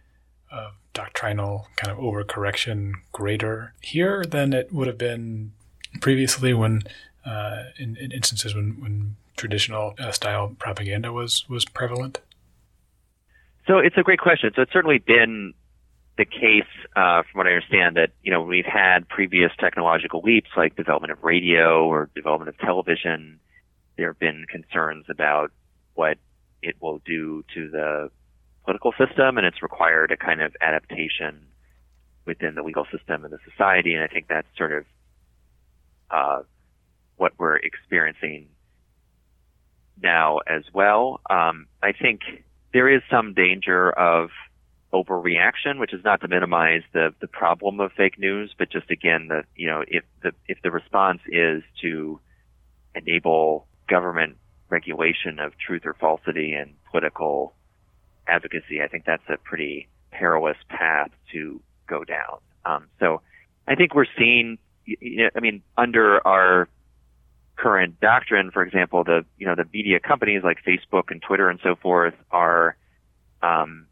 of 0.52 0.74
doctrinal 0.94 1.68
kind 1.76 1.92
of 1.92 1.98
overcorrection 2.04 2.94
greater 3.12 3.74
here 3.82 4.24
than 4.24 4.54
it 4.54 4.72
would 4.72 4.88
have 4.88 4.98
been 4.98 5.52
previously 6.02 6.54
when 6.54 6.84
uh, 7.26 7.64
in, 7.78 7.96
in, 7.98 8.12
instances 8.12 8.54
when, 8.54 8.80
when 8.82 9.16
traditional 9.38 9.96
uh, 10.00 10.12
style 10.12 10.56
propaganda 10.60 11.12
was 11.12 11.48
was 11.50 11.66
prevalent? 11.66 12.20
So 13.66 13.78
it's 13.78 13.98
a 13.98 14.04
great 14.04 14.20
question. 14.20 14.52
So 14.56 14.62
it's 14.62 14.74
certainly 14.74 15.00
been 15.00 15.54
the 16.18 16.26
case, 16.26 16.70
uh, 16.96 17.24
from 17.24 17.40
what 17.40 17.48
I 17.48 17.52
understand, 17.52 17.98
that 17.98 18.12
you 18.22 18.32
know 18.32 18.42
we've 18.42 18.66
had 18.66 19.08
previous 19.10 19.52
technological 19.60 20.22
leaps 20.22 20.50
like 20.56 20.76
development 20.76 21.12
of 21.12 21.24
radio 21.24 21.86
or 21.86 22.10
development 22.16 22.50
of 22.50 22.58
television. 22.60 23.40
There 23.98 24.08
have 24.08 24.20
been 24.20 24.46
concerns 24.50 25.06
about 25.10 25.52
what 25.96 26.18
it 26.62 26.76
will 26.82 27.00
do 27.06 27.44
to 27.56 27.70
the 27.70 28.12
political 28.64 28.92
system, 28.92 29.38
and 29.38 29.46
it's 29.46 29.62
required 29.62 30.12
a 30.12 30.18
kind 30.18 30.42
of 30.42 30.56
adaptation 30.62 31.48
within 32.26 32.56
the 32.56 32.64
legal 32.64 32.86
system 32.92 33.26
and 33.26 33.34
the 33.34 33.40
society. 33.50 33.94
And 33.94 34.04
I 34.04 34.08
think 34.08 34.28
that's 34.28 34.48
sort 34.58 34.72
of 34.72 34.86
uh, 36.10 36.44
what 37.18 37.34
we're 37.38 37.58
experiencing 37.58 38.48
now 40.02 40.40
as 40.48 40.64
well. 40.74 41.22
Um, 41.30 41.68
I 41.82 41.92
think 41.92 42.22
there 42.74 42.88
is 42.88 43.02
some 43.10 43.34
danger 43.34 43.92
of 43.92 44.30
overreaction, 44.94 45.80
which 45.80 45.94
is 45.94 46.04
not 46.04 46.22
to 46.22 46.28
minimize 46.28 46.84
the, 46.94 47.14
the 47.20 47.28
problem 47.28 47.80
of 47.80 47.92
fake 47.94 48.20
news, 48.20 48.54
but 48.58 48.70
just 48.70 48.92
again, 48.92 49.28
the, 49.28 49.44
you 49.56 49.68
know, 49.68 49.84
if 49.88 50.04
the, 50.22 50.32
if 50.48 50.62
the 50.62 50.70
response 50.70 51.20
is 51.28 51.64
to 51.82 52.20
enable 52.96 53.66
government 53.90 54.38
regulation 54.70 55.40
of 55.40 55.54
truth 55.58 55.82
or 55.86 55.96
falsity 55.96 56.54
and 56.54 56.74
political 56.92 57.54
advocacy, 58.28 58.82
I 58.84 58.88
think 58.88 59.06
that's 59.06 59.28
a 59.30 59.38
pretty 59.38 59.88
perilous 60.12 60.58
path 60.70 61.10
to 61.32 61.60
go 61.88 62.04
down. 62.04 62.38
Um, 62.66 62.88
so 63.00 63.22
I 63.68 63.76
think 63.76 63.96
we're 63.96 64.06
seeing, 64.18 64.60
you 64.86 65.24
know, 65.24 65.30
I 65.36 65.40
mean, 65.40 65.64
under 65.76 66.26
our 66.26 66.70
current 67.56 68.00
doctrine, 68.00 68.52
for 68.52 68.62
example, 68.62 69.04
the, 69.04 69.26
you 69.38 69.48
know, 69.48 69.56
the 69.56 69.66
media 69.74 70.00
companies 70.00 70.44
like 70.44 70.60
Facebook 70.66 71.10
and 71.10 71.22
Twitter 71.22 71.50
and 71.50 71.60
so 71.64 71.76
forth 71.76 72.14
are, 72.32 72.76
um, 73.42 73.88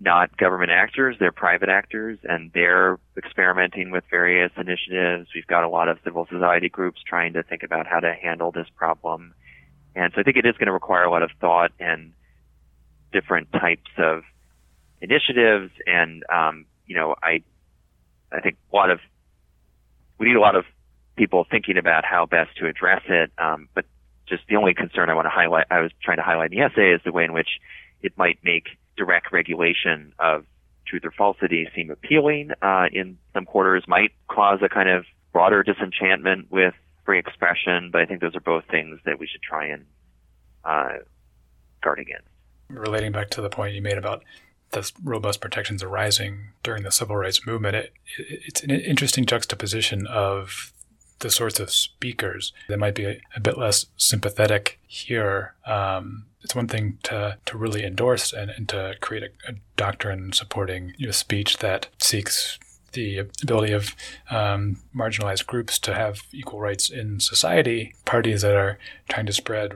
not 0.00 0.34
government 0.38 0.70
actors, 0.70 1.16
they're 1.20 1.30
private 1.30 1.68
actors, 1.68 2.18
and 2.24 2.50
they're 2.54 2.98
experimenting 3.18 3.90
with 3.90 4.02
various 4.10 4.50
initiatives. 4.56 5.28
We've 5.34 5.46
got 5.46 5.62
a 5.62 5.68
lot 5.68 5.88
of 5.88 5.98
civil 6.02 6.26
society 6.30 6.70
groups 6.70 7.02
trying 7.06 7.34
to 7.34 7.42
think 7.42 7.62
about 7.62 7.86
how 7.86 8.00
to 8.00 8.14
handle 8.14 8.50
this 8.50 8.66
problem. 8.74 9.34
And 9.94 10.10
so 10.14 10.20
I 10.20 10.24
think 10.24 10.38
it 10.38 10.46
is 10.46 10.56
going 10.56 10.68
to 10.68 10.72
require 10.72 11.04
a 11.04 11.10
lot 11.10 11.22
of 11.22 11.30
thought 11.38 11.72
and 11.78 12.12
different 13.12 13.52
types 13.52 13.90
of 13.98 14.22
initiatives. 15.02 15.70
And, 15.86 16.24
um, 16.32 16.64
you 16.86 16.96
know, 16.96 17.14
I, 17.22 17.42
I 18.32 18.40
think 18.40 18.56
a 18.72 18.76
lot 18.76 18.90
of, 18.90 19.00
we 20.18 20.28
need 20.28 20.36
a 20.36 20.40
lot 20.40 20.56
of 20.56 20.64
people 21.16 21.46
thinking 21.50 21.76
about 21.76 22.06
how 22.06 22.24
best 22.24 22.56
to 22.56 22.66
address 22.66 23.02
it. 23.08 23.32
Um, 23.36 23.68
but 23.74 23.84
just 24.26 24.44
the 24.48 24.56
only 24.56 24.72
concern 24.72 25.10
I 25.10 25.14
want 25.14 25.26
to 25.26 25.30
highlight, 25.30 25.66
I 25.70 25.80
was 25.80 25.90
trying 26.02 26.16
to 26.16 26.22
highlight 26.22 26.52
in 26.52 26.58
the 26.58 26.64
essay 26.64 26.92
is 26.94 27.02
the 27.04 27.12
way 27.12 27.24
in 27.24 27.34
which 27.34 27.48
it 28.00 28.16
might 28.16 28.38
make 28.42 28.68
direct 29.00 29.32
regulation 29.32 30.12
of 30.18 30.44
truth 30.86 31.04
or 31.06 31.10
falsity 31.10 31.66
seem 31.74 31.90
appealing 31.90 32.50
uh, 32.60 32.86
in 32.92 33.16
some 33.32 33.46
quarters 33.46 33.82
might 33.88 34.12
cause 34.28 34.58
a 34.62 34.68
kind 34.68 34.90
of 34.90 35.06
broader 35.32 35.62
disenchantment 35.62 36.50
with 36.50 36.74
free 37.06 37.18
expression, 37.18 37.88
but 37.90 38.02
I 38.02 38.04
think 38.04 38.20
those 38.20 38.36
are 38.36 38.40
both 38.40 38.64
things 38.70 39.00
that 39.06 39.18
we 39.18 39.26
should 39.26 39.40
try 39.40 39.68
and 39.68 39.86
uh, 40.64 40.98
guard 41.82 41.98
against. 41.98 42.28
Relating 42.68 43.10
back 43.10 43.30
to 43.30 43.40
the 43.40 43.48
point 43.48 43.74
you 43.74 43.80
made 43.80 43.96
about 43.96 44.22
the 44.72 44.92
robust 45.02 45.40
protections 45.40 45.82
arising 45.82 46.50
during 46.62 46.82
the 46.82 46.92
civil 46.92 47.16
rights 47.16 47.46
movement, 47.46 47.74
it, 47.76 47.92
it, 48.18 48.40
it's 48.46 48.62
an 48.62 48.70
interesting 48.70 49.24
juxtaposition 49.24 50.06
of 50.08 50.74
the 51.20 51.30
sorts 51.30 51.60
of 51.60 51.70
speakers 51.70 52.52
that 52.68 52.78
might 52.78 52.94
be 52.94 53.04
a, 53.04 53.20
a 53.36 53.40
bit 53.40 53.56
less 53.56 53.86
sympathetic 53.96 54.78
here 54.86 55.54
um, 55.66 56.26
it's 56.42 56.54
one 56.54 56.68
thing 56.68 56.98
to, 57.02 57.36
to 57.46 57.58
really 57.58 57.84
endorse 57.84 58.32
and, 58.32 58.50
and 58.50 58.68
to 58.68 58.94
create 59.00 59.22
a, 59.22 59.50
a 59.50 59.54
doctrine 59.76 60.32
supporting 60.32 60.94
your 60.96 61.12
speech 61.12 61.58
that 61.58 61.88
seeks 61.98 62.58
the 62.92 63.18
ability 63.18 63.72
of 63.72 63.94
um, 64.30 64.80
marginalized 64.94 65.46
groups 65.46 65.78
to 65.78 65.94
have 65.94 66.22
equal 66.32 66.60
rights 66.60 66.90
in 66.90 67.20
society. 67.20 67.94
Parties 68.04 68.42
that 68.42 68.56
are 68.56 68.78
trying 69.08 69.26
to 69.26 69.32
spread 69.32 69.74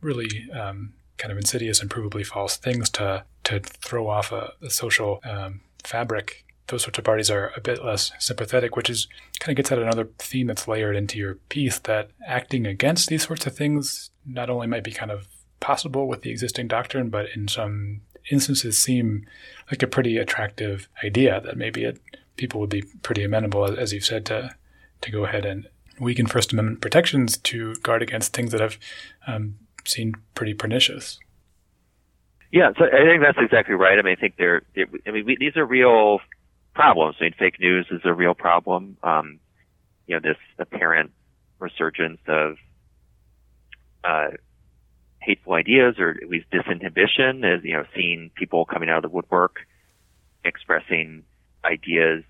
really 0.00 0.48
um, 0.52 0.94
kind 1.18 1.32
of 1.32 1.38
insidious 1.38 1.80
and 1.80 1.90
provably 1.90 2.26
false 2.26 2.56
things 2.56 2.88
to 2.90 3.24
to 3.44 3.60
throw 3.60 4.08
off 4.08 4.32
a, 4.32 4.52
a 4.62 4.70
social 4.70 5.20
um, 5.24 5.60
fabric. 5.82 6.43
Those 6.68 6.82
sorts 6.82 6.98
of 6.98 7.04
parties 7.04 7.30
are 7.30 7.52
a 7.56 7.60
bit 7.60 7.84
less 7.84 8.12
sympathetic, 8.18 8.74
which 8.76 8.88
is 8.88 9.06
kind 9.38 9.52
of 9.52 9.56
gets 9.56 9.70
at 9.70 9.78
another 9.78 10.08
theme 10.18 10.46
that's 10.46 10.66
layered 10.66 10.96
into 10.96 11.18
your 11.18 11.34
piece 11.48 11.78
that 11.80 12.10
acting 12.26 12.66
against 12.66 13.08
these 13.08 13.26
sorts 13.26 13.46
of 13.46 13.54
things 13.54 14.10
not 14.24 14.48
only 14.48 14.66
might 14.66 14.84
be 14.84 14.90
kind 14.90 15.10
of 15.10 15.28
possible 15.60 16.08
with 16.08 16.22
the 16.22 16.30
existing 16.30 16.68
doctrine, 16.68 17.10
but 17.10 17.26
in 17.34 17.48
some 17.48 18.00
instances 18.30 18.78
seem 18.78 19.26
like 19.70 19.82
a 19.82 19.86
pretty 19.86 20.16
attractive 20.16 20.88
idea 21.04 21.40
that 21.42 21.56
maybe 21.56 21.84
it, 21.84 22.00
people 22.36 22.60
would 22.60 22.70
be 22.70 22.82
pretty 23.02 23.22
amenable, 23.22 23.64
as 23.64 23.92
you've 23.92 24.04
said, 24.04 24.24
to 24.26 24.54
to 25.02 25.10
go 25.10 25.24
ahead 25.24 25.44
and 25.44 25.68
weaken 26.00 26.26
First 26.26 26.52
Amendment 26.52 26.80
protections 26.80 27.36
to 27.38 27.74
guard 27.76 28.02
against 28.02 28.32
things 28.32 28.52
that 28.52 28.60
have 28.60 28.78
um, 29.26 29.56
seemed 29.84 30.16
pretty 30.34 30.54
pernicious. 30.54 31.18
Yeah, 32.50 32.70
so 32.78 32.84
I 32.84 33.04
think 33.04 33.22
that's 33.22 33.38
exactly 33.38 33.74
right. 33.74 33.98
I 33.98 34.02
mean, 34.02 34.14
I 34.16 34.20
think 34.20 34.36
they're, 34.38 34.62
I 35.06 35.10
mean, 35.10 35.26
we, 35.26 35.36
these 35.38 35.56
are 35.56 35.66
real 35.66 36.20
problems. 36.74 37.16
I 37.20 37.24
mean, 37.24 37.34
fake 37.38 37.60
news 37.60 37.86
is 37.90 38.00
a 38.04 38.12
real 38.12 38.34
problem. 38.34 38.96
Um, 39.02 39.40
you 40.06 40.14
know, 40.14 40.20
this 40.20 40.38
apparent 40.58 41.12
resurgence 41.58 42.20
of 42.26 42.56
uh, 44.02 44.30
hateful 45.20 45.54
ideas 45.54 45.96
or 45.98 46.10
at 46.10 46.28
least 46.28 46.46
disinhibition 46.50 47.56
is, 47.56 47.64
you 47.64 47.72
know, 47.72 47.84
seeing 47.94 48.30
people 48.34 48.64
coming 48.64 48.90
out 48.90 48.98
of 48.98 49.02
the 49.02 49.14
woodwork 49.14 49.60
expressing 50.44 51.24
ideas 51.64 52.22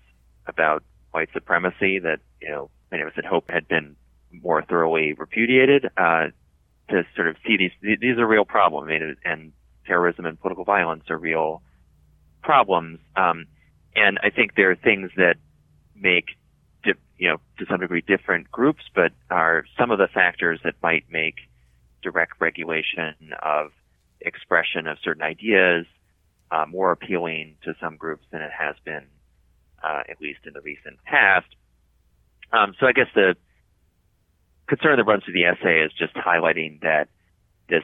about 0.47 0.83
white 1.11 1.29
supremacy 1.33 1.99
that, 1.99 2.19
you 2.41 2.49
know, 2.49 2.69
many 2.91 3.03
of 3.03 3.09
us 3.09 3.15
had 3.15 3.25
hoped 3.25 3.51
had 3.51 3.67
been 3.67 3.95
more 4.31 4.61
thoroughly 4.63 5.13
repudiated, 5.13 5.89
uh, 5.97 6.27
to 6.89 7.03
sort 7.15 7.27
of 7.27 7.35
see 7.45 7.57
these, 7.57 7.71
these 7.81 8.17
are 8.17 8.27
real 8.27 8.45
problems. 8.45 8.87
I 8.87 8.99
mean, 8.99 9.15
and 9.25 9.51
terrorism 9.85 10.25
and 10.25 10.39
political 10.39 10.63
violence 10.63 11.03
are 11.09 11.17
real 11.17 11.61
problems. 12.43 12.99
Um, 13.15 13.47
and 13.95 14.19
I 14.23 14.29
think 14.29 14.55
there 14.55 14.71
are 14.71 14.75
things 14.75 15.11
that 15.17 15.35
make, 15.95 16.29
you 17.17 17.29
know, 17.29 17.37
to 17.57 17.65
some 17.69 17.79
degree 17.79 18.01
different 18.01 18.51
groups, 18.51 18.83
but 18.93 19.13
are 19.29 19.65
some 19.77 19.91
of 19.91 19.97
the 19.97 20.07
factors 20.07 20.59
that 20.63 20.75
might 20.83 21.05
make 21.09 21.35
direct 22.01 22.33
regulation 22.39 23.15
of 23.41 23.71
expression 24.21 24.87
of 24.87 24.97
certain 25.03 25.23
ideas 25.23 25.85
uh, 26.51 26.65
more 26.67 26.91
appealing 26.91 27.55
to 27.63 27.73
some 27.81 27.95
groups 27.97 28.25
than 28.31 28.41
it 28.41 28.51
has 28.57 28.75
been, 28.83 29.05
uh, 29.83 30.03
at 30.09 30.21
least 30.21 30.39
in 30.45 30.53
the 30.53 30.61
recent 30.61 31.01
past. 31.05 31.47
Um, 32.51 32.75
so 32.79 32.85
I 32.85 32.91
guess 32.91 33.07
the 33.15 33.35
concern 34.67 34.97
that 34.97 35.05
runs 35.05 35.23
through 35.23 35.33
the 35.33 35.45
essay 35.45 35.81
is 35.81 35.91
just 35.97 36.13
highlighting 36.15 36.81
that 36.81 37.07
this 37.69 37.83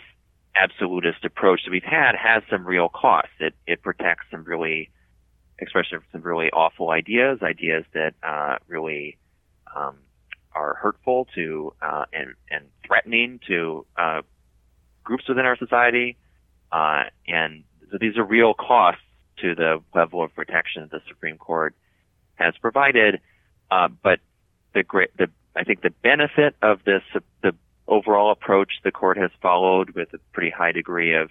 absolutist 0.55 1.23
approach 1.25 1.61
that 1.65 1.71
we've 1.71 1.83
had 1.83 2.15
has 2.15 2.43
some 2.49 2.65
real 2.65 2.89
costs. 2.89 3.31
It 3.39 3.53
it 3.65 3.81
protects 3.81 4.25
some 4.29 4.43
really 4.43 4.91
expression 5.61 5.97
of 5.97 6.03
some 6.11 6.21
really 6.21 6.49
awful 6.51 6.89
ideas, 6.89 7.39
ideas 7.41 7.85
that 7.93 8.13
uh, 8.23 8.57
really 8.67 9.17
um, 9.75 9.95
are 10.53 10.73
hurtful 10.73 11.27
to 11.35 11.73
uh, 11.81 12.05
and 12.11 12.33
and 12.49 12.65
threatening 12.85 13.39
to 13.47 13.85
uh, 13.97 14.21
groups 15.03 15.27
within 15.27 15.45
our 15.45 15.55
society, 15.57 16.17
uh, 16.71 17.03
and 17.27 17.63
so 17.91 17.97
these 17.99 18.17
are 18.17 18.23
real 18.23 18.53
costs 18.53 19.03
to 19.37 19.55
the 19.55 19.81
level 19.93 20.23
of 20.23 20.33
protection 20.35 20.87
the 20.91 21.01
Supreme 21.07 21.37
Court 21.37 21.75
has 22.35 22.53
provided. 22.59 23.19
Uh, 23.69 23.87
but 23.87 24.19
the 24.73 24.83
great, 24.83 25.15
the 25.17 25.29
I 25.55 25.63
think 25.63 25.81
the 25.81 25.89
benefit 25.89 26.55
of 26.61 26.83
this, 26.85 27.03
the 27.41 27.53
overall 27.87 28.31
approach 28.31 28.73
the 28.83 28.91
court 28.91 29.17
has 29.17 29.31
followed 29.41 29.91
with 29.91 30.13
a 30.13 30.17
pretty 30.33 30.49
high 30.49 30.71
degree 30.71 31.13
of 31.15 31.29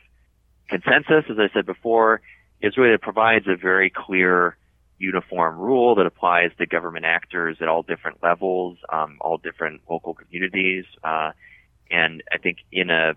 consensus, 0.68 1.24
as 1.30 1.38
I 1.38 1.48
said 1.52 1.66
before, 1.66 2.20
is 2.62 2.76
really 2.76 2.94
it 2.94 3.00
provides 3.00 3.46
a 3.48 3.56
very 3.56 3.90
clear 3.90 4.56
uniform 4.98 5.58
rule 5.58 5.94
that 5.94 6.06
applies 6.06 6.50
to 6.58 6.66
government 6.66 7.06
actors 7.06 7.56
at 7.60 7.68
all 7.68 7.82
different 7.82 8.22
levels, 8.22 8.76
um, 8.92 9.16
all 9.20 9.38
different 9.38 9.80
local 9.88 10.14
communities. 10.14 10.84
Uh, 11.02 11.32
and 11.90 12.22
I 12.32 12.38
think 12.38 12.58
in 12.70 12.90
a 12.90 13.14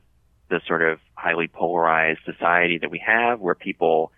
the 0.49 0.61
sort 0.67 0.83
of 0.83 0.99
highly 1.15 1.47
polarized 1.47 2.19
society 2.25 2.77
that 2.77 2.91
we 2.91 3.01
have, 3.05 3.39
where 3.39 3.55
people 3.55 4.11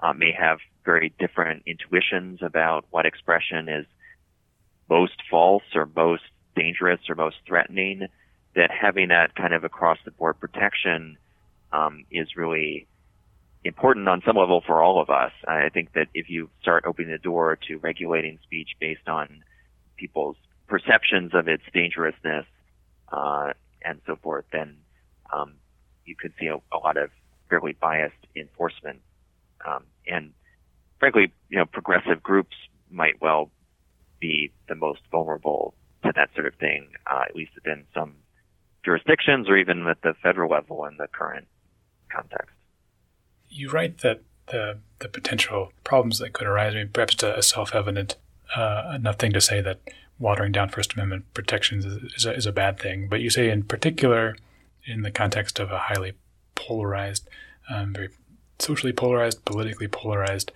uh, 0.00 0.12
may 0.12 0.32
have 0.32 0.58
very 0.84 1.12
different 1.18 1.62
intuitions 1.66 2.40
about 2.42 2.84
what 2.90 3.06
expression 3.06 3.68
is 3.68 3.86
most 4.88 5.14
false 5.30 5.62
or 5.74 5.88
most 5.94 6.22
dangerous 6.54 7.00
or 7.08 7.14
most 7.14 7.36
threatening, 7.46 8.06
that 8.54 8.70
having 8.70 9.08
that 9.08 9.34
kind 9.34 9.52
of 9.52 9.64
across 9.64 9.98
the 10.04 10.10
board 10.10 10.40
protection 10.40 11.18
um, 11.72 12.04
is 12.10 12.36
really 12.36 12.86
important 13.66 14.08
on 14.08 14.22
some 14.26 14.36
level 14.36 14.62
for 14.66 14.82
all 14.82 15.00
of 15.00 15.10
us. 15.10 15.32
I 15.46 15.68
think 15.68 15.92
that 15.94 16.08
if 16.14 16.28
you 16.28 16.50
start 16.60 16.84
opening 16.86 17.10
the 17.10 17.18
door 17.18 17.58
to 17.68 17.76
regulating 17.78 18.38
speech 18.42 18.70
based 18.80 19.08
on 19.08 19.42
people's 19.96 20.36
perceptions 20.66 21.32
of 21.34 21.48
its 21.48 21.62
dangerousness 21.72 22.44
uh, 23.12 23.52
and 23.82 24.00
so 24.06 24.16
forth, 24.16 24.44
then 24.52 24.76
um, 25.32 25.54
you 26.04 26.14
could 26.16 26.32
see 26.38 26.46
a, 26.46 26.56
a, 26.56 26.78
lot 26.78 26.96
of 26.96 27.10
fairly 27.48 27.72
biased 27.80 28.14
enforcement. 28.34 29.00
Um, 29.66 29.84
and 30.06 30.32
frankly, 30.98 31.32
you 31.48 31.58
know, 31.58 31.66
progressive 31.66 32.22
groups 32.22 32.56
might 32.90 33.20
well 33.20 33.50
be 34.20 34.52
the 34.68 34.74
most 34.74 35.00
vulnerable 35.10 35.74
to 36.04 36.12
that 36.14 36.30
sort 36.34 36.46
of 36.46 36.54
thing, 36.54 36.88
uh, 37.10 37.22
at 37.28 37.34
least 37.34 37.52
within 37.54 37.84
some 37.94 38.14
jurisdictions 38.84 39.48
or 39.48 39.56
even 39.56 39.86
at 39.86 40.00
the 40.02 40.14
federal 40.22 40.50
level 40.50 40.84
in 40.84 40.96
the 40.96 41.08
current 41.08 41.46
context. 42.10 42.55
You 43.56 43.70
write 43.70 43.98
that 43.98 44.20
the 44.48 44.78
the 44.98 45.08
potential 45.08 45.72
problems 45.84 46.18
that 46.18 46.32
could 46.32 46.46
arise, 46.46 46.74
I 46.74 46.78
mean, 46.78 46.90
perhaps 46.92 47.22
a 47.22 47.42
self-evident 47.42 48.16
uh, 48.54 48.92
enough 48.94 49.16
thing 49.16 49.32
to 49.32 49.40
say 49.40 49.60
that 49.60 49.80
watering 50.18 50.52
down 50.52 50.68
First 50.68 50.94
Amendment 50.94 51.24
protections 51.34 51.84
is, 51.84 51.96
is, 52.14 52.24
a, 52.24 52.32
is 52.34 52.46
a 52.46 52.52
bad 52.52 52.78
thing. 52.78 53.08
But 53.08 53.20
you 53.20 53.28
say, 53.28 53.50
in 53.50 53.62
particular, 53.62 54.36
in 54.84 55.02
the 55.02 55.10
context 55.10 55.58
of 55.58 55.70
a 55.70 55.78
highly 55.78 56.12
polarized, 56.54 57.28
um, 57.68 57.92
very 57.92 58.08
socially 58.58 58.92
polarized, 58.92 59.44
politically 59.44 59.88
polarized 59.88 60.52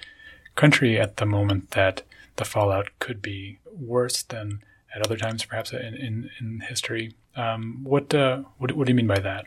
country 0.55 0.98
at 0.98 1.18
the 1.18 1.26
moment, 1.26 1.72
that 1.72 2.03
the 2.36 2.44
fallout 2.44 2.88
could 2.98 3.20
be 3.20 3.59
worse 3.70 4.22
than 4.22 4.62
at 4.94 5.05
other 5.05 5.16
times, 5.16 5.44
perhaps 5.44 5.72
in 5.72 5.94
in, 5.94 6.30
in 6.40 6.61
history. 6.61 7.14
Um, 7.36 7.80
what, 7.84 8.14
uh, 8.14 8.42
what 8.59 8.72
what 8.72 8.86
do 8.86 8.90
you 8.92 8.96
mean 8.96 9.07
by 9.07 9.20
that? 9.20 9.46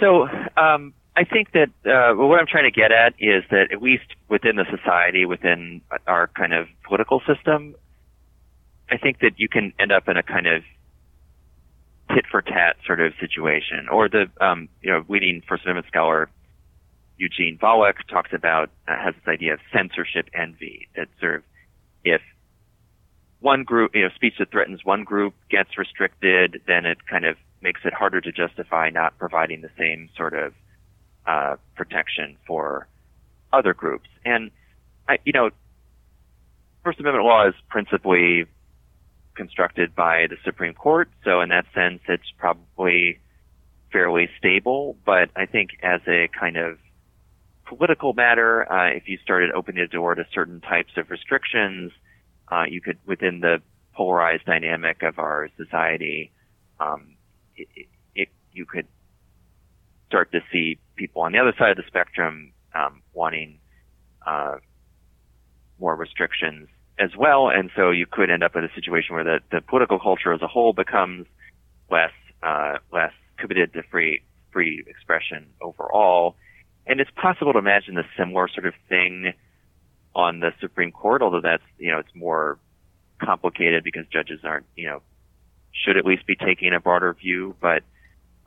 So 0.00 0.28
um, 0.56 0.94
I 1.18 1.24
think 1.24 1.50
that 1.50 1.70
uh, 1.84 2.14
what 2.14 2.38
I'm 2.38 2.46
trying 2.46 2.70
to 2.72 2.80
get 2.80 2.92
at 2.92 3.12
is 3.18 3.42
that 3.50 3.72
at 3.72 3.82
least 3.82 4.04
within 4.28 4.54
the 4.54 4.64
society, 4.70 5.24
within 5.24 5.80
our 6.06 6.28
kind 6.28 6.52
of 6.52 6.68
political 6.84 7.20
system, 7.26 7.74
I 8.88 8.98
think 8.98 9.18
that 9.18 9.32
you 9.36 9.48
can 9.48 9.72
end 9.80 9.90
up 9.90 10.08
in 10.08 10.16
a 10.16 10.22
kind 10.22 10.46
of 10.46 10.62
tit 12.14 12.24
for 12.30 12.40
tat 12.40 12.76
sort 12.86 13.00
of 13.00 13.14
situation. 13.18 13.88
Or 13.90 14.08
the 14.08 14.30
um, 14.40 14.68
you 14.80 14.92
know 14.92 15.04
leading 15.08 15.42
First 15.48 15.64
Amendment 15.64 15.88
scholar 15.88 16.30
Eugene 17.16 17.58
Volokh 17.60 17.96
talks 18.08 18.30
about 18.32 18.70
uh, 18.86 18.94
has 18.96 19.14
this 19.16 19.26
idea 19.26 19.54
of 19.54 19.58
censorship 19.72 20.30
envy 20.32 20.86
that 20.94 21.08
sort 21.18 21.34
of 21.34 21.42
if 22.04 22.20
one 23.40 23.64
group, 23.64 23.96
you 23.96 24.02
know, 24.02 24.10
speech 24.14 24.34
that 24.38 24.52
threatens 24.52 24.84
one 24.84 25.02
group 25.02 25.34
gets 25.50 25.76
restricted, 25.76 26.62
then 26.68 26.86
it 26.86 26.98
kind 27.10 27.24
of 27.24 27.36
makes 27.60 27.80
it 27.84 27.92
harder 27.92 28.20
to 28.20 28.30
justify 28.30 28.88
not 28.88 29.18
providing 29.18 29.62
the 29.62 29.70
same 29.76 30.08
sort 30.16 30.34
of 30.34 30.54
uh, 31.28 31.56
protection 31.76 32.36
for 32.46 32.88
other 33.52 33.74
groups. 33.74 34.08
And 34.24 34.50
I, 35.08 35.18
you 35.24 35.32
know, 35.32 35.50
First 36.82 36.98
Amendment 37.00 37.26
law 37.26 37.46
is 37.46 37.54
principally 37.68 38.46
constructed 39.34 39.94
by 39.94 40.26
the 40.28 40.36
Supreme 40.44 40.74
Court, 40.74 41.08
so 41.24 41.42
in 41.42 41.50
that 41.50 41.66
sense, 41.74 42.00
it's 42.08 42.30
probably 42.38 43.20
fairly 43.92 44.28
stable. 44.38 44.96
But 45.04 45.30
I 45.36 45.44
think 45.46 45.70
as 45.82 46.00
a 46.08 46.28
kind 46.28 46.56
of 46.56 46.78
political 47.66 48.14
matter, 48.14 48.70
uh, 48.72 48.90
if 48.96 49.06
you 49.06 49.18
started 49.22 49.50
opening 49.52 49.84
the 49.84 49.88
door 49.88 50.14
to 50.14 50.24
certain 50.32 50.60
types 50.60 50.92
of 50.96 51.10
restrictions, 51.10 51.92
uh, 52.50 52.64
you 52.68 52.80
could, 52.80 52.98
within 53.06 53.40
the 53.40 53.60
polarized 53.94 54.46
dynamic 54.46 55.02
of 55.02 55.18
our 55.18 55.50
society, 55.58 56.32
um, 56.80 57.16
it, 57.56 57.68
it, 58.14 58.28
you 58.52 58.64
could 58.64 58.86
start 60.08 60.32
to 60.32 60.40
see 60.50 60.78
people 60.96 61.22
on 61.22 61.32
the 61.32 61.38
other 61.38 61.54
side 61.58 61.70
of 61.70 61.76
the 61.76 61.84
spectrum 61.86 62.52
um, 62.74 63.02
wanting 63.12 63.60
uh, 64.26 64.56
more 65.78 65.94
restrictions 65.94 66.68
as 66.98 67.10
well, 67.16 67.48
and 67.48 67.70
so 67.76 67.90
you 67.90 68.06
could 68.10 68.30
end 68.30 68.42
up 68.42 68.56
in 68.56 68.64
a 68.64 68.74
situation 68.74 69.14
where 69.14 69.24
the, 69.24 69.38
the 69.52 69.60
political 69.60 70.00
culture 70.00 70.32
as 70.32 70.42
a 70.42 70.48
whole 70.48 70.72
becomes 70.72 71.26
less 71.90 72.10
uh, 72.42 72.74
less 72.92 73.12
committed 73.38 73.72
to 73.72 73.82
free 73.84 74.22
free 74.52 74.82
expression 74.86 75.46
overall. 75.60 76.34
And 76.86 77.00
it's 77.00 77.10
possible 77.10 77.52
to 77.52 77.58
imagine 77.58 77.98
a 77.98 78.04
similar 78.16 78.48
sort 78.48 78.66
of 78.66 78.74
thing 78.88 79.32
on 80.14 80.40
the 80.40 80.50
Supreme 80.60 80.90
Court, 80.90 81.22
although 81.22 81.40
that's 81.40 81.62
you 81.78 81.92
know 81.92 81.98
it's 81.98 82.14
more 82.14 82.58
complicated 83.22 83.84
because 83.84 84.06
judges 84.12 84.40
aren't 84.42 84.66
you 84.74 84.88
know 84.88 85.02
should 85.72 85.96
at 85.96 86.04
least 86.04 86.26
be 86.26 86.34
taking 86.34 86.74
a 86.74 86.80
broader 86.80 87.12
view. 87.12 87.54
But 87.60 87.84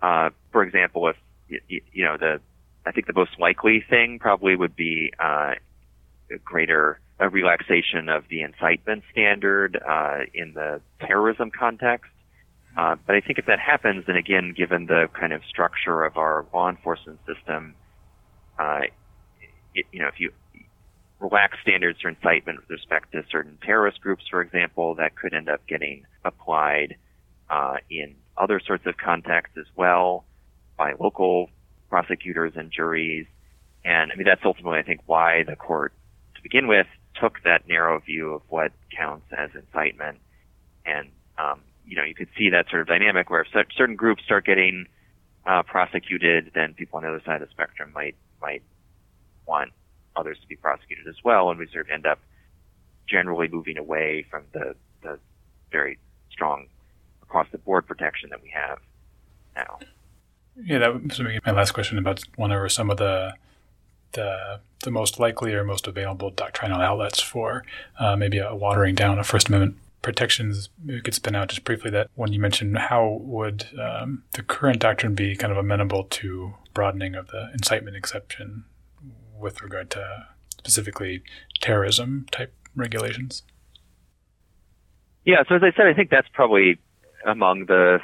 uh, 0.01 0.32
for 0.51 0.64
example, 0.64 1.07
if 1.07 1.16
you, 1.68 1.82
you 1.91 2.06
know 2.06 2.18
the 2.18 2.39
I 2.86 2.91
think 2.91 3.08
the 3.08 3.14
most 3.14 3.39
likely 3.39 3.84
thing 3.88 4.20
probably 4.20 4.56
would 4.56 4.76
be 4.76 5.14
uh, 5.20 5.54
a 6.32 6.38
greater 6.43 6.99
a 7.20 7.30
relaxation 7.30 8.10
of 8.10 8.24
the 8.30 8.41
incitement 8.41 9.04
standard 9.12 9.80
uh, 9.88 10.22
in 10.34 10.54
the 10.54 10.82
terrorism 10.99 11.52
context. 11.52 12.10
Uh, 12.76 12.95
but 13.06 13.16
I 13.16 13.22
think 13.22 13.38
if 13.38 13.45
that 13.45 13.60
happens, 13.60 14.06
then 14.08 14.16
again, 14.16 14.56
given 14.58 14.88
the 14.88 15.08
kind 15.20 15.32
of 15.32 15.41
structure 15.47 16.04
of 16.04 16.18
our 16.18 16.47
law 16.52 16.68
enforcement 16.70 17.20
system, 17.28 17.76
uh, 18.58 18.82
it, 19.76 19.86
you 19.91 19.99
know, 19.99 20.08
if 20.08 20.20
you 20.20 20.32
relax 21.20 21.58
standards 21.62 21.99
for 22.02 22.10
incitement 22.10 22.60
with 22.62 22.70
respect 22.72 23.12
to 23.12 23.24
certain 23.32 23.60
terrorist 23.64 24.02
groups, 24.02 24.24
for 24.28 24.41
example, 24.41 24.95
that 24.95 25.16
could 25.16 25.34
end 25.36 25.47
up 25.47 25.62
getting 25.68 26.06
applied 26.26 26.95
uh, 27.52 27.76
in 27.91 28.16
other 28.36 28.60
sorts 28.66 28.88
of 28.88 28.97
contexts 28.97 29.58
as 29.60 29.68
well 29.76 30.24
by 30.82 30.93
local 30.99 31.47
prosecutors 31.91 32.53
and 32.55 32.71
juries. 32.71 33.27
And 33.86 34.11
I 34.11 34.15
mean, 34.15 34.25
that's 34.25 34.41
ultimately, 34.43 34.79
I 34.79 34.82
think, 34.82 35.01
why 35.05 35.43
the 35.43 35.55
court, 35.55 35.93
to 36.36 36.41
begin 36.41 36.67
with, 36.67 36.88
took 37.21 37.43
that 37.43 37.67
narrow 37.67 37.99
view 37.99 38.34
of 38.34 38.41
what 38.49 38.71
counts 38.89 39.27
as 39.38 39.51
incitement. 39.53 40.17
And, 40.84 41.09
um, 41.38 41.61
you 41.86 41.95
know, 41.95 42.03
you 42.03 42.15
could 42.15 42.29
see 42.36 42.49
that 42.49 42.65
sort 42.71 42.82
of 42.82 42.88
dynamic 42.88 43.29
where 43.29 43.41
if 43.41 43.47
certain 43.77 43.95
groups 43.95 44.23
start 44.23 44.43
getting 44.43 44.88
uh, 45.45 45.61
prosecuted, 45.61 46.49
then 46.55 46.73
people 46.73 46.97
on 46.97 47.03
the 47.03 47.09
other 47.09 47.21
side 47.23 47.43
of 47.43 47.47
the 47.47 47.51
spectrum 47.51 47.91
might 47.93 48.15
might 48.41 48.63
want 49.45 49.71
others 50.15 50.39
to 50.41 50.47
be 50.47 50.55
prosecuted 50.55 51.07
as 51.07 51.15
well, 51.23 51.51
and 51.51 51.59
we 51.59 51.67
sort 51.67 51.86
of 51.86 51.91
end 51.91 52.07
up 52.07 52.17
generally 53.07 53.47
moving 53.47 53.77
away 53.77 54.25
from 54.32 54.45
the, 54.53 54.73
the 55.03 55.19
very 55.71 55.99
strong 56.32 56.65
across 57.21 57.45
the 57.51 57.59
board 57.59 57.86
protection 57.86 58.29
that 58.32 58.41
we 58.41 58.49
have 58.49 58.79
now. 59.55 59.77
Yeah, 60.56 60.80
that 60.80 61.04
was 61.04 61.20
my 61.45 61.52
last 61.52 61.72
question 61.72 61.97
about 61.97 62.24
one 62.36 62.52
or 62.52 62.68
some 62.70 62.89
of 62.89 62.97
the 62.97 63.34
the 64.14 64.60
the 64.84 64.91
most 64.91 65.20
likely 65.20 65.54
or 65.54 65.64
most 65.64 65.88
available 65.88 66.32
doctrinal 66.32 66.82
outlets 66.82 67.22
for 67.22 67.64
uh, 67.99 68.16
maybe 68.16 68.39
a 68.39 68.56
watering 68.56 68.95
down 68.95 69.20
of 69.20 69.28
First 69.28 69.47
Amendment 69.47 69.78
protections. 70.02 70.70
We 70.86 71.02
could 71.02 71.14
spin 71.14 71.36
out 71.36 71.49
just 71.49 71.64
briefly 71.64 71.91
that 71.91 72.10
when 72.16 72.34
you 72.34 72.39
mentioned 72.39 72.78
how 72.78 73.20
would 73.22 73.66
um, 73.80 74.24
the 74.34 74.43
current 74.43 74.80
doctrine 74.80 75.16
be 75.16 75.36
kind 75.36 75.52
of 75.52 75.58
amenable 75.58 76.06
to 76.06 76.56
broadening 76.74 77.16
of 77.16 77.28
the 77.28 77.52
incitement 77.54 77.95
exception 77.95 78.66
with 79.39 79.62
regard 79.62 79.89
to 79.91 80.28
specifically 80.58 81.24
terrorism 81.62 82.26
type 82.32 82.54
regulations? 82.76 83.43
Yeah, 85.26 85.43
so 85.47 85.56
as 85.56 85.62
I 85.64 85.72
said, 85.76 85.86
I 85.86 85.93
think 85.93 86.10
that's 86.10 86.28
probably 86.34 86.80
among 87.26 87.66
the 87.68 87.99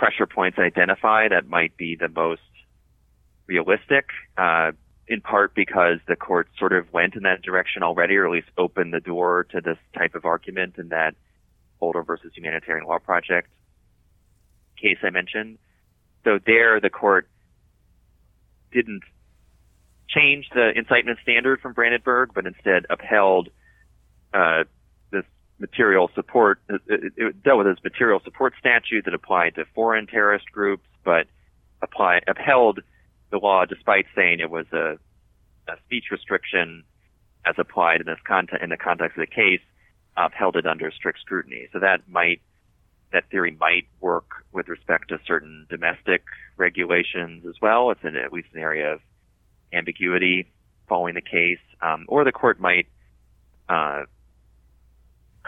pressure 0.00 0.26
points 0.26 0.58
identified 0.58 1.30
that 1.30 1.46
might 1.46 1.76
be 1.76 1.94
the 1.94 2.08
most 2.08 2.40
realistic, 3.46 4.06
uh, 4.38 4.72
in 5.06 5.20
part 5.20 5.54
because 5.54 5.98
the 6.08 6.16
court 6.16 6.48
sort 6.58 6.72
of 6.72 6.90
went 6.90 7.16
in 7.16 7.24
that 7.24 7.42
direction 7.42 7.82
already, 7.82 8.16
or 8.16 8.24
at 8.24 8.32
least 8.32 8.48
opened 8.56 8.94
the 8.94 9.00
door 9.00 9.44
to 9.50 9.60
this 9.60 9.76
type 9.94 10.14
of 10.14 10.24
argument 10.24 10.76
in 10.78 10.88
that 10.88 11.14
Holder 11.80 12.02
versus 12.02 12.32
Humanitarian 12.34 12.86
Law 12.86 12.98
Project 12.98 13.50
case 14.80 14.96
I 15.02 15.10
mentioned. 15.10 15.58
So 16.24 16.38
there, 16.46 16.80
the 16.80 16.88
court 16.88 17.28
didn't 18.72 19.02
change 20.08 20.48
the 20.54 20.70
incitement 20.74 21.18
standard 21.22 21.60
from 21.60 21.74
Brandenburg, 21.74 22.30
but 22.34 22.46
instead 22.46 22.86
upheld 22.88 23.50
uh, 24.32 24.64
material 25.60 26.10
support. 26.14 26.60
It, 26.68 27.12
it, 27.16 27.42
dealt 27.42 27.58
with 27.58 27.66
this 27.66 27.84
material 27.84 28.20
support 28.24 28.54
statute 28.58 29.04
that 29.04 29.14
applied 29.14 29.54
to 29.56 29.64
foreign 29.74 30.06
terrorist 30.06 30.50
groups, 30.50 30.86
but 31.04 31.26
apply, 31.82 32.20
upheld 32.26 32.80
the 33.30 33.38
law 33.38 33.64
despite 33.64 34.06
saying 34.14 34.40
it 34.40 34.50
was 34.50 34.66
a, 34.72 34.98
a 35.68 35.76
speech 35.84 36.06
restriction 36.10 36.84
as 37.46 37.54
applied 37.58 38.00
in 38.00 38.06
this 38.06 38.18
in 38.60 38.70
the 38.70 38.76
context 38.76 39.16
of 39.16 39.22
the 39.22 39.34
case. 39.34 39.60
Upheld 40.16 40.56
it 40.56 40.66
under 40.66 40.90
strict 40.90 41.20
scrutiny. 41.20 41.68
So 41.72 41.78
that 41.78 42.08
might 42.08 42.40
that 43.12 43.28
theory 43.30 43.56
might 43.58 43.86
work 44.00 44.44
with 44.52 44.68
respect 44.68 45.08
to 45.08 45.18
certain 45.26 45.66
domestic 45.68 46.22
regulations 46.56 47.44
as 47.48 47.54
well. 47.60 47.90
It's 47.90 48.00
at 48.04 48.32
least 48.32 48.48
an 48.54 48.60
area 48.60 48.92
of 48.94 49.00
ambiguity 49.72 50.48
following 50.88 51.14
the 51.14 51.20
case, 51.20 51.58
um, 51.82 52.04
or 52.08 52.24
the 52.24 52.32
court 52.32 52.60
might 52.60 52.86
uh, 53.68 54.02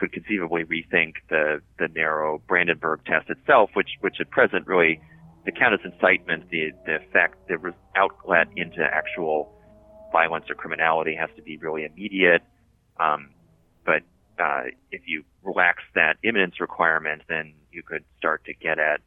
could 0.03 0.13
conceivably 0.13 0.65
rethink 0.65 1.15
the 1.31 1.63
the 1.79 1.87
narrow 1.87 2.43
Brandenburg 2.49 3.05
test 3.05 3.31
itself, 3.31 3.71
which 3.75 3.91
which 4.01 4.17
at 4.21 4.31
present 4.31 4.67
really 4.67 5.01
to 5.47 5.53
count 5.53 5.75
as 5.75 5.81
incitement, 5.85 6.51
the 6.51 6.73
the 6.87 6.97
effect 6.97 7.37
the 7.47 7.73
outlet 7.95 8.49
into 8.57 8.83
actual 8.83 9.53
violence 10.11 10.47
or 10.51 10.57
criminality 10.57 11.15
has 11.15 11.31
to 11.37 11.43
be 11.43 11.57
really 11.57 11.85
immediate. 11.85 12.43
Um, 12.99 13.31
but 13.87 14.03
uh, 14.43 14.63
if 14.91 15.03
you 15.07 15.23
relax 15.45 15.85
that 15.95 16.17
imminence 16.25 16.61
requirement, 16.61 17.23
then 17.29 17.55
you 17.71 17.85
could 17.85 18.05
start 18.19 18.45
to 18.47 18.55
get 18.55 18.81
at 18.81 19.01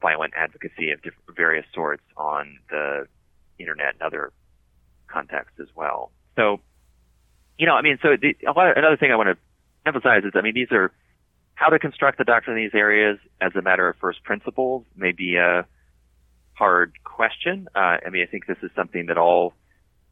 violent 0.00 0.32
advocacy 0.34 0.92
of 0.92 1.02
different, 1.02 1.36
various 1.36 1.66
sorts 1.74 2.02
on 2.16 2.58
the 2.70 3.06
internet 3.58 3.94
and 3.94 4.02
other 4.02 4.32
contexts 5.08 5.60
as 5.60 5.68
well. 5.76 6.10
So, 6.36 6.60
you 7.58 7.66
know, 7.66 7.74
I 7.74 7.82
mean, 7.82 7.98
so 8.02 8.16
the, 8.20 8.34
another 8.46 8.96
thing 8.96 9.12
I 9.12 9.16
want 9.16 9.28
to 9.28 9.36
emphasize 9.88 10.22
is, 10.24 10.32
I 10.34 10.42
mean, 10.42 10.54
these 10.54 10.72
are 10.72 10.92
how 11.54 11.68
to 11.70 11.78
construct 11.78 12.18
the 12.18 12.24
doctrine 12.24 12.56
in 12.56 12.64
these 12.64 12.78
areas 12.78 13.18
as 13.40 13.52
a 13.56 13.62
matter 13.62 13.88
of 13.88 13.96
first 13.96 14.22
principles 14.22 14.84
may 14.96 15.12
be 15.12 15.36
a 15.36 15.66
hard 16.54 16.92
question. 17.02 17.68
Uh, 17.74 17.96
I 18.06 18.10
mean, 18.10 18.22
I 18.22 18.30
think 18.30 18.46
this 18.46 18.58
is 18.62 18.70
something 18.76 19.06
that 19.06 19.18
all 19.18 19.54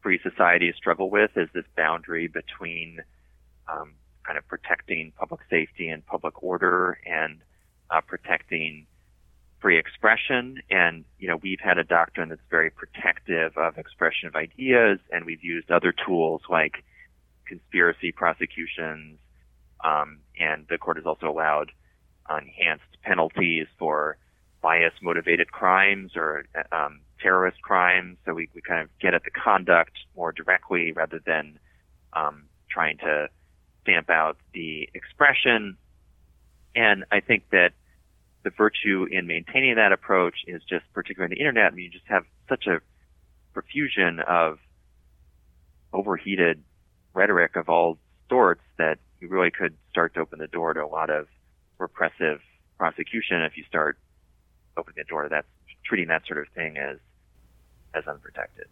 free 0.01 0.19
societies 0.21 0.75
struggle 0.75 1.09
with 1.09 1.31
is 1.35 1.49
this 1.53 1.65
boundary 1.75 2.27
between 2.27 2.99
um, 3.71 3.93
kind 4.25 4.37
of 4.37 4.47
protecting 4.47 5.13
public 5.17 5.41
safety 5.49 5.87
and 5.87 6.05
public 6.05 6.43
order 6.43 6.99
and 7.05 7.39
uh, 7.89 8.01
protecting 8.01 8.85
free 9.61 9.79
expression. 9.79 10.61
And, 10.69 11.05
you 11.17 11.27
know, 11.27 11.37
we've 11.41 11.59
had 11.59 11.77
a 11.77 11.83
doctrine 11.83 12.29
that's 12.29 12.41
very 12.49 12.69
protective 12.69 13.57
of 13.57 13.77
expression 13.77 14.27
of 14.27 14.35
ideas, 14.35 14.99
and 15.11 15.25
we've 15.25 15.43
used 15.43 15.71
other 15.71 15.93
tools 16.05 16.41
like 16.49 16.83
conspiracy 17.45 18.11
prosecutions, 18.11 19.17
um, 19.83 20.19
and 20.39 20.65
the 20.69 20.77
court 20.77 20.97
has 20.97 21.05
also 21.05 21.29
allowed 21.29 21.71
enhanced 22.29 23.01
penalties 23.03 23.67
for 23.77 24.17
bias 24.61 24.93
motivated 25.01 25.51
crimes 25.51 26.11
or 26.15 26.45
um, 26.71 27.01
terrorist 27.21 27.61
crimes. 27.61 28.17
So 28.25 28.33
we, 28.33 28.49
we 28.53 28.61
kind 28.61 28.81
of 28.81 28.89
get 28.99 29.13
at 29.13 29.23
the 29.23 29.31
conduct 29.31 29.93
more 30.15 30.31
directly 30.31 30.91
rather 30.91 31.21
than 31.25 31.59
um, 32.13 32.43
trying 32.69 32.97
to 32.97 33.27
stamp 33.83 34.09
out 34.09 34.37
the 34.53 34.89
expression. 34.93 35.77
And 36.75 37.05
I 37.11 37.21
think 37.21 37.49
that 37.51 37.71
the 38.43 38.49
virtue 38.49 39.07
in 39.09 39.27
maintaining 39.27 39.75
that 39.75 39.91
approach 39.91 40.35
is 40.47 40.61
just 40.69 40.85
particularly 40.93 41.33
on 41.33 41.37
the 41.37 41.39
internet. 41.39 41.71
I 41.71 41.75
mean, 41.75 41.85
you 41.85 41.91
just 41.91 42.07
have 42.07 42.23
such 42.49 42.67
a 42.67 42.79
profusion 43.53 44.19
of 44.19 44.59
overheated 45.93 46.63
rhetoric 47.13 47.55
of 47.55 47.69
all 47.69 47.97
sorts 48.29 48.61
that 48.77 48.99
you 49.19 49.27
really 49.27 49.51
could 49.51 49.75
start 49.89 50.13
to 50.15 50.19
open 50.19 50.39
the 50.39 50.47
door 50.47 50.73
to 50.73 50.83
a 50.83 50.87
lot 50.87 51.09
of 51.09 51.27
repressive 51.77 52.39
prosecution 52.77 53.41
if 53.41 53.57
you 53.57 53.63
start 53.67 53.97
opening 54.77 54.95
the 54.97 55.03
door 55.09 55.23
to 55.23 55.29
that, 55.29 55.45
treating 55.83 56.07
that 56.07 56.25
sort 56.27 56.39
of 56.39 56.47
thing 56.53 56.77
as 56.77 56.97
as 57.93 58.05
unprotected. 58.07 58.65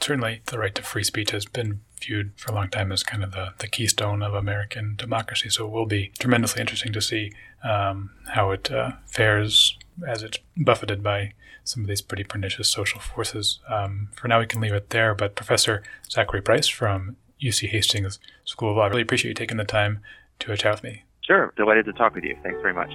Certainly, 0.00 0.42
the 0.46 0.58
right 0.58 0.74
to 0.74 0.82
free 0.82 1.02
speech 1.02 1.30
has 1.32 1.44
been 1.44 1.80
viewed 2.00 2.32
for 2.36 2.52
a 2.52 2.54
long 2.54 2.68
time 2.68 2.92
as 2.92 3.02
kind 3.02 3.24
of 3.24 3.32
the, 3.32 3.54
the 3.58 3.66
keystone 3.66 4.22
of 4.22 4.32
American 4.32 4.94
democracy. 4.96 5.48
So 5.48 5.66
it 5.66 5.72
will 5.72 5.86
be 5.86 6.12
tremendously 6.18 6.60
interesting 6.60 6.92
to 6.92 7.00
see 7.00 7.32
um, 7.64 8.10
how 8.28 8.52
it 8.52 8.70
uh, 8.70 8.92
fares 9.06 9.76
as 10.06 10.22
it's 10.22 10.38
buffeted 10.56 11.02
by 11.02 11.32
some 11.64 11.82
of 11.82 11.88
these 11.88 12.00
pretty 12.00 12.24
pernicious 12.24 12.68
social 12.68 13.00
forces. 13.00 13.58
Um, 13.68 14.08
for 14.14 14.28
now, 14.28 14.38
we 14.38 14.46
can 14.46 14.60
leave 14.60 14.72
it 14.72 14.90
there. 14.90 15.14
But 15.14 15.34
Professor 15.34 15.82
Zachary 16.08 16.42
Price 16.42 16.68
from 16.68 17.16
UC 17.40 17.68
Hastings 17.68 18.18
School 18.44 18.70
of 18.70 18.76
Law, 18.76 18.84
I 18.84 18.88
really 18.88 19.02
appreciate 19.02 19.30
you 19.30 19.34
taking 19.34 19.56
the 19.56 19.64
time 19.64 20.00
to 20.40 20.56
chat 20.56 20.74
with 20.74 20.82
me. 20.82 21.04
Sure. 21.22 21.52
Delighted 21.56 21.84
to 21.86 21.92
talk 21.92 22.14
with 22.14 22.24
you. 22.24 22.36
Thanks 22.42 22.60
very 22.62 22.74
much. 22.74 22.90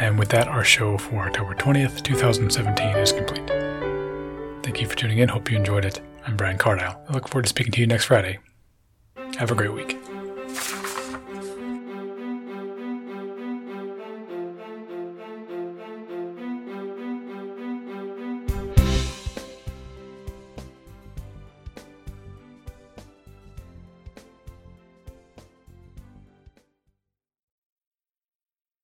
And 0.00 0.18
with 0.18 0.28
that, 0.28 0.46
our 0.46 0.62
show 0.62 0.96
for 0.96 1.26
October 1.26 1.54
20th, 1.54 2.02
2017 2.02 2.96
is 2.98 3.12
complete. 3.12 3.48
Thank 4.62 4.80
you 4.80 4.86
for 4.86 4.96
tuning 4.96 5.18
in. 5.18 5.28
Hope 5.28 5.50
you 5.50 5.56
enjoyed 5.56 5.84
it. 5.84 6.00
I'm 6.24 6.36
Brian 6.36 6.56
Cardile. 6.56 7.02
I 7.08 7.12
look 7.12 7.26
forward 7.26 7.44
to 7.44 7.48
speaking 7.48 7.72
to 7.72 7.80
you 7.80 7.86
next 7.86 8.04
Friday. 8.04 8.38
Have 9.38 9.50
a 9.50 9.54
great 9.54 9.72
week. 9.72 9.98